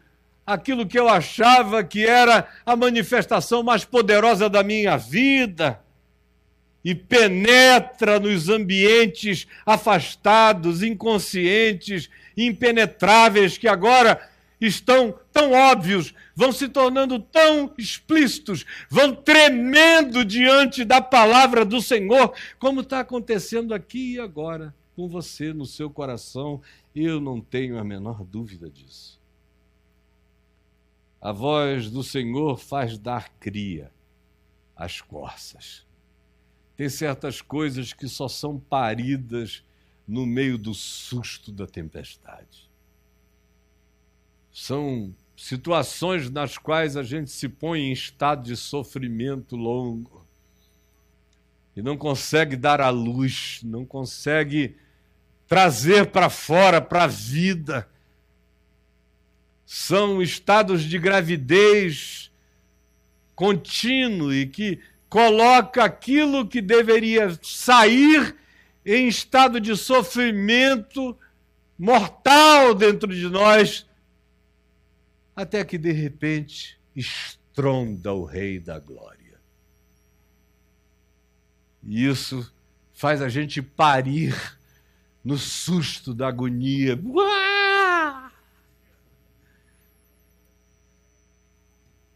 aquilo 0.47 0.87
que 0.87 0.99
eu 0.99 1.09
achava 1.09 1.83
que 1.83 2.05
era 2.05 2.47
a 2.67 2.77
manifestação 2.77 3.63
mais 3.63 3.83
poderosa 3.83 4.51
da 4.51 4.63
minha 4.63 4.99
vida 4.99 5.81
e 6.85 6.95
penetra 6.95 8.21
nos 8.21 8.51
ambientes 8.51 9.47
afastados, 9.65 10.83
inconscientes, 10.83 12.11
impenetráveis 12.37 13.57
que 13.57 13.69
agora 13.69 14.29
estão 14.61 15.20
tão 15.41 15.53
óbvios, 15.53 16.13
vão 16.35 16.53
se 16.53 16.69
tornando 16.69 17.19
tão 17.19 17.73
explícitos, 17.79 18.67
vão 18.91 19.15
tremendo 19.15 20.23
diante 20.23 20.85
da 20.85 21.01
palavra 21.01 21.65
do 21.65 21.81
Senhor, 21.81 22.35
como 22.59 22.83
está 22.83 23.01
acontecendo 23.01 23.73
aqui 23.73 24.15
e 24.15 24.21
agora 24.21 24.75
com 24.95 25.09
você 25.09 25.55
no 25.55 25.65
seu 25.65 25.89
coração. 25.89 26.61
Eu 26.95 27.21
não 27.21 27.41
tenho 27.41 27.79
a 27.79 27.85
menor 27.85 28.23
dúvida 28.23 28.69
disso. 28.69 29.19
A 31.21 31.33
voz 31.33 31.91
do 31.91 32.03
Senhor 32.03 32.59
faz 32.59 32.99
dar 32.99 33.31
cria 33.41 33.91
às 34.77 35.01
corças. 35.01 35.87
Tem 36.77 36.89
certas 36.89 37.41
coisas 37.41 37.95
que 37.95 38.09
só 38.09 38.29
são 38.29 38.59
paridas 38.59 39.63
no 40.07 40.27
meio 40.27 40.59
do 40.59 40.75
susto 40.75 41.51
da 41.53 41.67
tempestade. 41.67 42.69
São 44.51 45.15
situações 45.41 46.29
nas 46.29 46.59
quais 46.59 46.99
a 46.99 47.03
gente 47.03 47.31
se 47.31 47.49
põe 47.49 47.81
em 47.81 47.93
estado 47.93 48.45
de 48.45 48.55
sofrimento 48.55 49.57
longo 49.57 50.23
e 51.75 51.81
não 51.81 51.97
consegue 51.97 52.57
dar 52.57 52.79
à 52.79 52.91
luz, 52.91 53.61
não 53.65 53.87
consegue 53.87 54.77
trazer 55.49 56.11
para 56.11 56.29
fora, 56.29 56.79
para 56.79 57.05
a 57.05 57.07
vida. 57.07 57.89
São 59.65 60.21
estados 60.21 60.83
de 60.83 60.99
gravidez 60.99 62.31
contínuo 63.35 64.35
e 64.35 64.47
que 64.47 64.79
coloca 65.09 65.83
aquilo 65.83 66.47
que 66.47 66.61
deveria 66.61 67.39
sair 67.43 68.37
em 68.85 69.09
estado 69.09 69.59
de 69.59 69.75
sofrimento 69.75 71.17
mortal 71.79 72.75
dentro 72.75 73.15
de 73.15 73.27
nós, 73.27 73.87
até 75.41 75.65
que 75.65 75.79
de 75.79 75.91
repente 75.91 76.79
estronda 76.95 78.13
o 78.13 78.25
Rei 78.25 78.61
da 78.61 78.79
Glória. 78.79 79.41
E 81.83 82.07
isso 82.07 82.53
faz 82.93 83.23
a 83.23 83.29
gente 83.29 83.63
parir 83.63 84.35
no 85.25 85.39
susto 85.39 86.13
da 86.13 86.29
agonia. 86.29 86.99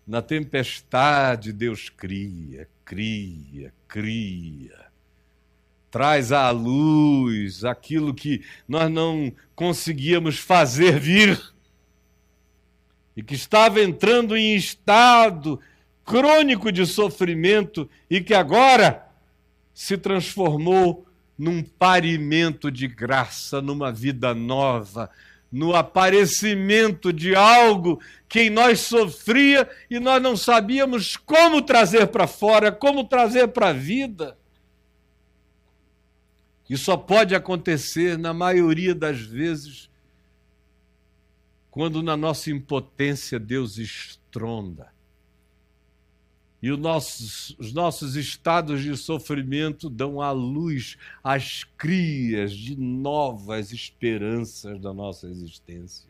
Na 0.07 0.21
tempestade, 0.21 1.51
Deus 1.51 1.89
cria, 1.89 2.69
cria, 2.85 3.73
cria. 3.89 4.85
Traz 5.91 6.31
à 6.31 6.51
luz 6.51 7.65
aquilo 7.65 8.13
que 8.13 8.45
nós 8.69 8.91
não 8.91 9.35
conseguíamos 9.55 10.39
fazer 10.39 10.99
vir 11.01 11.54
e 13.17 13.23
que 13.23 13.35
estava 13.35 13.81
entrando 13.81 14.37
em 14.37 14.55
estado 14.55 15.61
crônico 16.05 16.71
de 16.71 16.85
sofrimento 16.87 17.89
e 18.11 18.21
que 18.21 18.35
agora 18.35 19.07
se 19.73 19.97
transformou 19.97 21.07
num 21.37 21.63
parimento 21.63 22.71
de 22.71 22.87
graça, 22.87 23.61
numa 23.61 23.91
vida 23.91 24.35
nova, 24.35 25.11
no 25.51 25.75
aparecimento 25.75 27.13
de 27.13 27.35
algo 27.35 28.01
que 28.29 28.43
em 28.43 28.51
nós 28.51 28.81
sofria 28.81 29.69
e 29.89 29.99
nós 30.01 30.21
não 30.21 30.37
sabíamos 30.37 31.17
como 31.17 31.63
trazer 31.63 32.09
para 32.09 32.27
fora, 32.27 32.73
como 32.73 33.05
trazer 33.05 33.49
para 33.49 33.69
a 33.69 33.73
vida. 33.73 34.37
E 36.69 36.77
só 36.77 36.97
pode 36.97 37.35
acontecer, 37.35 38.19
na 38.19 38.33
maioria 38.33 38.95
das 38.95 39.21
vezes, 39.21 39.89
quando 41.75 42.05
na 42.05 42.17
nossa 42.17 42.53
impotência 42.53 43.37
Deus 43.37 43.79
estronda 43.79 44.95
e 46.63 46.71
os 46.71 46.79
nossos, 46.79 47.57
os 47.59 47.73
nossos 47.73 48.15
estados 48.15 48.81
de 48.81 48.97
sofrimento 48.97 49.91
dão 49.91 50.23
à 50.23 50.31
luz 50.31 50.97
as 51.21 51.65
crias 51.65 52.53
de 52.53 52.77
novas 52.77 53.73
esperanças 53.73 54.81
da 54.81 54.95
nossa 54.95 55.27
existência. 55.27 56.09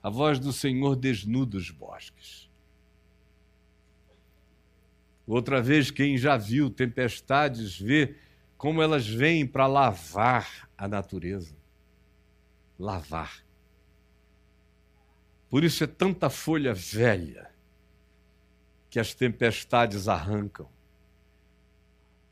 A 0.00 0.08
voz 0.08 0.38
do 0.38 0.52
Senhor 0.52 0.94
desnuda 0.94 1.56
os 1.56 1.68
bosques. 1.68 2.48
Outra 5.26 5.60
vez, 5.60 5.90
quem 5.90 6.16
já 6.16 6.36
viu 6.36 6.70
tempestades 6.70 7.76
vê 7.76 8.14
como 8.56 8.80
elas 8.80 9.08
vêm 9.08 9.44
para 9.44 9.66
lavar 9.66 10.70
a 10.78 10.86
natureza. 10.86 11.56
Lavar. 12.78 13.41
Por 15.52 15.64
isso 15.64 15.84
é 15.84 15.86
tanta 15.86 16.30
folha 16.30 16.72
velha 16.72 17.50
que 18.88 18.98
as 18.98 19.12
tempestades 19.12 20.08
arrancam. 20.08 20.66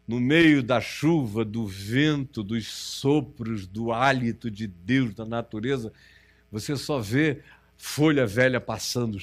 No 0.09 0.18
meio 0.18 0.62
da 0.62 0.81
chuva, 0.81 1.45
do 1.45 1.66
vento, 1.66 2.43
dos 2.43 2.66
sopros, 2.66 3.66
do 3.66 3.93
hálito 3.93 4.51
de 4.51 4.66
Deus, 4.66 5.14
da 5.14 5.27
natureza, 5.27 5.93
você 6.51 6.75
só 6.79 6.99
vê 6.99 7.43
folha 7.77 8.27
velha 8.27 8.59
passando. 8.59 9.18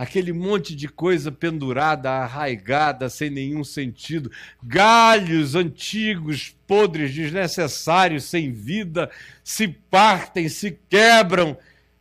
Aquele 0.00 0.32
monte 0.32 0.74
de 0.74 0.88
coisa 0.88 1.30
pendurada, 1.30 2.10
arraigada, 2.10 3.10
sem 3.10 3.28
nenhum 3.28 3.62
sentido. 3.62 4.32
Galhos 4.62 5.54
antigos, 5.54 6.56
podres, 6.66 7.14
desnecessários, 7.14 8.24
sem 8.24 8.50
vida, 8.50 9.10
se 9.44 9.68
partem, 9.68 10.48
se 10.48 10.70
quebram 10.88 11.54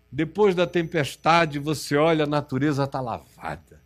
depois 0.10 0.56
da 0.56 0.66
tempestade, 0.66 1.60
você 1.60 1.98
olha, 1.98 2.24
a 2.24 2.28
natureza 2.28 2.86
está 2.86 3.02
lavada, 3.02 3.82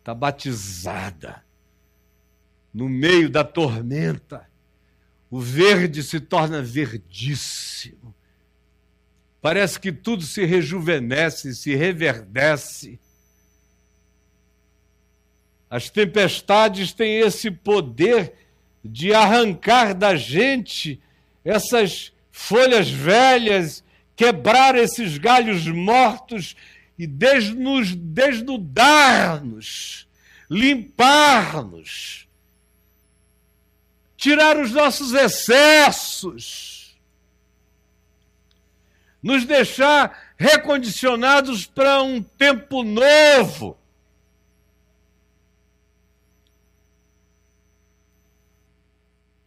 está 0.00 0.12
batizada. 0.12 1.44
No 2.74 2.88
meio 2.88 3.30
da 3.30 3.44
tormenta, 3.44 4.44
o 5.30 5.38
verde 5.38 6.02
se 6.02 6.18
torna 6.18 6.60
verdíssimo. 6.60 8.12
Parece 9.40 9.78
que 9.78 9.92
tudo 9.92 10.24
se 10.24 10.44
rejuvenesce, 10.44 11.54
se 11.54 11.76
reverdece. 11.76 12.98
As 15.74 15.90
tempestades 15.90 16.92
têm 16.92 17.18
esse 17.18 17.50
poder 17.50 18.32
de 18.84 19.12
arrancar 19.12 19.92
da 19.92 20.14
gente 20.14 21.00
essas 21.44 22.12
folhas 22.30 22.88
velhas 22.88 23.82
quebrar 24.14 24.76
esses 24.76 25.18
galhos 25.18 25.66
mortos 25.66 26.54
e 26.96 27.08
nos 27.56 27.92
desnudar-nos, 27.92 30.06
limpar-nos, 30.48 32.28
tirar 34.16 34.56
os 34.56 34.70
nossos 34.70 35.12
excessos, 35.12 36.96
nos 39.20 39.44
deixar 39.44 40.34
recondicionados 40.38 41.66
para 41.66 42.00
um 42.00 42.22
tempo 42.22 42.84
novo. 42.84 43.76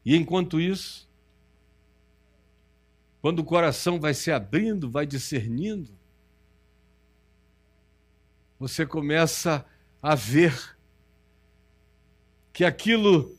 E 0.07 0.15
enquanto 0.15 0.57
isso, 0.57 1.05
quando 3.21 3.39
o 3.39 3.43
coração 3.43 3.99
vai 3.99 4.13
se 4.13 4.31
abrindo, 4.31 4.89
vai 4.89 5.05
discernindo, 5.05 5.91
você 8.57 8.85
começa 8.85 9.65
a 10.01 10.15
ver 10.15 10.77
que 12.53 12.63
aquilo 12.63 13.35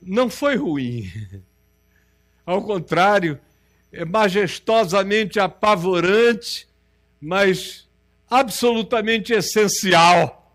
não 0.00 0.30
foi 0.30 0.54
ruim. 0.54 1.10
Ao 2.46 2.62
contrário, 2.62 3.40
é 3.90 4.04
majestosamente 4.04 5.40
apavorante, 5.40 6.68
mas 7.20 7.88
absolutamente 8.30 9.32
essencial. 9.32 10.45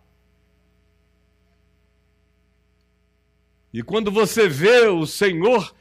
E 3.74 3.82
quando 3.82 4.12
você 4.12 4.48
vê 4.48 4.88
o 4.88 5.06
Senhor, 5.06 5.74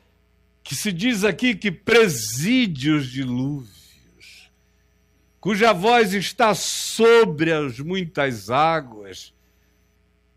que 0.62 0.74
se 0.74 0.92
diz 0.92 1.24
aqui 1.24 1.54
que 1.54 1.70
preside 1.70 2.90
os 2.90 3.10
dilúvios, 3.10 4.50
cuja 5.40 5.72
voz 5.72 6.14
está 6.14 6.54
sobre 6.54 7.52
as 7.52 7.80
muitas 7.80 8.50
águas, 8.50 9.34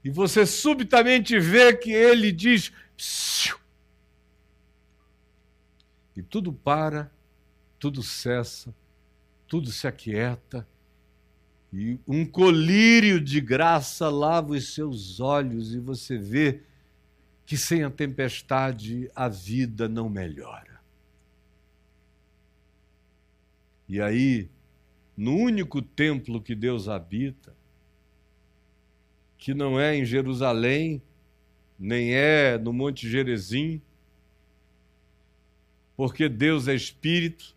e 0.04 0.10
você 0.10 0.46
subitamente 0.46 1.40
vê 1.40 1.74
que 1.74 1.92
ele 1.92 2.32
diz: 2.32 2.72
Psiu! 2.98 3.64
e 6.16 6.22
tudo 6.22 6.54
para, 6.54 7.12
tudo 7.80 8.04
cessa, 8.04 8.74
tudo 9.48 9.72
se 9.72 9.88
aquieta, 9.88 10.68
e 11.72 11.98
um 12.08 12.24
colírio 12.24 13.20
de 13.20 13.42
graça 13.42 14.10
lava 14.10 14.54
os 14.54 14.74
seus 14.76 15.20
olhos, 15.20 15.74
e 15.74 15.80
você 15.80 16.18
vê 16.18 16.62
que 17.46 17.58
sem 17.58 17.84
a 17.84 17.90
tempestade 17.90 19.10
a 19.16 19.28
vida 19.28 19.88
não 19.90 20.10
melhora. 20.10 20.82
E 23.88 24.02
aí, 24.02 24.50
no 25.16 25.36
único 25.36 25.82
templo 25.82 26.42
que 26.42 26.56
Deus 26.56 26.88
habita, 26.88 27.56
que 29.38 29.54
não 29.54 29.80
é 29.80 29.96
em 29.96 30.06
Jerusalém, 30.06 31.02
nem 31.78 32.14
é 32.14 32.58
no 32.58 32.72
Monte 32.72 33.10
Gerezim, 33.10 33.82
porque 35.98 36.30
Deus 36.30 36.68
é 36.68 36.74
espírito, 36.74 37.56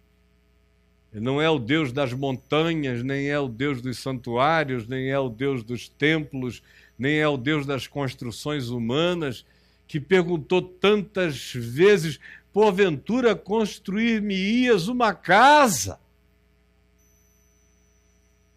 não 1.12 1.40
é 1.40 1.48
o 1.48 1.58
Deus 1.58 1.92
das 1.92 2.12
montanhas, 2.12 3.02
nem 3.02 3.28
é 3.28 3.38
o 3.38 3.48
Deus 3.48 3.80
dos 3.80 3.98
santuários, 3.98 4.86
nem 4.86 5.10
é 5.10 5.18
o 5.18 5.28
Deus 5.28 5.62
dos 5.62 5.88
templos, 5.88 6.62
nem 6.98 7.18
é 7.18 7.28
o 7.28 7.36
Deus 7.36 7.64
das 7.64 7.86
construções 7.86 8.68
humanas, 8.68 9.46
que 9.86 10.00
perguntou 10.00 10.62
tantas 10.62 11.52
vezes: 11.52 12.18
porventura 12.52 13.34
construir-me-ias 13.36 14.88
uma 14.88 15.14
casa? 15.14 15.98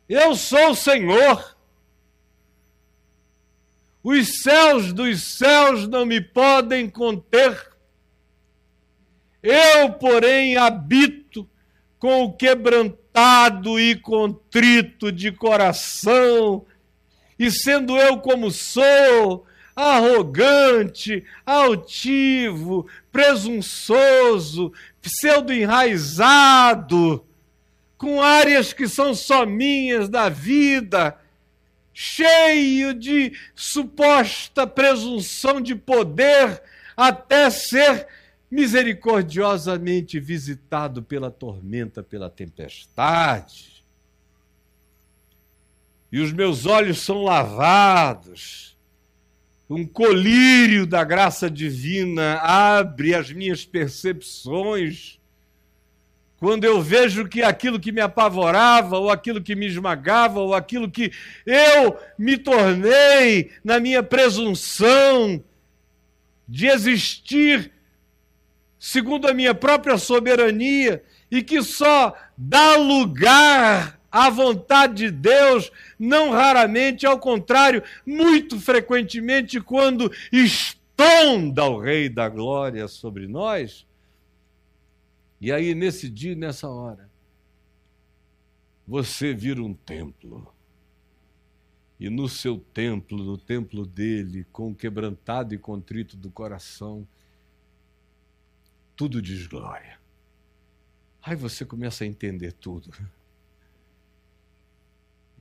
Eu 0.07 0.35
sou 0.35 0.71
o 0.71 0.75
Senhor. 0.75 1.57
Os 4.01 4.41
céus 4.41 4.93
dos 4.93 5.37
céus 5.37 5.87
não 5.87 6.05
me 6.05 6.21
podem 6.21 6.89
conter. 6.89 7.69
Eu, 9.43 9.93
porém, 9.93 10.57
habito 10.57 11.47
com 11.99 12.23
o 12.23 12.33
quebrantado 12.33 13.79
e 13.79 13.95
contrito 13.95 15.11
de 15.11 15.31
coração, 15.31 16.65
e 17.37 17.51
sendo 17.51 17.97
eu 17.97 18.19
como 18.19 18.49
sou, 18.51 19.45
arrogante, 19.79 21.23
altivo, 21.45 22.85
presunçoso, 23.11 24.73
pseudo-enraizado, 25.01 27.25
com 27.97 28.21
áreas 28.21 28.73
que 28.73 28.89
são 28.89 29.15
só 29.15 29.45
minhas 29.45 30.09
da 30.09 30.27
vida, 30.27 31.17
cheio 31.93 32.93
de 32.93 33.31
suposta 33.55 34.67
presunção 34.67 35.61
de 35.61 35.75
poder, 35.75 36.61
até 36.95 37.49
ser 37.49 38.05
misericordiosamente 38.51 40.19
visitado 40.19 41.01
pela 41.01 41.31
tormenta, 41.31 42.03
pela 42.03 42.29
tempestade. 42.29 43.81
E 46.11 46.19
os 46.19 46.33
meus 46.33 46.65
olhos 46.65 46.99
são 46.99 47.23
lavados 47.23 48.77
um 49.69 49.85
colírio 49.85 50.87
da 50.87 51.03
graça 51.03 51.49
divina 51.49 52.39
abre 52.39 53.13
as 53.13 53.31
minhas 53.31 53.63
percepções. 53.63 55.19
Quando 56.37 56.63
eu 56.63 56.81
vejo 56.81 57.27
que 57.27 57.43
aquilo 57.43 57.79
que 57.79 57.91
me 57.91 58.01
apavorava, 58.01 58.97
ou 58.97 59.11
aquilo 59.11 59.43
que 59.43 59.55
me 59.55 59.67
esmagava, 59.67 60.39
ou 60.39 60.55
aquilo 60.55 60.89
que 60.89 61.11
eu 61.45 61.99
me 62.17 62.37
tornei 62.37 63.51
na 63.63 63.79
minha 63.79 64.01
presunção 64.01 65.43
de 66.47 66.65
existir 66.65 67.71
segundo 68.79 69.27
a 69.27 69.33
minha 69.33 69.53
própria 69.53 69.97
soberania 69.97 71.03
e 71.29 71.43
que 71.43 71.61
só 71.61 72.15
dá 72.35 72.75
lugar 72.77 73.98
a 74.11 74.29
vontade 74.29 75.05
de 75.05 75.11
Deus, 75.11 75.71
não 75.97 76.31
raramente, 76.31 77.05
ao 77.05 77.19
contrário, 77.19 77.83
muito 78.05 78.59
frequentemente, 78.59 79.61
quando 79.61 80.11
estonda 80.31 81.65
o 81.65 81.79
Rei 81.79 82.09
da 82.09 82.27
Glória 82.27 82.87
sobre 82.87 83.27
nós. 83.27 83.85
E 85.39 85.51
aí, 85.51 85.75
nesse 85.75 86.09
dia, 86.09 86.35
nessa 86.35 86.67
hora, 86.67 87.09
você 88.87 89.33
vira 89.33 89.61
um 89.61 89.73
templo. 89.73 90.51
E 91.99 92.09
no 92.09 92.27
seu 92.27 92.57
templo, 92.73 93.17
no 93.23 93.37
templo 93.37 93.85
dele, 93.85 94.45
com 94.51 94.71
o 94.71 94.75
quebrantado 94.75 95.53
e 95.53 95.57
contrito 95.57 96.17
do 96.17 96.31
coração, 96.31 97.07
tudo 98.95 99.21
diz 99.21 99.45
glória. 99.47 99.99
Aí 101.21 101.35
você 101.35 101.65
começa 101.65 102.03
a 102.05 102.07
entender 102.07 102.53
tudo 102.53 102.91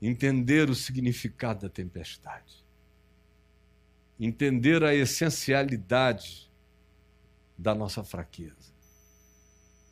entender 0.01 0.71
o 0.71 0.75
significado 0.75 1.63
da 1.63 1.69
tempestade, 1.69 2.65
entender 4.19 4.83
a 4.85 4.95
essencialidade 4.95 6.49
da 7.57 7.75
nossa 7.75 8.05
fraqueza, 8.05 8.73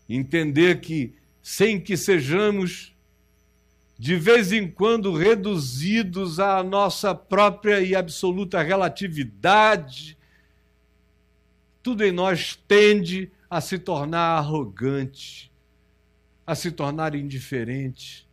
entender 0.08 0.80
que, 0.80 1.14
sem 1.42 1.80
que 1.80 1.96
sejamos 1.96 2.94
de 3.98 4.14
vez 4.16 4.52
em 4.52 4.70
quando 4.70 5.14
reduzidos 5.14 6.38
à 6.38 6.62
nossa 6.62 7.14
própria 7.14 7.80
e 7.80 7.96
absoluta 7.96 8.62
relatividade, 8.62 10.18
tudo 11.82 12.04
em 12.04 12.12
nós 12.12 12.56
tende 12.68 13.30
a 13.48 13.60
se 13.60 13.78
tornar 13.78 14.38
arrogante, 14.38 15.50
a 16.46 16.54
se 16.54 16.70
tornar 16.70 17.14
indiferente, 17.14 18.25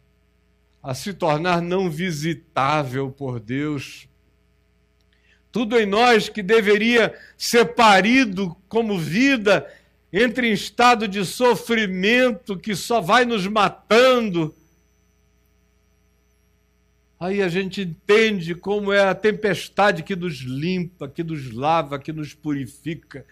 a 0.84 0.94
se 0.94 1.14
tornar 1.14 1.62
não 1.62 1.90
visitável 1.90 3.10
por 3.10 3.40
Deus. 3.40 4.10
Tudo 5.50 5.80
em 5.80 5.86
nós 5.86 6.28
que 6.28 6.44
deveria 6.44 7.18
ser 7.38 7.74
parido 7.74 8.54
como 8.68 9.00
vida, 9.00 9.66
entre 10.12 10.50
em 10.50 10.52
estado 10.52 11.08
de 11.08 11.24
sofrimento 11.24 12.58
que 12.58 12.76
só 12.76 13.00
vai 13.00 13.24
nos 13.24 13.48
matando. 13.48 14.54
Aí 17.18 17.42
a 17.42 17.48
gente 17.48 17.82
entende 17.82 18.54
como 18.54 18.92
é 18.92 19.08
a 19.08 19.16
tempestade 19.16 20.04
que 20.04 20.16
nos 20.16 20.40
limpa, 20.40 21.08
que 21.08 21.24
nos 21.24 21.50
lava, 21.52 21.98
que 21.98 22.12
nos 22.12 22.34
purifica, 22.34 23.26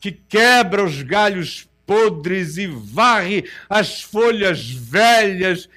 que 0.00 0.10
quebra 0.10 0.82
os 0.82 1.02
galhos 1.02 1.68
podres 1.84 2.56
e 2.56 2.66
varre 2.66 3.44
as 3.68 4.02
folhas 4.02 4.70
velhas 4.70 5.68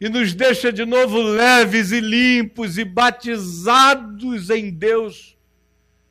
e 0.00 0.08
nos 0.08 0.32
deixa 0.32 0.72
de 0.72 0.84
novo 0.84 1.20
leves 1.20 1.90
e 1.90 2.00
limpos 2.00 2.78
e 2.78 2.84
batizados 2.84 4.48
em 4.48 4.70
Deus 4.70 5.36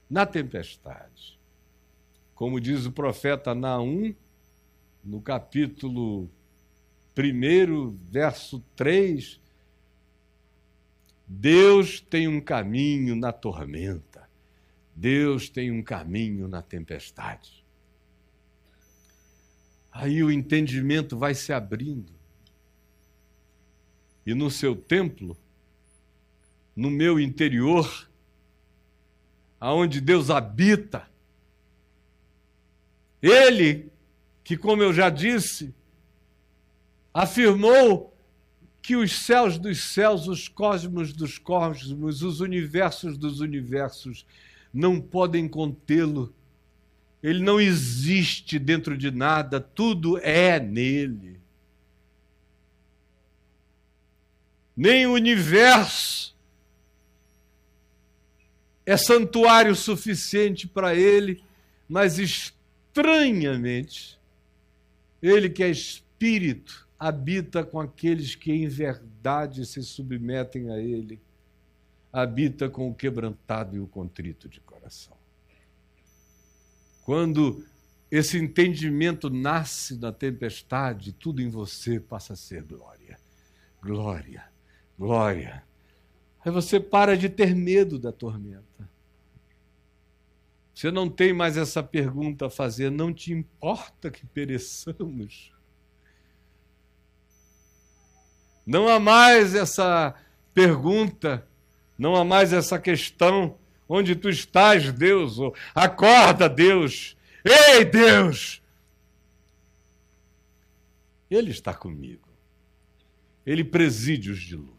na 0.09 0.25
tempestade. 0.25 1.39
Como 2.35 2.59
diz 2.59 2.85
o 2.85 2.91
profeta 2.91 3.55
Naum, 3.55 4.13
no 5.03 5.21
capítulo 5.21 6.29
1, 7.17 7.97
verso 8.11 8.63
3, 8.75 9.39
Deus 11.25 12.01
tem 12.01 12.27
um 12.27 12.41
caminho 12.41 13.15
na 13.15 13.31
tormenta, 13.31 14.29
Deus 14.93 15.49
tem 15.49 15.71
um 15.71 15.81
caminho 15.81 16.47
na 16.47 16.61
tempestade. 16.61 17.65
Aí 19.91 20.21
o 20.23 20.29
entendimento 20.29 21.17
vai 21.17 21.33
se 21.33 21.51
abrindo 21.51 22.16
e 24.27 24.33
no 24.33 24.51
seu 24.51 24.75
templo, 24.75 25.37
no 26.75 26.91
meu 26.91 27.17
interior, 27.17 28.09
aonde 29.57 30.01
Deus 30.01 30.29
habita, 30.29 31.07
Ele, 33.21 33.89
que, 34.43 34.57
como 34.57 34.83
eu 34.83 34.93
já 34.93 35.09
disse, 35.09 35.73
afirmou 37.13 38.13
que 38.81 38.97
os 38.97 39.13
céus 39.13 39.57
dos 39.57 39.81
céus, 39.81 40.27
os 40.27 40.49
cosmos 40.49 41.13
dos 41.13 41.37
cosmos, 41.37 42.21
os 42.21 42.41
universos 42.41 43.17
dos 43.17 43.39
universos 43.39 44.25
não 44.73 44.99
podem 44.99 45.47
contê-lo. 45.47 46.35
Ele 47.23 47.41
não 47.41 47.61
existe 47.61 48.59
dentro 48.59 48.97
de 48.97 49.09
nada, 49.09 49.61
tudo 49.61 50.17
é 50.17 50.59
nele. 50.59 51.39
Nem 54.77 55.07
o 55.07 55.13
universo 55.13 56.35
é 58.85 58.95
santuário 58.95 59.75
suficiente 59.75 60.67
para 60.67 60.93
ele, 60.93 61.43
mas 61.89 62.19
estranhamente, 62.19 64.19
ele 65.19 65.49
que 65.49 65.63
é 65.63 65.69
espírito 65.69 66.87
habita 66.99 67.63
com 67.63 67.79
aqueles 67.79 68.35
que 68.35 68.51
em 68.51 68.67
verdade 68.67 69.65
se 69.65 69.81
submetem 69.83 70.71
a 70.71 70.77
ele, 70.77 71.19
habita 72.13 72.69
com 72.69 72.89
o 72.89 72.93
quebrantado 72.93 73.75
e 73.75 73.79
o 73.79 73.87
contrito 73.87 74.47
de 74.47 74.59
coração. 74.59 75.17
Quando 77.03 77.65
esse 78.11 78.37
entendimento 78.37 79.29
nasce 79.29 79.95
da 79.95 80.11
tempestade, 80.11 81.11
tudo 81.11 81.41
em 81.41 81.49
você 81.49 81.99
passa 81.99 82.33
a 82.33 82.37
ser 82.37 82.63
glória, 82.63 83.19
glória, 83.81 84.45
glória. 84.97 85.63
Aí 86.43 86.51
você 86.51 86.79
para 86.79 87.17
de 87.17 87.29
ter 87.29 87.55
medo 87.55 87.99
da 87.99 88.11
tormenta. 88.11 88.89
Você 90.73 90.91
não 90.91 91.09
tem 91.09 91.33
mais 91.33 91.57
essa 91.57 91.81
pergunta 91.81 92.45
a 92.45 92.49
fazer, 92.49 92.91
não 92.91 93.13
te 93.13 93.33
importa 93.33 94.11
que 94.11 94.25
pereçamos. 94.27 95.51
Não 98.65 98.87
há 98.87 98.99
mais 98.99 99.55
essa 99.55 100.13
pergunta, 100.53 101.47
não 101.97 102.15
há 102.15 102.23
mais 102.23 102.53
essa 102.53 102.77
questão: 102.77 103.57
onde 103.89 104.15
tu 104.15 104.29
estás, 104.29 104.91
Deus? 104.91 105.37
Acorda, 105.73 106.47
Deus! 106.47 107.17
Ei, 107.43 107.83
Deus! 107.83 108.61
Ele 111.29 111.51
está 111.51 111.73
comigo. 111.73 112.27
Ele 113.45 113.63
preside 113.63 114.29
os 114.29 114.39
dilúvios. 114.39 114.76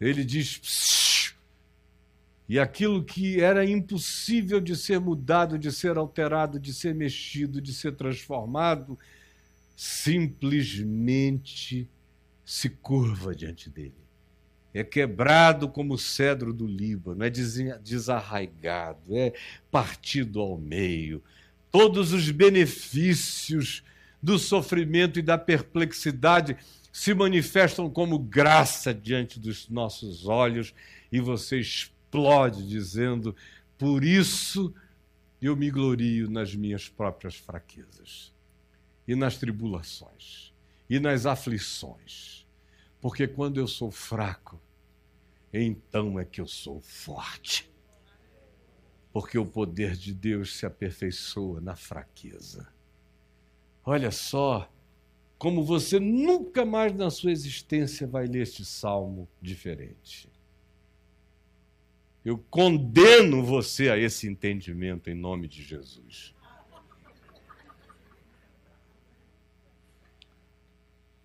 Ele 0.00 0.24
diz: 0.24 0.60
e 2.48 2.58
aquilo 2.60 3.04
que 3.04 3.40
era 3.40 3.68
impossível 3.68 4.60
de 4.60 4.76
ser 4.76 5.00
mudado, 5.00 5.58
de 5.58 5.72
ser 5.72 5.96
alterado, 5.96 6.60
de 6.60 6.72
ser 6.72 6.94
mexido, 6.94 7.60
de 7.60 7.74
ser 7.74 7.96
transformado, 7.96 8.96
simplesmente 9.76 11.90
se 12.44 12.70
curva 12.70 13.34
diante 13.34 13.68
dele. 13.68 14.06
É 14.72 14.84
quebrado 14.84 15.68
como 15.68 15.94
o 15.94 15.98
cedro 15.98 16.52
do 16.52 16.66
Líbano, 16.66 17.24
é 17.24 17.30
desarraigado, 17.30 19.16
é 19.16 19.32
partido 19.70 20.40
ao 20.40 20.56
meio. 20.56 21.20
Todos 21.72 22.12
os 22.12 22.30
benefícios 22.30 23.82
do 24.22 24.38
sofrimento 24.38 25.18
e 25.18 25.22
da 25.22 25.36
perplexidade 25.36 26.56
se 26.96 27.12
manifestam 27.12 27.90
como 27.90 28.18
graça 28.18 28.94
diante 28.94 29.38
dos 29.38 29.68
nossos 29.68 30.26
olhos 30.26 30.74
e 31.12 31.20
você 31.20 31.60
explode 31.60 32.66
dizendo: 32.66 33.36
Por 33.76 34.02
isso 34.02 34.74
eu 35.40 35.54
me 35.54 35.70
glorio 35.70 36.30
nas 36.30 36.54
minhas 36.54 36.88
próprias 36.88 37.34
fraquezas, 37.34 38.32
e 39.06 39.14
nas 39.14 39.36
tribulações, 39.36 40.54
e 40.88 40.98
nas 40.98 41.26
aflições, 41.26 42.46
porque 42.98 43.28
quando 43.28 43.60
eu 43.60 43.68
sou 43.68 43.90
fraco, 43.90 44.58
então 45.52 46.18
é 46.18 46.24
que 46.24 46.40
eu 46.40 46.46
sou 46.46 46.80
forte. 46.80 47.70
Porque 49.12 49.36
o 49.36 49.44
poder 49.44 49.94
de 49.96 50.14
Deus 50.14 50.56
se 50.56 50.64
aperfeiçoa 50.64 51.60
na 51.60 51.76
fraqueza. 51.76 52.66
Olha 53.84 54.10
só 54.10 54.70
como 55.38 55.64
você 55.64 56.00
nunca 56.00 56.64
mais 56.64 56.94
na 56.94 57.10
sua 57.10 57.30
existência 57.30 58.06
vai 58.06 58.26
ler 58.26 58.42
este 58.42 58.64
salmo 58.64 59.28
diferente. 59.40 60.30
Eu 62.24 62.38
condeno 62.50 63.44
você 63.44 63.88
a 63.88 63.96
esse 63.96 64.26
entendimento 64.26 65.08
em 65.08 65.14
nome 65.14 65.46
de 65.46 65.62
Jesus. 65.62 66.34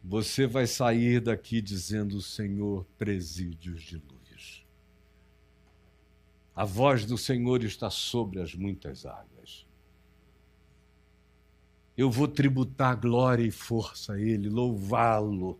Você 0.03 0.45
vai 0.45 0.67
sair 0.67 1.21
daqui 1.21 1.61
dizendo: 1.61 2.21
Senhor 2.21 2.85
preside 2.97 3.71
os 3.71 3.81
dilúvios. 3.81 4.65
A 6.55 6.65
voz 6.65 7.05
do 7.05 7.17
Senhor 7.17 7.63
está 7.63 7.89
sobre 7.89 8.41
as 8.41 8.53
muitas 8.53 9.05
águas. 9.05 9.30
Eu 11.97 12.09
vou 12.09 12.27
tributar 12.27 12.95
glória 12.95 13.43
e 13.43 13.51
força 13.51 14.13
a 14.13 14.19
Ele, 14.19 14.49
louvá-lo. 14.49 15.59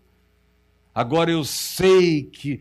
Agora 0.94 1.32
eu 1.32 1.44
sei 1.44 2.24
que 2.24 2.60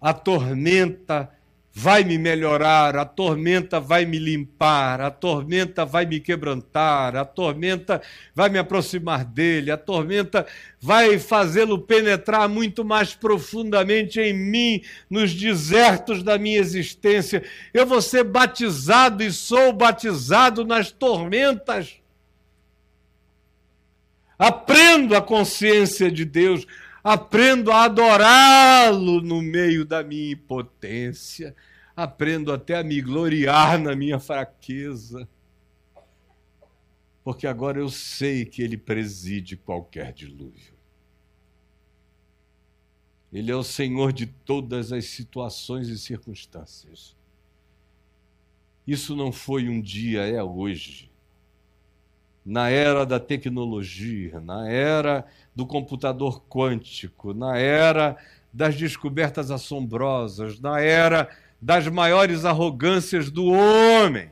a 0.00 0.12
tormenta 0.12 1.30
vai 1.72 2.02
me 2.02 2.18
melhorar, 2.18 2.96
a 2.96 3.04
tormenta 3.04 3.78
vai 3.78 4.04
me 4.04 4.18
limpar, 4.18 5.00
a 5.00 5.10
tormenta 5.10 5.84
vai 5.84 6.04
me 6.04 6.18
quebrantar, 6.18 7.14
a 7.14 7.24
tormenta 7.24 8.02
vai 8.34 8.48
me 8.48 8.58
aproximar 8.58 9.24
dele, 9.24 9.70
a 9.70 9.76
tormenta 9.76 10.46
vai 10.80 11.18
fazê-lo 11.18 11.78
penetrar 11.78 12.48
muito 12.48 12.84
mais 12.84 13.14
profundamente 13.14 14.20
em 14.20 14.34
mim, 14.34 14.82
nos 15.08 15.32
desertos 15.32 16.22
da 16.22 16.38
minha 16.38 16.58
existência. 16.58 17.44
Eu 17.72 17.86
vou 17.86 18.02
ser 18.02 18.24
batizado 18.24 19.22
e 19.22 19.32
sou 19.32 19.72
batizado 19.72 20.64
nas 20.64 20.90
tormentas. 20.90 21.99
Aprendo 24.40 25.14
a 25.14 25.20
consciência 25.20 26.10
de 26.10 26.24
Deus, 26.24 26.66
aprendo 27.04 27.70
a 27.70 27.84
adorá-lo 27.84 29.20
no 29.20 29.42
meio 29.42 29.84
da 29.84 30.02
minha 30.02 30.32
impotência, 30.32 31.54
aprendo 31.94 32.50
até 32.50 32.78
a 32.78 32.82
me 32.82 33.02
gloriar 33.02 33.78
na 33.78 33.94
minha 33.94 34.18
fraqueza, 34.18 35.28
porque 37.22 37.46
agora 37.46 37.80
eu 37.80 37.90
sei 37.90 38.46
que 38.46 38.62
ele 38.62 38.78
preside 38.78 39.58
qualquer 39.58 40.10
dilúvio. 40.10 40.72
Ele 43.30 43.50
é 43.50 43.56
o 43.56 43.62
Senhor 43.62 44.10
de 44.10 44.24
todas 44.24 44.90
as 44.90 45.04
situações 45.04 45.90
e 45.90 45.98
circunstâncias. 45.98 47.14
Isso 48.86 49.14
não 49.14 49.30
foi 49.30 49.68
um 49.68 49.82
dia, 49.82 50.22
é 50.22 50.42
hoje 50.42 51.09
na 52.44 52.68
era 52.68 53.04
da 53.04 53.20
tecnologia, 53.20 54.40
na 54.40 54.68
era 54.68 55.26
do 55.54 55.66
computador 55.66 56.42
quântico, 56.48 57.34
na 57.34 57.58
era 57.58 58.16
das 58.52 58.76
descobertas 58.76 59.50
assombrosas, 59.50 60.58
na 60.58 60.80
era 60.80 61.28
das 61.60 61.86
maiores 61.88 62.44
arrogâncias 62.44 63.30
do 63.30 63.46
homem. 63.46 64.30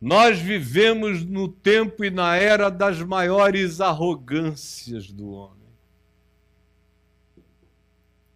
Nós 0.00 0.38
vivemos 0.38 1.24
no 1.24 1.48
tempo 1.48 2.04
e 2.04 2.10
na 2.10 2.36
era 2.36 2.70
das 2.70 3.02
maiores 3.02 3.80
arrogâncias 3.80 5.12
do 5.12 5.30
homem. 5.30 5.59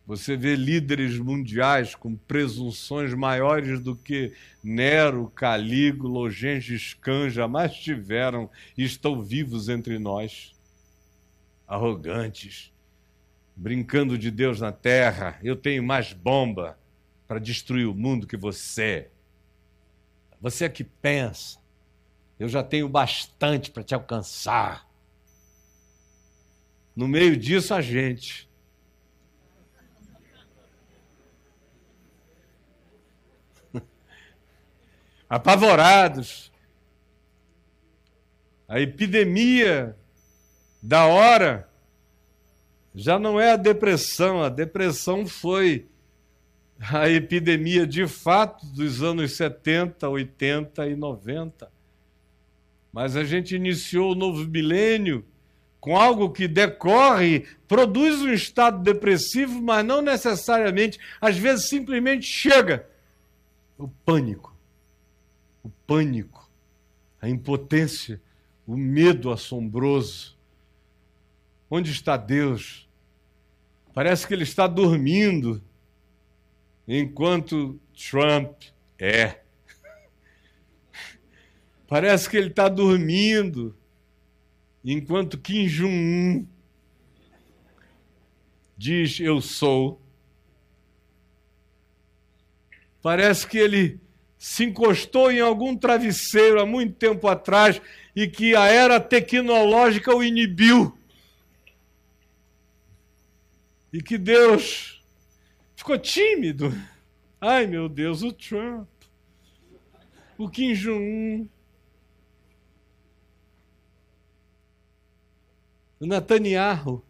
Você 0.06 0.36
vê 0.36 0.54
líderes 0.54 1.18
mundiais 1.18 1.94
com 1.94 2.14
presunções 2.14 3.14
maiores 3.14 3.80
do 3.80 3.96
que 3.96 4.34
Nero, 4.62 5.32
Calígula 5.34 6.18
ou 6.18 6.30
Gengis 6.30 6.92
Khan 6.92 7.30
jamais 7.30 7.74
tiveram 7.74 8.50
e 8.76 8.84
estão 8.84 9.22
vivos 9.22 9.70
entre 9.70 9.98
nós. 9.98 10.52
Arrogantes, 11.66 12.70
brincando 13.56 14.18
de 14.18 14.30
Deus 14.30 14.60
na 14.60 14.72
terra. 14.72 15.38
Eu 15.42 15.56
tenho 15.56 15.82
mais 15.82 16.12
bomba 16.12 16.78
para 17.26 17.38
destruir 17.38 17.86
o 17.86 17.94
mundo 17.94 18.26
que 18.26 18.36
você. 18.36 19.08
Você 20.38 20.66
é 20.66 20.68
que 20.68 20.84
pensa. 20.84 21.58
Eu 22.38 22.48
já 22.48 22.62
tenho 22.62 22.90
bastante 22.90 23.70
para 23.70 23.82
te 23.82 23.94
alcançar. 23.94 24.86
No 26.94 27.08
meio 27.08 27.34
disso, 27.38 27.72
a 27.72 27.80
gente 27.80 28.46
apavorados. 35.28 36.52
A 38.68 38.80
epidemia 38.80 39.96
da 40.82 41.06
hora 41.06 41.68
já 42.94 43.18
não 43.18 43.40
é 43.40 43.52
a 43.52 43.56
depressão, 43.56 44.42
a 44.42 44.48
depressão 44.48 45.26
foi 45.26 45.86
a 46.80 47.08
epidemia 47.08 47.86
de 47.86 48.06
fato 48.06 48.64
dos 48.66 49.02
anos 49.02 49.32
70, 49.32 50.08
80 50.08 50.86
e 50.86 50.96
90. 50.96 51.70
Mas 52.92 53.16
a 53.16 53.24
gente 53.24 53.56
iniciou 53.56 54.12
o 54.12 54.14
novo 54.14 54.46
milênio 54.48 55.24
com 55.80 55.96
algo 55.98 56.30
que 56.30 56.48
decorre, 56.48 57.46
produz 57.68 58.22
um 58.22 58.32
estado 58.32 58.82
depressivo, 58.82 59.60
mas 59.60 59.84
não 59.84 60.00
necessariamente, 60.00 60.98
às 61.20 61.36
vezes 61.36 61.68
simplesmente 61.68 62.24
chega 62.24 62.86
o 63.76 63.86
pânico. 63.86 64.53
Pânico, 65.86 66.50
a 67.20 67.28
impotência, 67.28 68.20
o 68.66 68.76
medo 68.76 69.30
assombroso. 69.30 70.36
Onde 71.70 71.90
está 71.90 72.16
Deus? 72.16 72.88
Parece 73.92 74.26
que 74.26 74.34
ele 74.34 74.42
está 74.42 74.66
dormindo, 74.66 75.62
enquanto 76.86 77.80
Trump 77.94 78.62
é. 78.98 79.40
Parece 81.86 82.28
que 82.28 82.36
ele 82.36 82.48
está 82.48 82.68
dormindo 82.68 83.76
enquanto 84.84 85.38
Kim 85.38 85.66
Jong-un 85.66 86.46
diz 88.76 89.18
eu 89.18 89.40
sou, 89.40 90.02
parece 93.00 93.46
que 93.46 93.56
ele 93.56 94.00
se 94.44 94.62
encostou 94.62 95.32
em 95.32 95.40
algum 95.40 95.74
travesseiro 95.74 96.60
há 96.60 96.66
muito 96.66 96.94
tempo 96.96 97.26
atrás 97.26 97.80
e 98.14 98.28
que 98.28 98.54
a 98.54 98.66
era 98.66 99.00
tecnológica 99.00 100.14
o 100.14 100.22
inibiu. 100.22 100.94
E 103.90 104.02
que 104.02 104.18
Deus 104.18 105.02
ficou 105.74 105.98
tímido. 105.98 106.70
Ai 107.40 107.66
meu 107.66 107.88
Deus, 107.88 108.22
o 108.22 108.34
Trump, 108.34 108.86
o 110.36 110.46
Kim 110.50 110.74
Jong-un, 110.74 111.48
o 115.98 116.06
Netanyahu. 116.06 117.02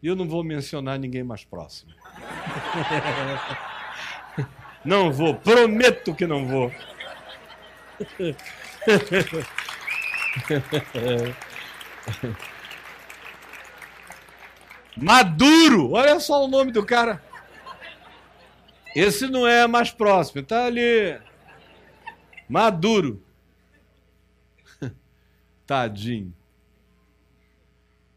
E 0.00 0.06
eu 0.06 0.14
não 0.14 0.28
vou 0.28 0.44
mencionar 0.44 1.00
ninguém 1.00 1.24
mais 1.24 1.44
próximo. 1.44 1.92
Não 4.84 5.12
vou, 5.12 5.34
prometo 5.34 6.14
que 6.14 6.26
não 6.26 6.46
vou. 6.46 6.72
Maduro, 14.96 15.92
olha 15.92 16.18
só 16.20 16.44
o 16.44 16.48
nome 16.48 16.72
do 16.72 16.84
cara. 16.84 17.22
Esse 18.94 19.26
não 19.26 19.46
é 19.46 19.66
mais 19.66 19.90
próximo, 19.90 20.42
tá 20.42 20.66
ali. 20.66 21.18
Maduro. 22.48 23.22
Tadinho. 25.66 26.34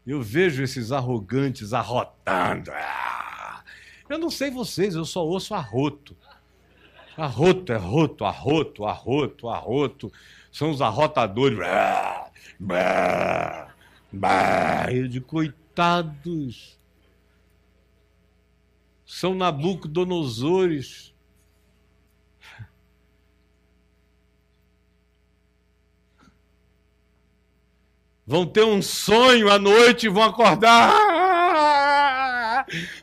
Eu 0.06 0.22
vejo 0.22 0.62
esses 0.62 0.92
arrogantes 0.92 1.72
arrotando. 1.72 2.70
Ah! 2.72 3.64
Eu 4.08 4.18
não 4.18 4.30
sei 4.30 4.50
vocês, 4.50 4.94
eu 4.94 5.04
só 5.04 5.24
ouço 5.24 5.54
arroto. 5.54 6.16
Arroto, 7.16 7.72
é 7.72 7.76
roto, 7.76 8.24
arroto, 8.24 8.84
arroto, 8.84 9.48
arroto. 9.48 10.12
São 10.52 10.70
os 10.70 10.82
arrotadores. 10.82 11.58
Bah, 12.60 13.72
Eu 14.90 15.08
de 15.08 15.20
coitados. 15.20 16.78
São 19.06 19.34
Nabucodonosores 19.34 21.14
vão 28.26 28.44
ter 28.44 28.64
um 28.64 28.82
sonho 28.82 29.50
à 29.50 29.58
noite 29.58 30.06
e 30.06 30.08
vão 30.08 30.24
acordar. 30.24 30.92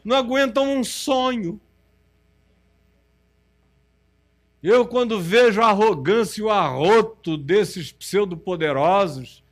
Não 0.03 0.17
aguentam 0.17 0.77
um 0.77 0.83
sonho. 0.83 1.59
Eu, 4.63 4.87
quando 4.87 5.19
vejo 5.19 5.61
a 5.61 5.67
arrogância 5.67 6.39
e 6.39 6.43
o 6.45 6.49
arroto 6.49 7.35
desses 7.35 7.91
pseudo-poderosos, 7.91 9.43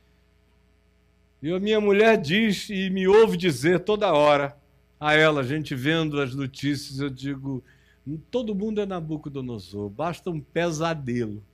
e 1.42 1.52
a 1.52 1.60
minha 1.60 1.82
mulher 1.82 2.18
diz 2.18 2.70
e 2.70 2.88
me 2.88 3.06
ouve 3.06 3.36
dizer 3.36 3.80
toda 3.80 4.14
hora 4.14 4.56
a 4.98 5.12
ela, 5.12 5.42
a 5.42 5.44
gente 5.44 5.74
vendo 5.74 6.18
as 6.18 6.34
notícias, 6.34 6.98
eu 6.98 7.10
digo: 7.10 7.62
todo 8.30 8.54
mundo 8.54 8.80
é 8.80 8.86
Nabucodonosor, 8.86 9.90
basta 9.90 10.30
um 10.30 10.40
pesadelo. 10.40 11.44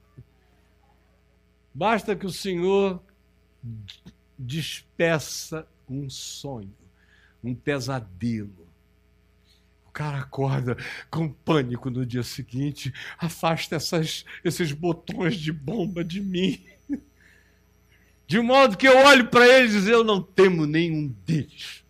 Basta 1.75 2.15
que 2.15 2.27
o 2.27 2.33
Senhor 2.33 3.03
despeça 4.39 5.67
um 5.91 6.09
sonho, 6.09 6.73
um 7.43 7.57
pesadelo. 7.57 8.68
O 9.89 9.91
cara 9.91 10.19
acorda 10.19 10.77
com 11.11 11.29
pânico 11.29 11.91
no 11.91 12.05
dia 12.05 12.23
seguinte, 12.23 12.93
afasta 13.19 13.77
essas, 13.77 14.25
esses 14.45 14.71
botões 14.71 15.37
de 15.37 15.51
bomba 15.51 16.05
de 16.05 16.21
mim. 16.21 16.63
De 18.27 18.39
modo 18.39 18.77
que 18.77 18.87
eu 18.87 18.97
olho 18.99 19.29
para 19.29 19.49
eles 19.49 19.87
e 19.87 19.91
eu 19.91 20.05
não 20.05 20.23
temo 20.23 20.67
nenhum 20.67 21.09
deles. 21.25 21.83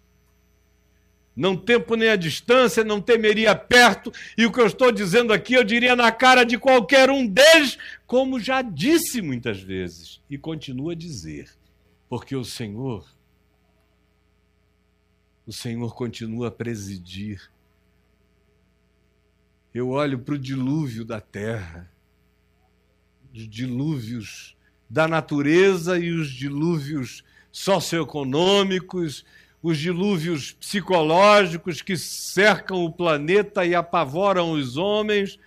Não 1.35 1.57
tempo 1.57 1.97
nem 1.97 2.09
a 2.09 2.17
distância, 2.17 2.85
não 2.85 3.01
temeria 3.01 3.55
perto, 3.55 4.13
e 4.37 4.47
o 4.47 4.53
que 4.53 4.61
eu 4.61 4.67
estou 4.67 4.91
dizendo 4.91 5.33
aqui 5.33 5.55
eu 5.55 5.65
diria 5.65 5.95
na 5.95 6.11
cara 6.11 6.45
de 6.45 6.59
qualquer 6.59 7.11
um 7.11 7.27
deles, 7.27 7.79
como 8.07 8.41
já 8.41 8.63
disse 8.63 9.21
muitas 9.21 9.61
vezes, 9.61 10.21
e 10.31 10.39
continua 10.39 10.93
a 10.93 10.97
dizer. 10.97 11.51
Porque 12.09 12.35
o 12.35 12.45
Senhor, 12.45 13.07
o 15.47 15.53
Senhor 15.53 15.95
continua 15.95 16.49
a 16.49 16.51
presidir. 16.51 17.51
Eu 19.79 19.91
olho 19.91 20.19
para 20.19 20.35
o 20.35 20.39
dilúvio 20.39 21.05
da 21.05 21.21
terra, 21.21 21.89
os 23.33 23.49
dilúvios 23.49 24.57
da 24.91 25.07
natureza 25.07 25.97
e 25.97 26.11
os 26.11 26.33
dilúvios 26.33 27.23
socioeconômicos, 27.53 29.25
os 29.63 29.79
dilúvios 29.79 30.51
psicológicos 30.51 31.81
que 31.81 31.97
cercam 31.97 32.85
o 32.85 32.91
planeta 32.91 33.65
e 33.65 33.73
apavoram 33.73 34.51
os 34.51 34.77
homens. 34.77 35.39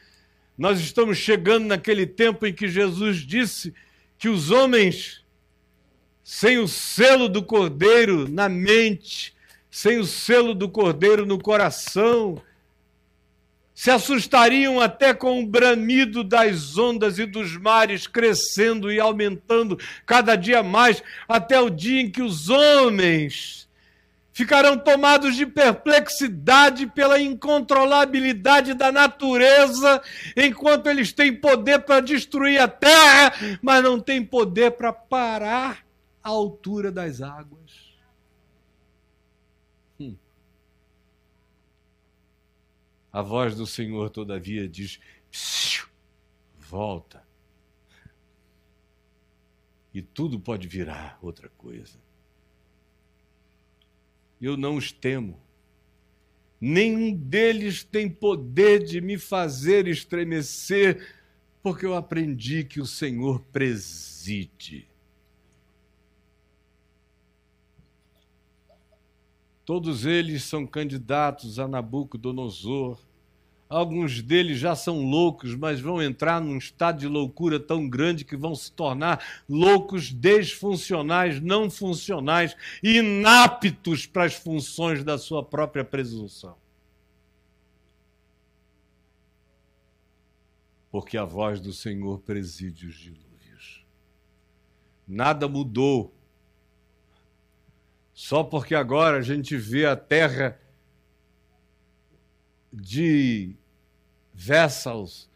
Nós 0.58 0.80
estamos 0.80 1.18
chegando 1.18 1.66
naquele 1.66 2.08
tempo 2.08 2.46
em 2.46 2.54
que 2.54 2.70
Jesus 2.70 3.18
disse 3.18 3.74
que 4.18 4.30
os 4.30 4.50
homens 4.50 5.26
sem 6.24 6.58
o 6.58 6.70
selo 6.70 7.28
do 7.28 7.44
Cordeiro 7.44 8.30
na 8.30 8.48
mente, 8.48 9.36
sem 9.70 10.00
o 10.00 10.06
selo 10.06 10.56
do 10.56 10.70
Cordeiro 10.70 11.26
no 11.26 11.38
coração, 11.38 12.42
se 13.82 13.90
assustariam 13.90 14.80
até 14.80 15.12
com 15.12 15.42
o 15.42 15.48
bramido 15.48 16.24
das 16.24 16.78
ondas 16.78 17.18
e 17.18 17.26
dos 17.26 17.58
mares 17.58 18.06
crescendo 18.06 18.92
e 18.92 19.00
aumentando 19.00 19.76
cada 20.06 20.36
dia 20.36 20.62
mais, 20.62 21.02
até 21.28 21.60
o 21.60 21.68
dia 21.68 22.00
em 22.00 22.08
que 22.08 22.22
os 22.22 22.48
homens 22.48 23.68
ficarão 24.32 24.78
tomados 24.78 25.36
de 25.36 25.48
perplexidade 25.48 26.86
pela 26.86 27.20
incontrolabilidade 27.20 28.76
da 28.76 28.92
natureza, 28.92 30.00
enquanto 30.38 30.86
eles 30.86 31.12
têm 31.12 31.34
poder 31.34 31.80
para 31.80 32.02
destruir 32.02 32.62
a 32.62 32.68
terra, 32.68 33.34
mas 33.64 33.84
não 33.84 34.00
têm 34.00 34.24
poder 34.24 34.74
para 34.74 34.94
parar 34.94 35.80
à 36.24 36.30
altura 36.30 36.92
das 36.92 37.20
águas. 37.20 37.91
A 43.12 43.22
voz 43.22 43.56
do 43.56 43.68
Senhor, 43.68 44.10
todavia, 44.10 44.68
diz: 44.68 45.00
volta. 46.58 47.24
E 49.94 50.02
tudo 50.02 50.40
pode 50.40 50.68
virar 50.68 51.20
outra 51.22 51.50
coisa. 51.58 52.00
Eu 54.40 54.56
não 54.56 54.78
os 54.78 54.92
temo. 54.92 55.40
Nenhum 56.60 57.14
deles 57.14 57.84
tem 57.84 58.10
poder 58.10 58.84
de 58.84 59.02
me 59.02 59.18
fazer 59.18 59.88
estremecer, 59.88 61.16
porque 61.62 61.86
eu 61.86 61.96
aprendi 61.96 62.64
que 62.64 62.80
o 62.80 62.86
Senhor 62.86 63.42
preside. 63.52 64.91
Todos 69.66 70.06
eles 70.06 70.44
são 70.44 70.66
candidatos 70.66 71.60
a 71.60 71.68
Nabucodonosor. 71.68 72.98
Alguns 73.70 74.22
deles 74.22 74.60
já 74.60 74.76
são 74.76 75.06
loucos, 75.06 75.56
mas 75.56 75.80
vão 75.80 76.02
entrar 76.02 76.42
num 76.42 76.58
estado 76.58 77.00
de 77.00 77.08
loucura 77.08 77.60
tão 77.60 77.88
grande 77.88 78.26
que 78.26 78.36
vão 78.36 78.54
se 78.54 78.72
tornar 78.72 79.24
loucos 79.48 80.12
desfuncionais, 80.12 81.40
não 81.40 81.70
funcionais, 81.70 82.56
inaptos 82.84 84.06
para 84.06 84.26
as 84.26 84.34
funções 84.34 85.04
da 85.04 85.18
sua 85.18 85.42
própria 85.44 85.86
presunção. 85.86 86.56
porque 90.92 91.18
a 91.18 91.24
voz 91.24 91.62
do 91.62 91.72
Senhor 91.72 92.20
preside 92.20 92.86
os 92.86 92.96
dilúvios. 92.96 93.86
Nada 95.08 95.48
mudou. 95.48 96.14
Só 98.14 98.44
porque 98.44 98.76
agora 98.76 99.18
a 99.18 99.22
gente 99.22 99.56
vê 99.58 99.86
a 99.86 99.96
terra 99.96 100.60
de 102.72 103.56
vessels, 104.34 105.30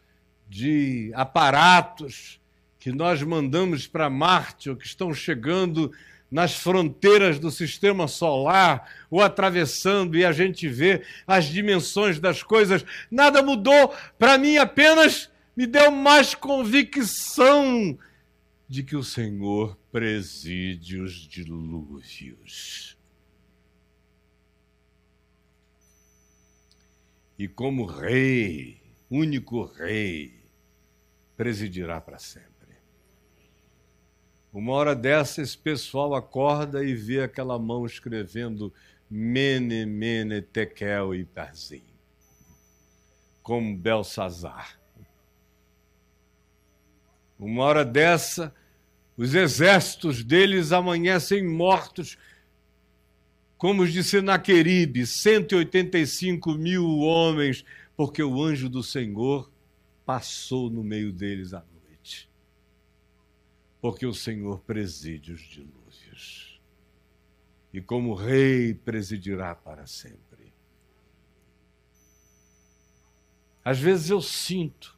de 0.48 1.10
aparatos 1.14 2.40
que 2.78 2.92
nós 2.92 3.22
mandamos 3.22 3.86
para 3.86 4.08
Marte 4.08 4.70
ou 4.70 4.76
que 4.76 4.86
estão 4.86 5.12
chegando 5.12 5.92
nas 6.30 6.54
fronteiras 6.54 7.38
do 7.38 7.50
sistema 7.50 8.08
solar 8.08 8.88
ou 9.10 9.22
atravessando 9.22 10.16
e 10.16 10.24
a 10.24 10.32
gente 10.32 10.68
vê 10.68 11.02
as 11.26 11.46
dimensões 11.46 12.18
das 12.18 12.42
coisas. 12.42 12.84
Nada 13.10 13.42
mudou, 13.42 13.94
para 14.18 14.38
mim 14.38 14.56
apenas 14.56 15.30
me 15.56 15.66
deu 15.66 15.90
mais 15.90 16.34
convicção 16.34 17.98
de 18.68 18.82
que 18.82 18.96
o 18.96 19.04
Senhor 19.04 19.76
preside 19.92 20.98
os 20.98 21.12
dilúvios. 21.12 22.96
E 27.38 27.46
como 27.46 27.84
rei, 27.84 28.80
único 29.10 29.64
rei, 29.64 30.42
presidirá 31.36 32.00
para 32.00 32.18
sempre. 32.18 32.46
Uma 34.52 34.72
hora 34.72 34.96
dessa, 34.96 35.42
esse 35.42 35.56
pessoal 35.56 36.14
acorda 36.14 36.82
e 36.82 36.94
vê 36.94 37.20
aquela 37.20 37.58
mão 37.58 37.84
escrevendo 37.84 38.72
Mene, 39.08 39.84
Mene, 39.84 40.40
Tekel 40.40 41.14
e 41.14 41.24
Parzim, 41.24 41.84
como 43.42 43.76
Belsazar. 43.76 44.80
Uma 47.38 47.64
hora 47.64 47.84
dessa, 47.84 48.54
os 49.16 49.34
exércitos 49.34 50.22
deles 50.22 50.72
amanhecem 50.72 51.44
mortos, 51.44 52.16
como 53.58 53.82
os 53.82 53.92
de 53.92 54.02
Senaqueribe, 54.02 55.06
185 55.06 56.52
mil 56.52 56.98
homens, 56.98 57.64
porque 57.96 58.22
o 58.22 58.42
anjo 58.42 58.68
do 58.68 58.82
Senhor 58.82 59.50
passou 60.04 60.70
no 60.70 60.84
meio 60.84 61.12
deles 61.12 61.52
à 61.54 61.64
noite. 61.74 62.28
Porque 63.80 64.06
o 64.06 64.14
Senhor 64.14 64.60
preside 64.60 65.32
os 65.32 65.40
dilúvios. 65.40 66.60
E 67.72 67.80
como 67.80 68.14
rei 68.14 68.74
presidirá 68.74 69.54
para 69.54 69.86
sempre. 69.86 70.52
Às 73.64 73.78
vezes 73.78 74.10
eu 74.10 74.22
sinto 74.22 74.95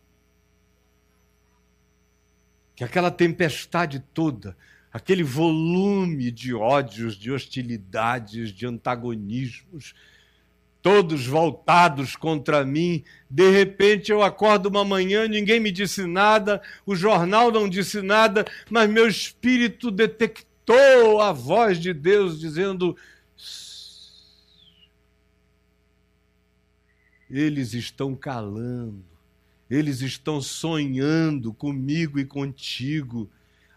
que 2.79 2.85
aquela 2.85 3.11
tempestade 3.11 3.99
toda, 4.15 4.57
aquele 4.93 5.25
volume 5.25 6.31
de 6.31 6.55
ódios, 6.55 7.17
de 7.17 7.29
hostilidades, 7.29 8.53
de 8.53 8.67
antagonismos, 8.67 9.97
todos 10.81 11.27
voltados 11.27 12.15
contra 12.15 12.65
mim. 12.65 13.03
De 13.29 13.51
repente 13.51 14.13
eu 14.13 14.23
acordo 14.23 14.67
uma 14.69 14.85
manhã, 14.85 15.27
ninguém 15.27 15.59
me 15.59 15.73
disse 15.73 16.07
nada, 16.07 16.63
o 16.87 16.95
jornal 16.95 17.51
não 17.51 17.69
disse 17.69 18.01
nada, 18.01 18.45
mas 18.71 18.89
meu 18.89 19.09
espírito 19.09 19.91
detectou 19.91 21.21
a 21.21 21.33
voz 21.33 21.81
de 21.81 21.93
Deus 21.93 22.39
dizendo: 22.39 22.97
Eles 27.29 27.75
estão 27.75 28.15
calando, 28.15 29.05
eles 29.71 30.01
estão 30.01 30.41
sonhando 30.41 31.53
comigo 31.53 32.19
e 32.19 32.25
contigo. 32.25 33.31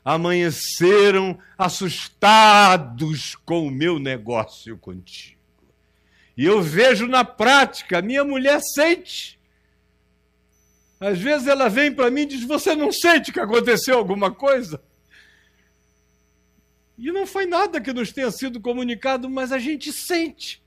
Amanheceram 0.04 1.38
assustados 1.58 3.36
com 3.36 3.68
o 3.68 3.72
meu 3.72 4.00
negócio 4.00 4.78
contigo. 4.78 5.40
E 6.36 6.46
eu 6.46 6.62
vejo 6.62 7.08
na 7.08 7.24
prática, 7.24 8.02
minha 8.02 8.24
mulher 8.24 8.62
sente. 8.62 9.40
Às 11.00 11.20
vezes 11.20 11.48
ela 11.48 11.68
vem 11.68 11.92
para 11.92 12.10
mim 12.10 12.22
e 12.22 12.28
diz: 12.28 12.44
Você 12.44 12.76
não 12.76 12.92
sente 12.92 13.32
que 13.32 13.40
aconteceu 13.40 13.98
alguma 13.98 14.32
coisa? 14.32 14.82
E 16.98 17.12
não 17.12 17.26
foi 17.26 17.46
nada 17.48 17.82
que 17.82 17.92
nos 17.92 18.12
tenha 18.12 18.30
sido 18.30 18.62
comunicado, 18.62 19.30
mas 19.30 19.52
a 19.52 19.58
gente 19.58 19.92
sente 19.92 20.62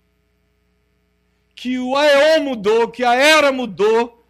que 1.55 1.79
o 1.79 1.97
AEO 1.97 2.43
mudou, 2.43 2.91
que 2.91 3.05
a 3.05 3.15
era 3.15 3.53
mudou, 3.53 4.24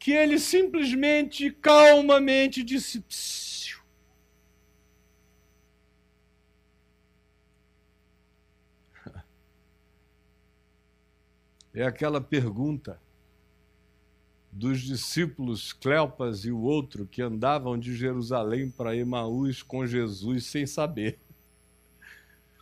que 0.00 0.12
ele 0.12 0.38
simplesmente, 0.38 1.50
calmamente 1.50 2.64
disse: 2.64 3.04
é 11.74 11.84
aquela 11.84 12.18
pergunta 12.18 12.98
dos 14.50 14.80
discípulos 14.80 15.74
Cleopas 15.74 16.46
e 16.46 16.50
o 16.50 16.60
outro 16.60 17.06
que 17.06 17.20
andavam 17.20 17.78
de 17.78 17.94
Jerusalém 17.94 18.70
para 18.70 18.96
Emaús 18.96 19.62
com 19.62 19.86
Jesus 19.86 20.46
sem 20.46 20.66
saber, 20.66 21.18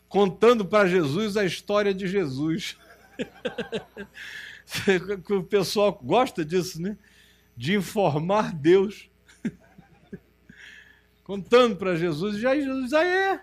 contando 0.08 0.64
para 0.64 0.88
Jesus 0.88 1.36
a 1.36 1.44
história 1.44 1.94
de 1.94 2.08
Jesus. 2.08 2.76
o 5.30 5.44
pessoal 5.44 5.96
gosta 6.02 6.44
disso, 6.44 6.82
né? 6.82 6.98
De 7.58 7.74
informar 7.74 8.54
Deus. 8.54 9.10
Contando 11.24 11.74
para 11.74 11.96
Jesus, 11.96 12.40
e 12.40 12.46
aí 12.46 12.62
Jesus, 12.62 12.92
ah 12.92 13.04
é? 13.04 13.40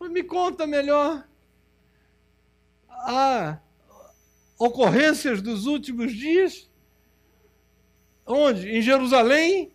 Me 0.00 0.22
conta 0.22 0.66
melhor. 0.66 1.22
Ah, 2.88 3.58
ocorrências 4.58 5.42
dos 5.42 5.66
últimos 5.66 6.14
dias. 6.14 6.66
Onde? 8.26 8.70
Em 8.70 8.80
Jerusalém. 8.80 9.70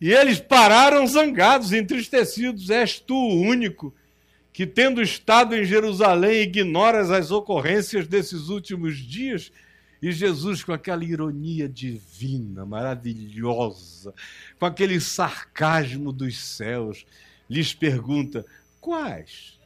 E 0.00 0.10
eles 0.10 0.40
pararam 0.40 1.06
zangados, 1.06 1.74
entristecidos. 1.74 2.70
És 2.70 2.98
tu 2.98 3.14
o 3.14 3.42
único 3.42 3.94
que, 4.54 4.66
tendo 4.66 5.02
estado 5.02 5.54
em 5.54 5.66
Jerusalém, 5.66 6.44
ignoras 6.44 7.10
as 7.10 7.30
ocorrências 7.30 8.06
desses 8.06 8.48
últimos 8.48 8.96
dias. 8.96 9.52
E 10.00 10.12
Jesus, 10.12 10.62
com 10.62 10.72
aquela 10.72 11.04
ironia 11.04 11.68
divina, 11.68 12.64
maravilhosa, 12.64 14.14
com 14.58 14.66
aquele 14.66 15.00
sarcasmo 15.00 16.12
dos 16.12 16.38
céus, 16.38 17.04
lhes 17.50 17.74
pergunta: 17.74 18.46
quais? 18.80 19.58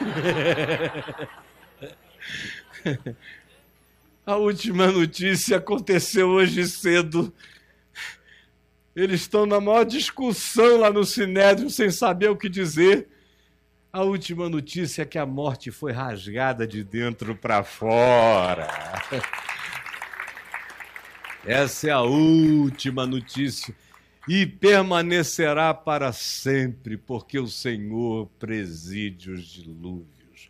A 4.26 4.36
última 4.36 4.86
notícia 4.92 5.56
aconteceu 5.56 6.28
hoje 6.28 6.68
cedo. 6.68 7.32
Eles 8.94 9.22
estão 9.22 9.46
na 9.46 9.60
maior 9.60 9.84
discussão 9.84 10.78
lá 10.78 10.90
no 10.90 11.04
Sinédrio, 11.04 11.70
sem 11.70 11.90
saber 11.90 12.28
o 12.28 12.36
que 12.36 12.48
dizer. 12.48 13.08
A 13.92 14.02
última 14.02 14.48
notícia 14.48 15.02
é 15.02 15.04
que 15.04 15.18
a 15.18 15.26
morte 15.26 15.70
foi 15.70 15.90
rasgada 15.90 16.66
de 16.66 16.84
dentro 16.84 17.34
para 17.34 17.64
fora. 17.64 18.68
Essa 21.44 21.88
é 21.88 21.90
a 21.90 22.02
última 22.02 23.06
notícia. 23.06 23.74
E 24.28 24.46
permanecerá 24.46 25.72
para 25.72 26.12
sempre, 26.12 26.96
porque 26.96 27.38
o 27.38 27.48
Senhor 27.48 28.28
preside 28.38 29.30
os 29.30 29.46
dilúvios. 29.46 30.48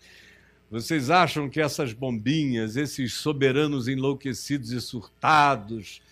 Vocês 0.70 1.08
acham 1.08 1.48
que 1.48 1.60
essas 1.60 1.92
bombinhas, 1.92 2.76
esses 2.76 3.14
soberanos 3.14 3.88
enlouquecidos 3.88 4.70
e 4.72 4.80
surtados, 4.80 6.02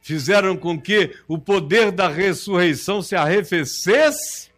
fizeram 0.00 0.56
com 0.56 0.80
que 0.80 1.16
o 1.26 1.38
poder 1.38 1.90
da 1.92 2.08
ressurreição 2.08 3.00
se 3.00 3.14
arrefecesse? 3.14 4.48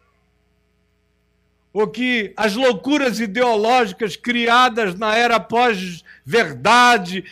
Ou 1.71 1.87
que 1.87 2.33
as 2.35 2.55
loucuras 2.55 3.19
ideológicas 3.19 4.15
criadas 4.15 4.95
na 4.95 5.15
era 5.15 5.39
pós-verdade, 5.39 7.23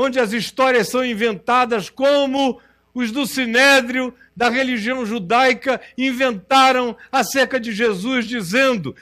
onde 0.00 0.20
as 0.20 0.32
histórias 0.32 0.88
são 0.88 1.04
inventadas 1.04 1.90
como 1.90 2.60
os 2.94 3.10
do 3.10 3.26
Sinédrio, 3.26 4.14
da 4.34 4.48
religião 4.48 5.04
judaica, 5.04 5.80
inventaram 5.96 6.96
acerca 7.10 7.58
de 7.58 7.72
Jesus, 7.72 8.24
dizendo: 8.24 8.94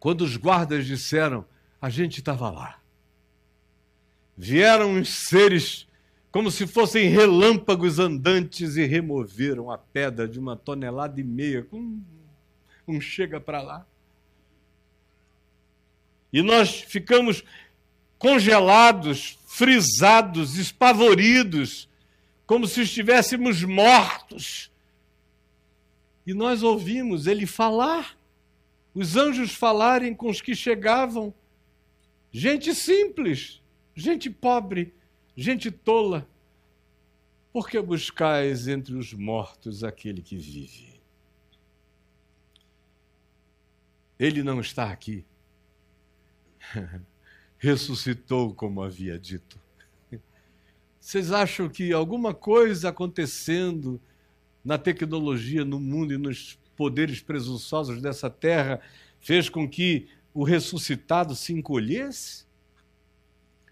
quando 0.00 0.22
os 0.22 0.38
guardas 0.38 0.86
disseram, 0.86 1.44
a 1.82 1.90
gente 1.90 2.20
estava 2.20 2.50
lá. 2.50 2.80
Vieram 4.34 4.98
os 4.98 5.10
seres 5.10 5.86
como 6.30 6.50
se 6.50 6.66
fossem 6.66 7.10
relâmpagos 7.10 7.98
andantes 7.98 8.76
e 8.76 8.86
removeram 8.86 9.70
a 9.70 9.76
pedra 9.76 10.26
de 10.26 10.38
uma 10.38 10.56
tonelada 10.56 11.20
e 11.20 11.24
meia. 11.24 11.66
Um, 11.70 12.02
um 12.86 13.00
chega 13.02 13.38
para 13.38 13.60
lá. 13.60 13.86
E 16.32 16.42
nós 16.42 16.80
ficamos 16.80 17.42
congelados, 18.18 19.38
frisados, 19.46 20.56
espavoridos, 20.56 21.88
como 22.46 22.66
se 22.66 22.82
estivéssemos 22.82 23.62
mortos. 23.62 24.70
E 26.26 26.34
nós 26.34 26.62
ouvimos 26.62 27.26
ele 27.26 27.46
falar, 27.46 28.18
os 28.94 29.16
anjos 29.16 29.52
falarem 29.52 30.14
com 30.14 30.28
os 30.28 30.40
que 30.40 30.54
chegavam. 30.54 31.32
Gente 32.30 32.74
simples, 32.74 33.62
gente 33.94 34.28
pobre, 34.28 34.92
gente 35.36 35.70
tola. 35.70 36.28
Por 37.52 37.68
que 37.68 37.80
buscais 37.80 38.68
entre 38.68 38.94
os 38.94 39.12
mortos 39.14 39.82
aquele 39.82 40.20
que 40.20 40.36
vive? 40.36 41.00
Ele 44.18 44.42
não 44.42 44.60
está 44.60 44.90
aqui. 44.90 45.24
Ressuscitou, 47.58 48.54
como 48.54 48.82
havia 48.82 49.18
dito. 49.18 49.58
Vocês 51.00 51.32
acham 51.32 51.68
que 51.68 51.92
alguma 51.92 52.34
coisa 52.34 52.90
acontecendo 52.90 54.00
na 54.64 54.76
tecnologia, 54.76 55.64
no 55.64 55.80
mundo 55.80 56.12
e 56.12 56.18
nos 56.18 56.58
poderes 56.76 57.20
presunçosos 57.20 58.02
dessa 58.02 58.28
terra 58.28 58.80
fez 59.18 59.48
com 59.48 59.68
que 59.68 60.08
o 60.34 60.44
ressuscitado 60.44 61.34
se 61.34 61.52
encolhesse? 61.52 62.46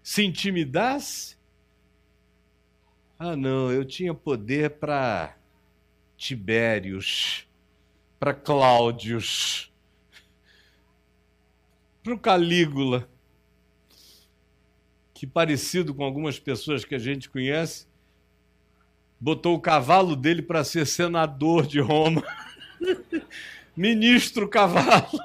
Se 0.01 0.23
intimidasse? 0.23 1.37
Ah, 3.19 3.35
não, 3.35 3.71
eu 3.71 3.85
tinha 3.85 4.13
poder 4.13 4.71
para 4.71 5.37
Tibérios, 6.17 7.47
para 8.19 8.33
Cláudios, 8.33 9.71
para 12.03 12.13
o 12.13 12.19
Calígula, 12.19 13.07
que 15.17 15.25
parecido 15.25 15.95
com 15.95 16.03
algumas 16.03 16.37
pessoas 16.37 16.85
que 16.85 16.93
a 16.93 16.99
gente 16.99 17.27
conhece, 17.27 17.87
botou 19.19 19.55
o 19.55 19.59
cavalo 19.59 20.15
dele 20.15 20.43
para 20.43 20.63
ser 20.63 20.85
senador 20.85 21.65
de 21.65 21.79
Roma. 21.79 22.23
Ministro 23.75 24.47
cavalo. 24.47 25.19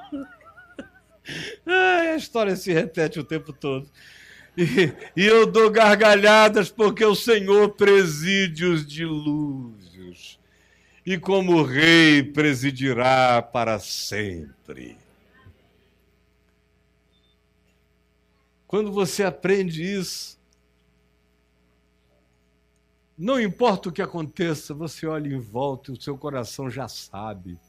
Ah, 1.63 2.11
a 2.11 2.15
história 2.15 2.55
se 2.55 2.73
repete 2.73 3.19
o 3.19 3.23
tempo 3.23 3.53
todo. 3.53 3.87
E, 4.57 4.91
e, 5.15 5.25
eu 5.25 5.45
dou 5.45 5.69
gargalhadas 5.69 6.71
porque 6.71 7.05
o 7.05 7.13
Senhor 7.13 7.69
preside 7.75 8.65
os 8.65 8.87
dilúvios. 8.87 10.39
E 11.05 11.19
como 11.19 11.61
rei 11.61 12.23
presidirá 12.23 13.43
para 13.43 13.77
sempre. 13.77 15.02
Quando 18.73 18.91
você 18.91 19.23
aprende 19.23 19.83
isso, 19.83 20.35
não 23.15 23.39
importa 23.39 23.89
o 23.89 23.91
que 23.91 24.01
aconteça, 24.01 24.73
você 24.73 25.05
olha 25.05 25.31
em 25.31 25.39
volta 25.39 25.91
e 25.91 25.93
o 25.93 26.01
seu 26.01 26.17
coração 26.17 26.71
já 26.71 26.87
sabe. 26.87 27.59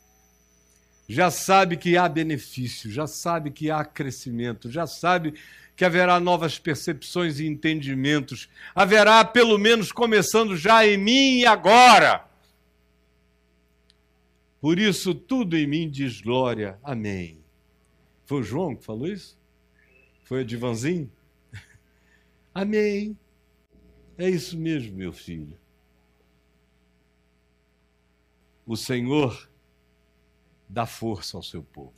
Já 1.07 1.31
sabe 1.31 1.77
que 1.77 1.99
há 1.99 2.09
benefício, 2.09 2.91
já 2.91 3.07
sabe 3.07 3.51
que 3.51 3.71
há 3.71 3.85
crescimento, 3.85 4.71
já 4.71 4.87
sabe 4.87 5.35
que 5.77 5.85
haverá 5.85 6.19
novas 6.19 6.59
percepções 6.59 7.39
e 7.39 7.47
entendimentos. 7.47 8.49
Haverá, 8.75 9.23
pelo 9.27 9.59
menos, 9.59 9.93
começando 9.93 10.57
já 10.57 10.87
em 10.87 10.97
mim 10.97 11.41
e 11.41 11.45
agora. 11.45 12.25
Por 14.59 14.79
isso, 14.79 15.15
tudo 15.15 15.55
em 15.55 15.67
mim 15.67 15.91
diz 15.91 16.23
glória. 16.23 16.79
Amém. 16.83 17.45
Foi 18.25 18.41
o 18.41 18.43
João 18.43 18.75
que 18.75 18.83
falou 18.83 19.07
isso? 19.07 19.44
Foi 20.25 20.43
o 20.43 20.45
Divanzinho? 20.45 21.11
Amém. 22.53 23.17
É 24.19 24.29
isso 24.29 24.59
mesmo, 24.59 24.97
meu 24.97 25.13
filho. 25.13 25.57
O 28.67 28.77
Senhor 28.77 29.49
dá 30.69 30.87
força 30.87 31.37
ao 31.37 31.43
seu 31.43 31.63
povo. 31.63 31.95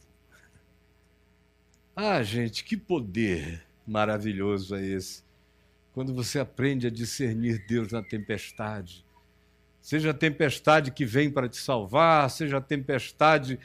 Ah, 1.95 2.23
gente, 2.23 2.65
que 2.65 2.77
poder 2.77 3.65
maravilhoso 3.87 4.75
é 4.75 4.85
esse. 4.85 5.23
Quando 5.93 6.13
você 6.13 6.39
aprende 6.39 6.87
a 6.87 6.91
discernir 6.91 7.65
Deus 7.67 7.93
na 7.93 8.03
tempestade. 8.03 9.05
Seja 9.81 10.11
a 10.11 10.15
tempestade 10.15 10.91
que 10.91 11.07
vem 11.07 11.31
para 11.31 11.49
te 11.49 11.57
salvar, 11.57 12.29
seja 12.29 12.59
a 12.59 12.61
tempestade 12.61 13.59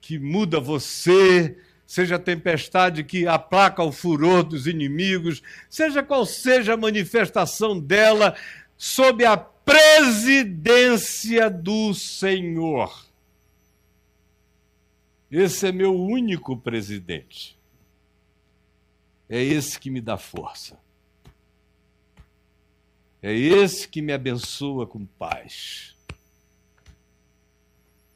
que 0.00 0.18
muda 0.18 0.58
você, 0.58 1.58
seja 1.86 2.16
a 2.16 2.18
tempestade 2.18 3.04
que 3.04 3.26
aplaca 3.26 3.82
o 3.82 3.92
furor 3.92 4.42
dos 4.42 4.66
inimigos, 4.66 5.42
seja 5.70 6.02
qual 6.02 6.26
seja 6.26 6.74
a 6.74 6.76
manifestação 6.76 7.78
dela, 7.78 8.36
sob 8.76 9.24
a 9.24 9.36
presidência 9.36 11.48
do 11.48 11.94
Senhor. 11.94 13.06
Esse 15.30 15.68
é 15.68 15.72
meu 15.72 15.94
único 15.94 16.56
presidente. 16.56 17.56
É 19.28 19.42
esse 19.42 19.78
que 19.78 19.90
me 19.90 20.00
dá 20.00 20.16
força. 20.16 20.78
É 23.22 23.32
esse 23.32 23.88
que 23.88 24.00
me 24.00 24.12
abençoa 24.12 24.86
com 24.86 25.04
paz. 25.04 25.96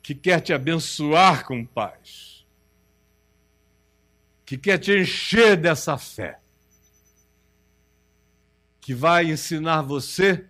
Que 0.02 0.14
quer 0.14 0.40
te 0.40 0.52
abençoar 0.52 1.44
com 1.44 1.64
paz 1.64 2.29
que 4.51 4.59
quer 4.59 4.78
te 4.78 4.90
encher 4.90 5.57
dessa 5.57 5.96
fé, 5.96 6.40
que 8.80 8.92
vai 8.92 9.30
ensinar 9.30 9.80
você 9.80 10.44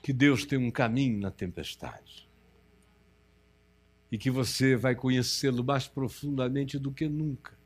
que 0.00 0.12
Deus 0.12 0.44
tem 0.44 0.60
um 0.60 0.70
caminho 0.70 1.18
na 1.18 1.32
tempestade 1.32 2.30
e 4.12 4.16
que 4.16 4.30
você 4.30 4.76
vai 4.76 4.94
conhecê-lo 4.94 5.64
mais 5.64 5.88
profundamente 5.88 6.78
do 6.78 6.92
que 6.92 7.08
nunca. 7.08 7.58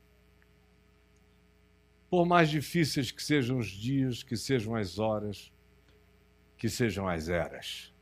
Por 2.09 2.25
mais 2.25 2.49
difíceis 2.49 3.11
que 3.11 3.23
sejam 3.23 3.59
os 3.59 3.69
dias, 3.69 4.23
que 4.23 4.35
sejam 4.35 4.75
as 4.75 4.99
horas, 4.99 5.53
que 6.57 6.71
sejam 6.71 7.07
as 7.07 7.29
eras. 7.29 7.93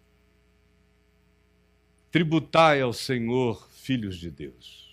Tributai 2.13 2.83
ao 2.83 2.93
Senhor, 2.93 3.69
filhos 3.73 4.17
de 4.17 4.31
Deus 4.31 4.88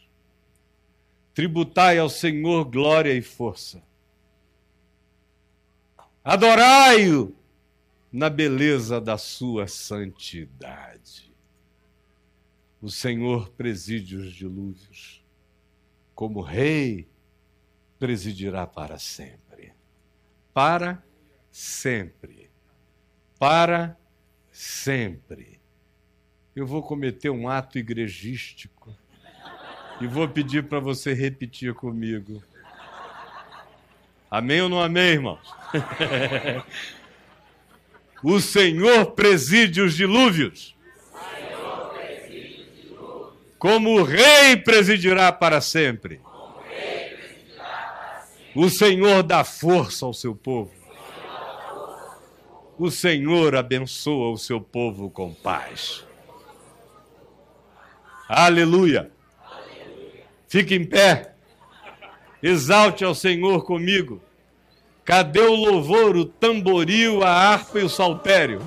tributai 1.36 2.00
ao 2.00 2.10
Senhor 2.10 2.64
glória 2.64 3.14
e 3.14 3.22
força. 3.22 3.84
Adorai-o 6.24 7.36
na 8.10 8.30
beleza 8.30 9.02
da 9.02 9.18
sua 9.18 9.68
santidade. 9.68 11.32
O 12.82 12.90
Senhor 12.90 13.50
preside 13.50 14.16
os 14.16 14.34
dilúvios, 14.34 15.22
como 16.16 16.40
rei 16.40 17.06
presidirá 18.00 18.66
para 18.66 18.98
sempre. 18.98 19.74
Para 20.54 21.04
sempre. 21.52 22.50
Para 23.38 24.00
sempre. 24.52 25.60
Eu 26.56 26.66
vou 26.66 26.82
cometer 26.82 27.30
um 27.30 27.50
ato 27.50 27.78
igrejístico 27.78 28.96
e 30.02 30.08
vou 30.08 30.28
pedir 30.28 30.64
para 30.64 30.80
você 30.80 31.14
repetir 31.14 31.74
comigo. 31.74 32.44
Amém 34.30 34.62
ou 34.62 34.70
não 34.70 34.82
amém, 34.82 35.14
irmãos? 35.14 35.54
o 38.22 38.40
Senhor 38.42 39.12
preside 39.12 39.82
os 39.82 39.96
dilúvios. 39.96 40.76
Como 43.58 44.00
o 44.00 44.04
rei 44.04 44.58
presidirá 44.58 45.32
para 45.32 45.62
sempre. 45.62 46.20
O 48.54 48.70
Senhor 48.70 49.24
dá 49.24 49.44
força 49.44 50.06
ao 50.06 50.14
seu 50.14 50.36
povo. 50.36 50.72
O 52.78 52.92
Senhor 52.92 53.56
abençoa 53.56 54.32
o 54.32 54.38
seu 54.38 54.60
povo 54.60 55.10
com 55.10 55.34
paz. 55.34 56.06
Aleluia. 58.28 59.15
Fique 60.56 60.74
em 60.74 60.86
pé. 60.86 61.34
Exalte 62.42 63.04
ao 63.04 63.14
Senhor 63.14 63.66
comigo. 63.66 64.22
Cadê 65.04 65.42
o 65.42 65.54
louvor, 65.54 66.16
o 66.16 66.24
tamboril, 66.24 67.22
a 67.26 67.30
harpa 67.30 67.78
e 67.78 67.84
o 67.84 67.90
saltério? 67.90 68.62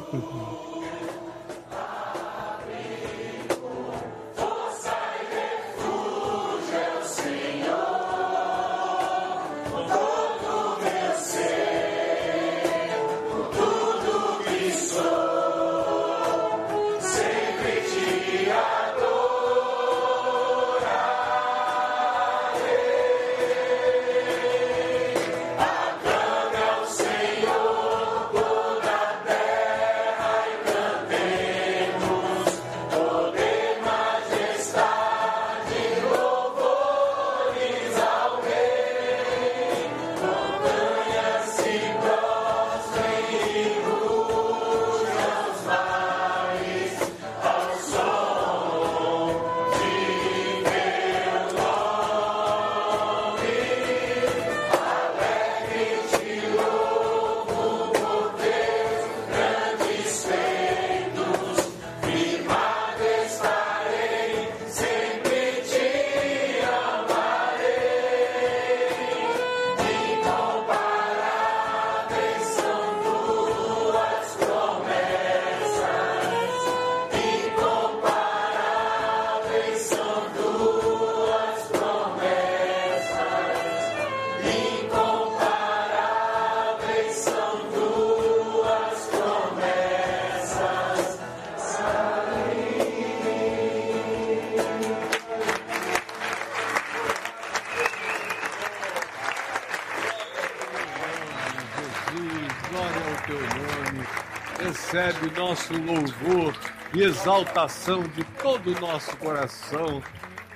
Nosso 105.69 105.83
louvor 105.83 106.55
e 106.95 107.03
exaltação 107.03 108.03
de 108.03 108.25
todo 108.41 108.75
o 108.75 108.81
nosso 108.81 109.15
coração. 109.19 110.03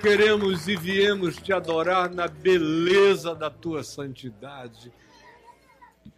Queremos 0.00 0.66
e 0.68 0.76
viemos 0.76 1.36
te 1.36 1.52
adorar 1.52 2.12
na 2.12 2.26
beleza 2.26 3.34
da 3.34 3.50
tua 3.50 3.84
santidade, 3.84 4.90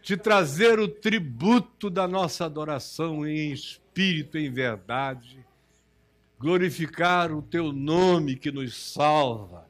te 0.01 0.15
trazer 0.15 0.79
o 0.79 0.87
tributo 0.87 1.89
da 1.89 2.07
nossa 2.07 2.45
adoração 2.45 3.27
em 3.27 3.51
espírito 3.51 4.37
em 4.37 4.51
verdade, 4.51 5.45
glorificar 6.39 7.31
o 7.31 7.41
teu 7.41 7.71
nome 7.71 8.35
que 8.35 8.51
nos 8.51 8.75
salva, 8.75 9.69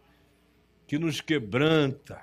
que 0.88 0.98
nos 0.98 1.20
quebranta, 1.20 2.22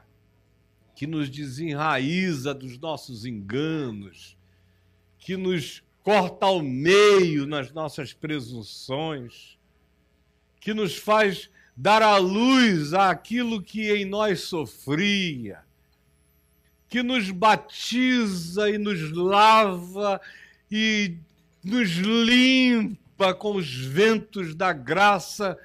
que 0.95 1.07
nos 1.07 1.29
desenraiza 1.29 2.55
dos 2.55 2.79
nossos 2.79 3.27
enganos, 3.27 4.37
que 5.19 5.37
nos 5.37 5.83
corta 6.03 6.47
ao 6.47 6.61
meio 6.61 7.47
nas 7.47 7.73
nossas 7.73 8.13
presunções, 8.13 9.59
que 10.61 10.75
nos 10.75 10.97
faz 10.97 11.49
dar 11.77 12.03
à 12.03 12.17
luz 12.17 12.93
àquilo 12.93 13.63
que 13.63 13.93
em 13.93 14.05
nós 14.05 14.41
sofria, 14.43 15.61
que 16.89 17.03
nos 17.03 17.31
batiza 17.31 18.69
e 18.69 18.79
nos 18.79 19.11
lava 19.13 20.21
e 20.71 21.17
nos 21.65 21.91
limpa 21.91 23.33
com 23.33 23.57
os 23.57 23.73
ventos 23.73 24.55
da 24.55 24.73
graça 24.73 25.59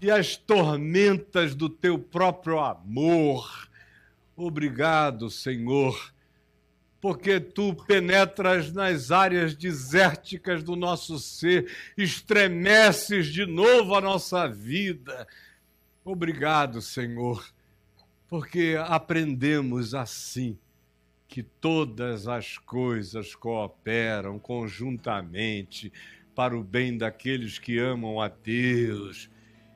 e 0.00 0.10
as 0.10 0.36
tormentas 0.36 1.54
do 1.54 1.68
teu 1.68 1.98
próprio 1.98 2.58
amor. 2.58 3.68
Obrigado, 4.36 5.30
Senhor 5.30 6.12
porque 7.00 7.38
tu 7.38 7.74
penetras 7.74 8.72
nas 8.72 9.10
áreas 9.10 9.54
desérticas 9.54 10.62
do 10.62 10.74
nosso 10.74 11.18
ser, 11.18 11.70
estremeces 11.96 13.26
de 13.26 13.46
novo 13.46 13.94
a 13.94 14.00
nossa 14.00 14.48
vida. 14.48 15.26
Obrigado, 16.04 16.82
Senhor, 16.82 17.46
porque 18.26 18.76
aprendemos 18.80 19.94
assim 19.94 20.58
que 21.28 21.42
todas 21.42 22.26
as 22.26 22.58
coisas 22.58 23.34
cooperam 23.34 24.38
conjuntamente 24.38 25.92
para 26.34 26.56
o 26.56 26.64
bem 26.64 26.96
daqueles 26.96 27.58
que 27.58 27.78
amam 27.78 28.20
a 28.20 28.28
Deus. 28.28 29.30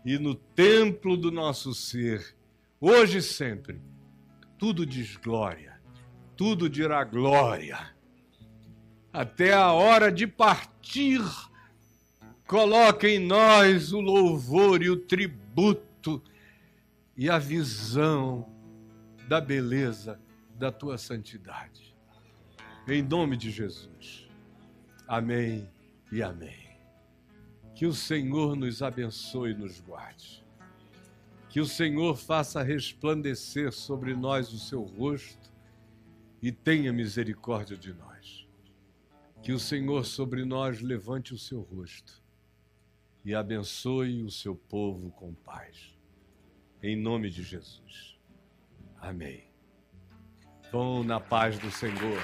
E 0.05 0.19
no 0.19 0.35
templo 0.35 1.17
do 1.17 1.31
nosso 1.31 1.73
ser, 1.75 2.35
hoje 2.81 3.19
e 3.19 3.23
sempre, 3.23 3.81
tudo 4.59 4.85
diz 4.85 5.17
glória 5.17 5.72
tudo 6.43 6.69
dirá 6.69 7.05
glória. 7.05 7.95
Até 9.13 9.53
a 9.53 9.71
hora 9.71 10.11
de 10.11 10.27
partir, 10.27 11.21
coloca 12.49 13.09
em 13.09 13.21
nós 13.21 13.93
o 13.93 14.01
louvor 14.01 14.83
e 14.83 14.91
o 14.91 14.97
tributo 14.97 16.21
e 17.17 17.31
a 17.31 17.39
visão 17.39 18.53
da 19.29 19.41
beleza 19.41 20.21
da 20.59 20.73
tua 20.73 20.99
santidade. 20.99 21.95
Em 22.89 23.03
nome 23.03 23.37
de 23.37 23.49
Jesus. 23.49 24.29
Amém 25.07 25.71
e 26.11 26.25
amém. 26.25 26.77
Que 27.73 27.87
o 27.87 27.95
Senhor 27.95 28.57
nos 28.57 28.83
abençoe 28.83 29.53
e 29.53 29.55
nos 29.55 29.81
guarde. 29.81 30.45
Que 31.49 31.61
o 31.61 31.67
Senhor 31.67 32.17
faça 32.17 32.65
resplandecer 32.65 33.71
sobre 33.71 34.17
nós 34.17 34.53
o 34.53 34.59
seu 34.59 34.83
rosto 34.83 35.42
e 36.43 36.51
tenha 36.51 36.93
misericórdia 36.93 37.77
de 37.77 37.95
nós. 37.95 38.49
Que 39.43 39.53
o 39.53 39.59
Senhor 39.59 40.05
sobre 40.05 40.45
nós 40.45 40.81
levante 40.81 41.33
o 41.33 41.39
seu 41.39 41.61
rosto 41.61 42.23
e 43.25 43.35
abençoe 43.35 44.23
o 44.25 44.31
seu 44.31 44.55
povo 44.57 45.11
com 45.13 45.33
paz. 45.33 45.97
Em 46.83 46.97
nome 46.97 47.31
de 47.31 47.43
Jesus. 47.45 48.19
Amém. 49.01 49.45
Vão 50.73 51.05
na 51.05 51.21
paz 51.21 51.59
do 51.59 51.71
Senhor. 51.71 52.21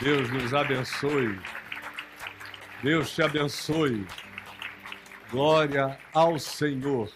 Deus 0.00 0.30
nos 0.30 0.54
abençoe. 0.54 1.38
Deus 2.82 3.14
te 3.14 3.22
abençoe. 3.22 4.06
Glória 5.30 5.98
ao 6.14 6.38
Senhor. 6.38 7.10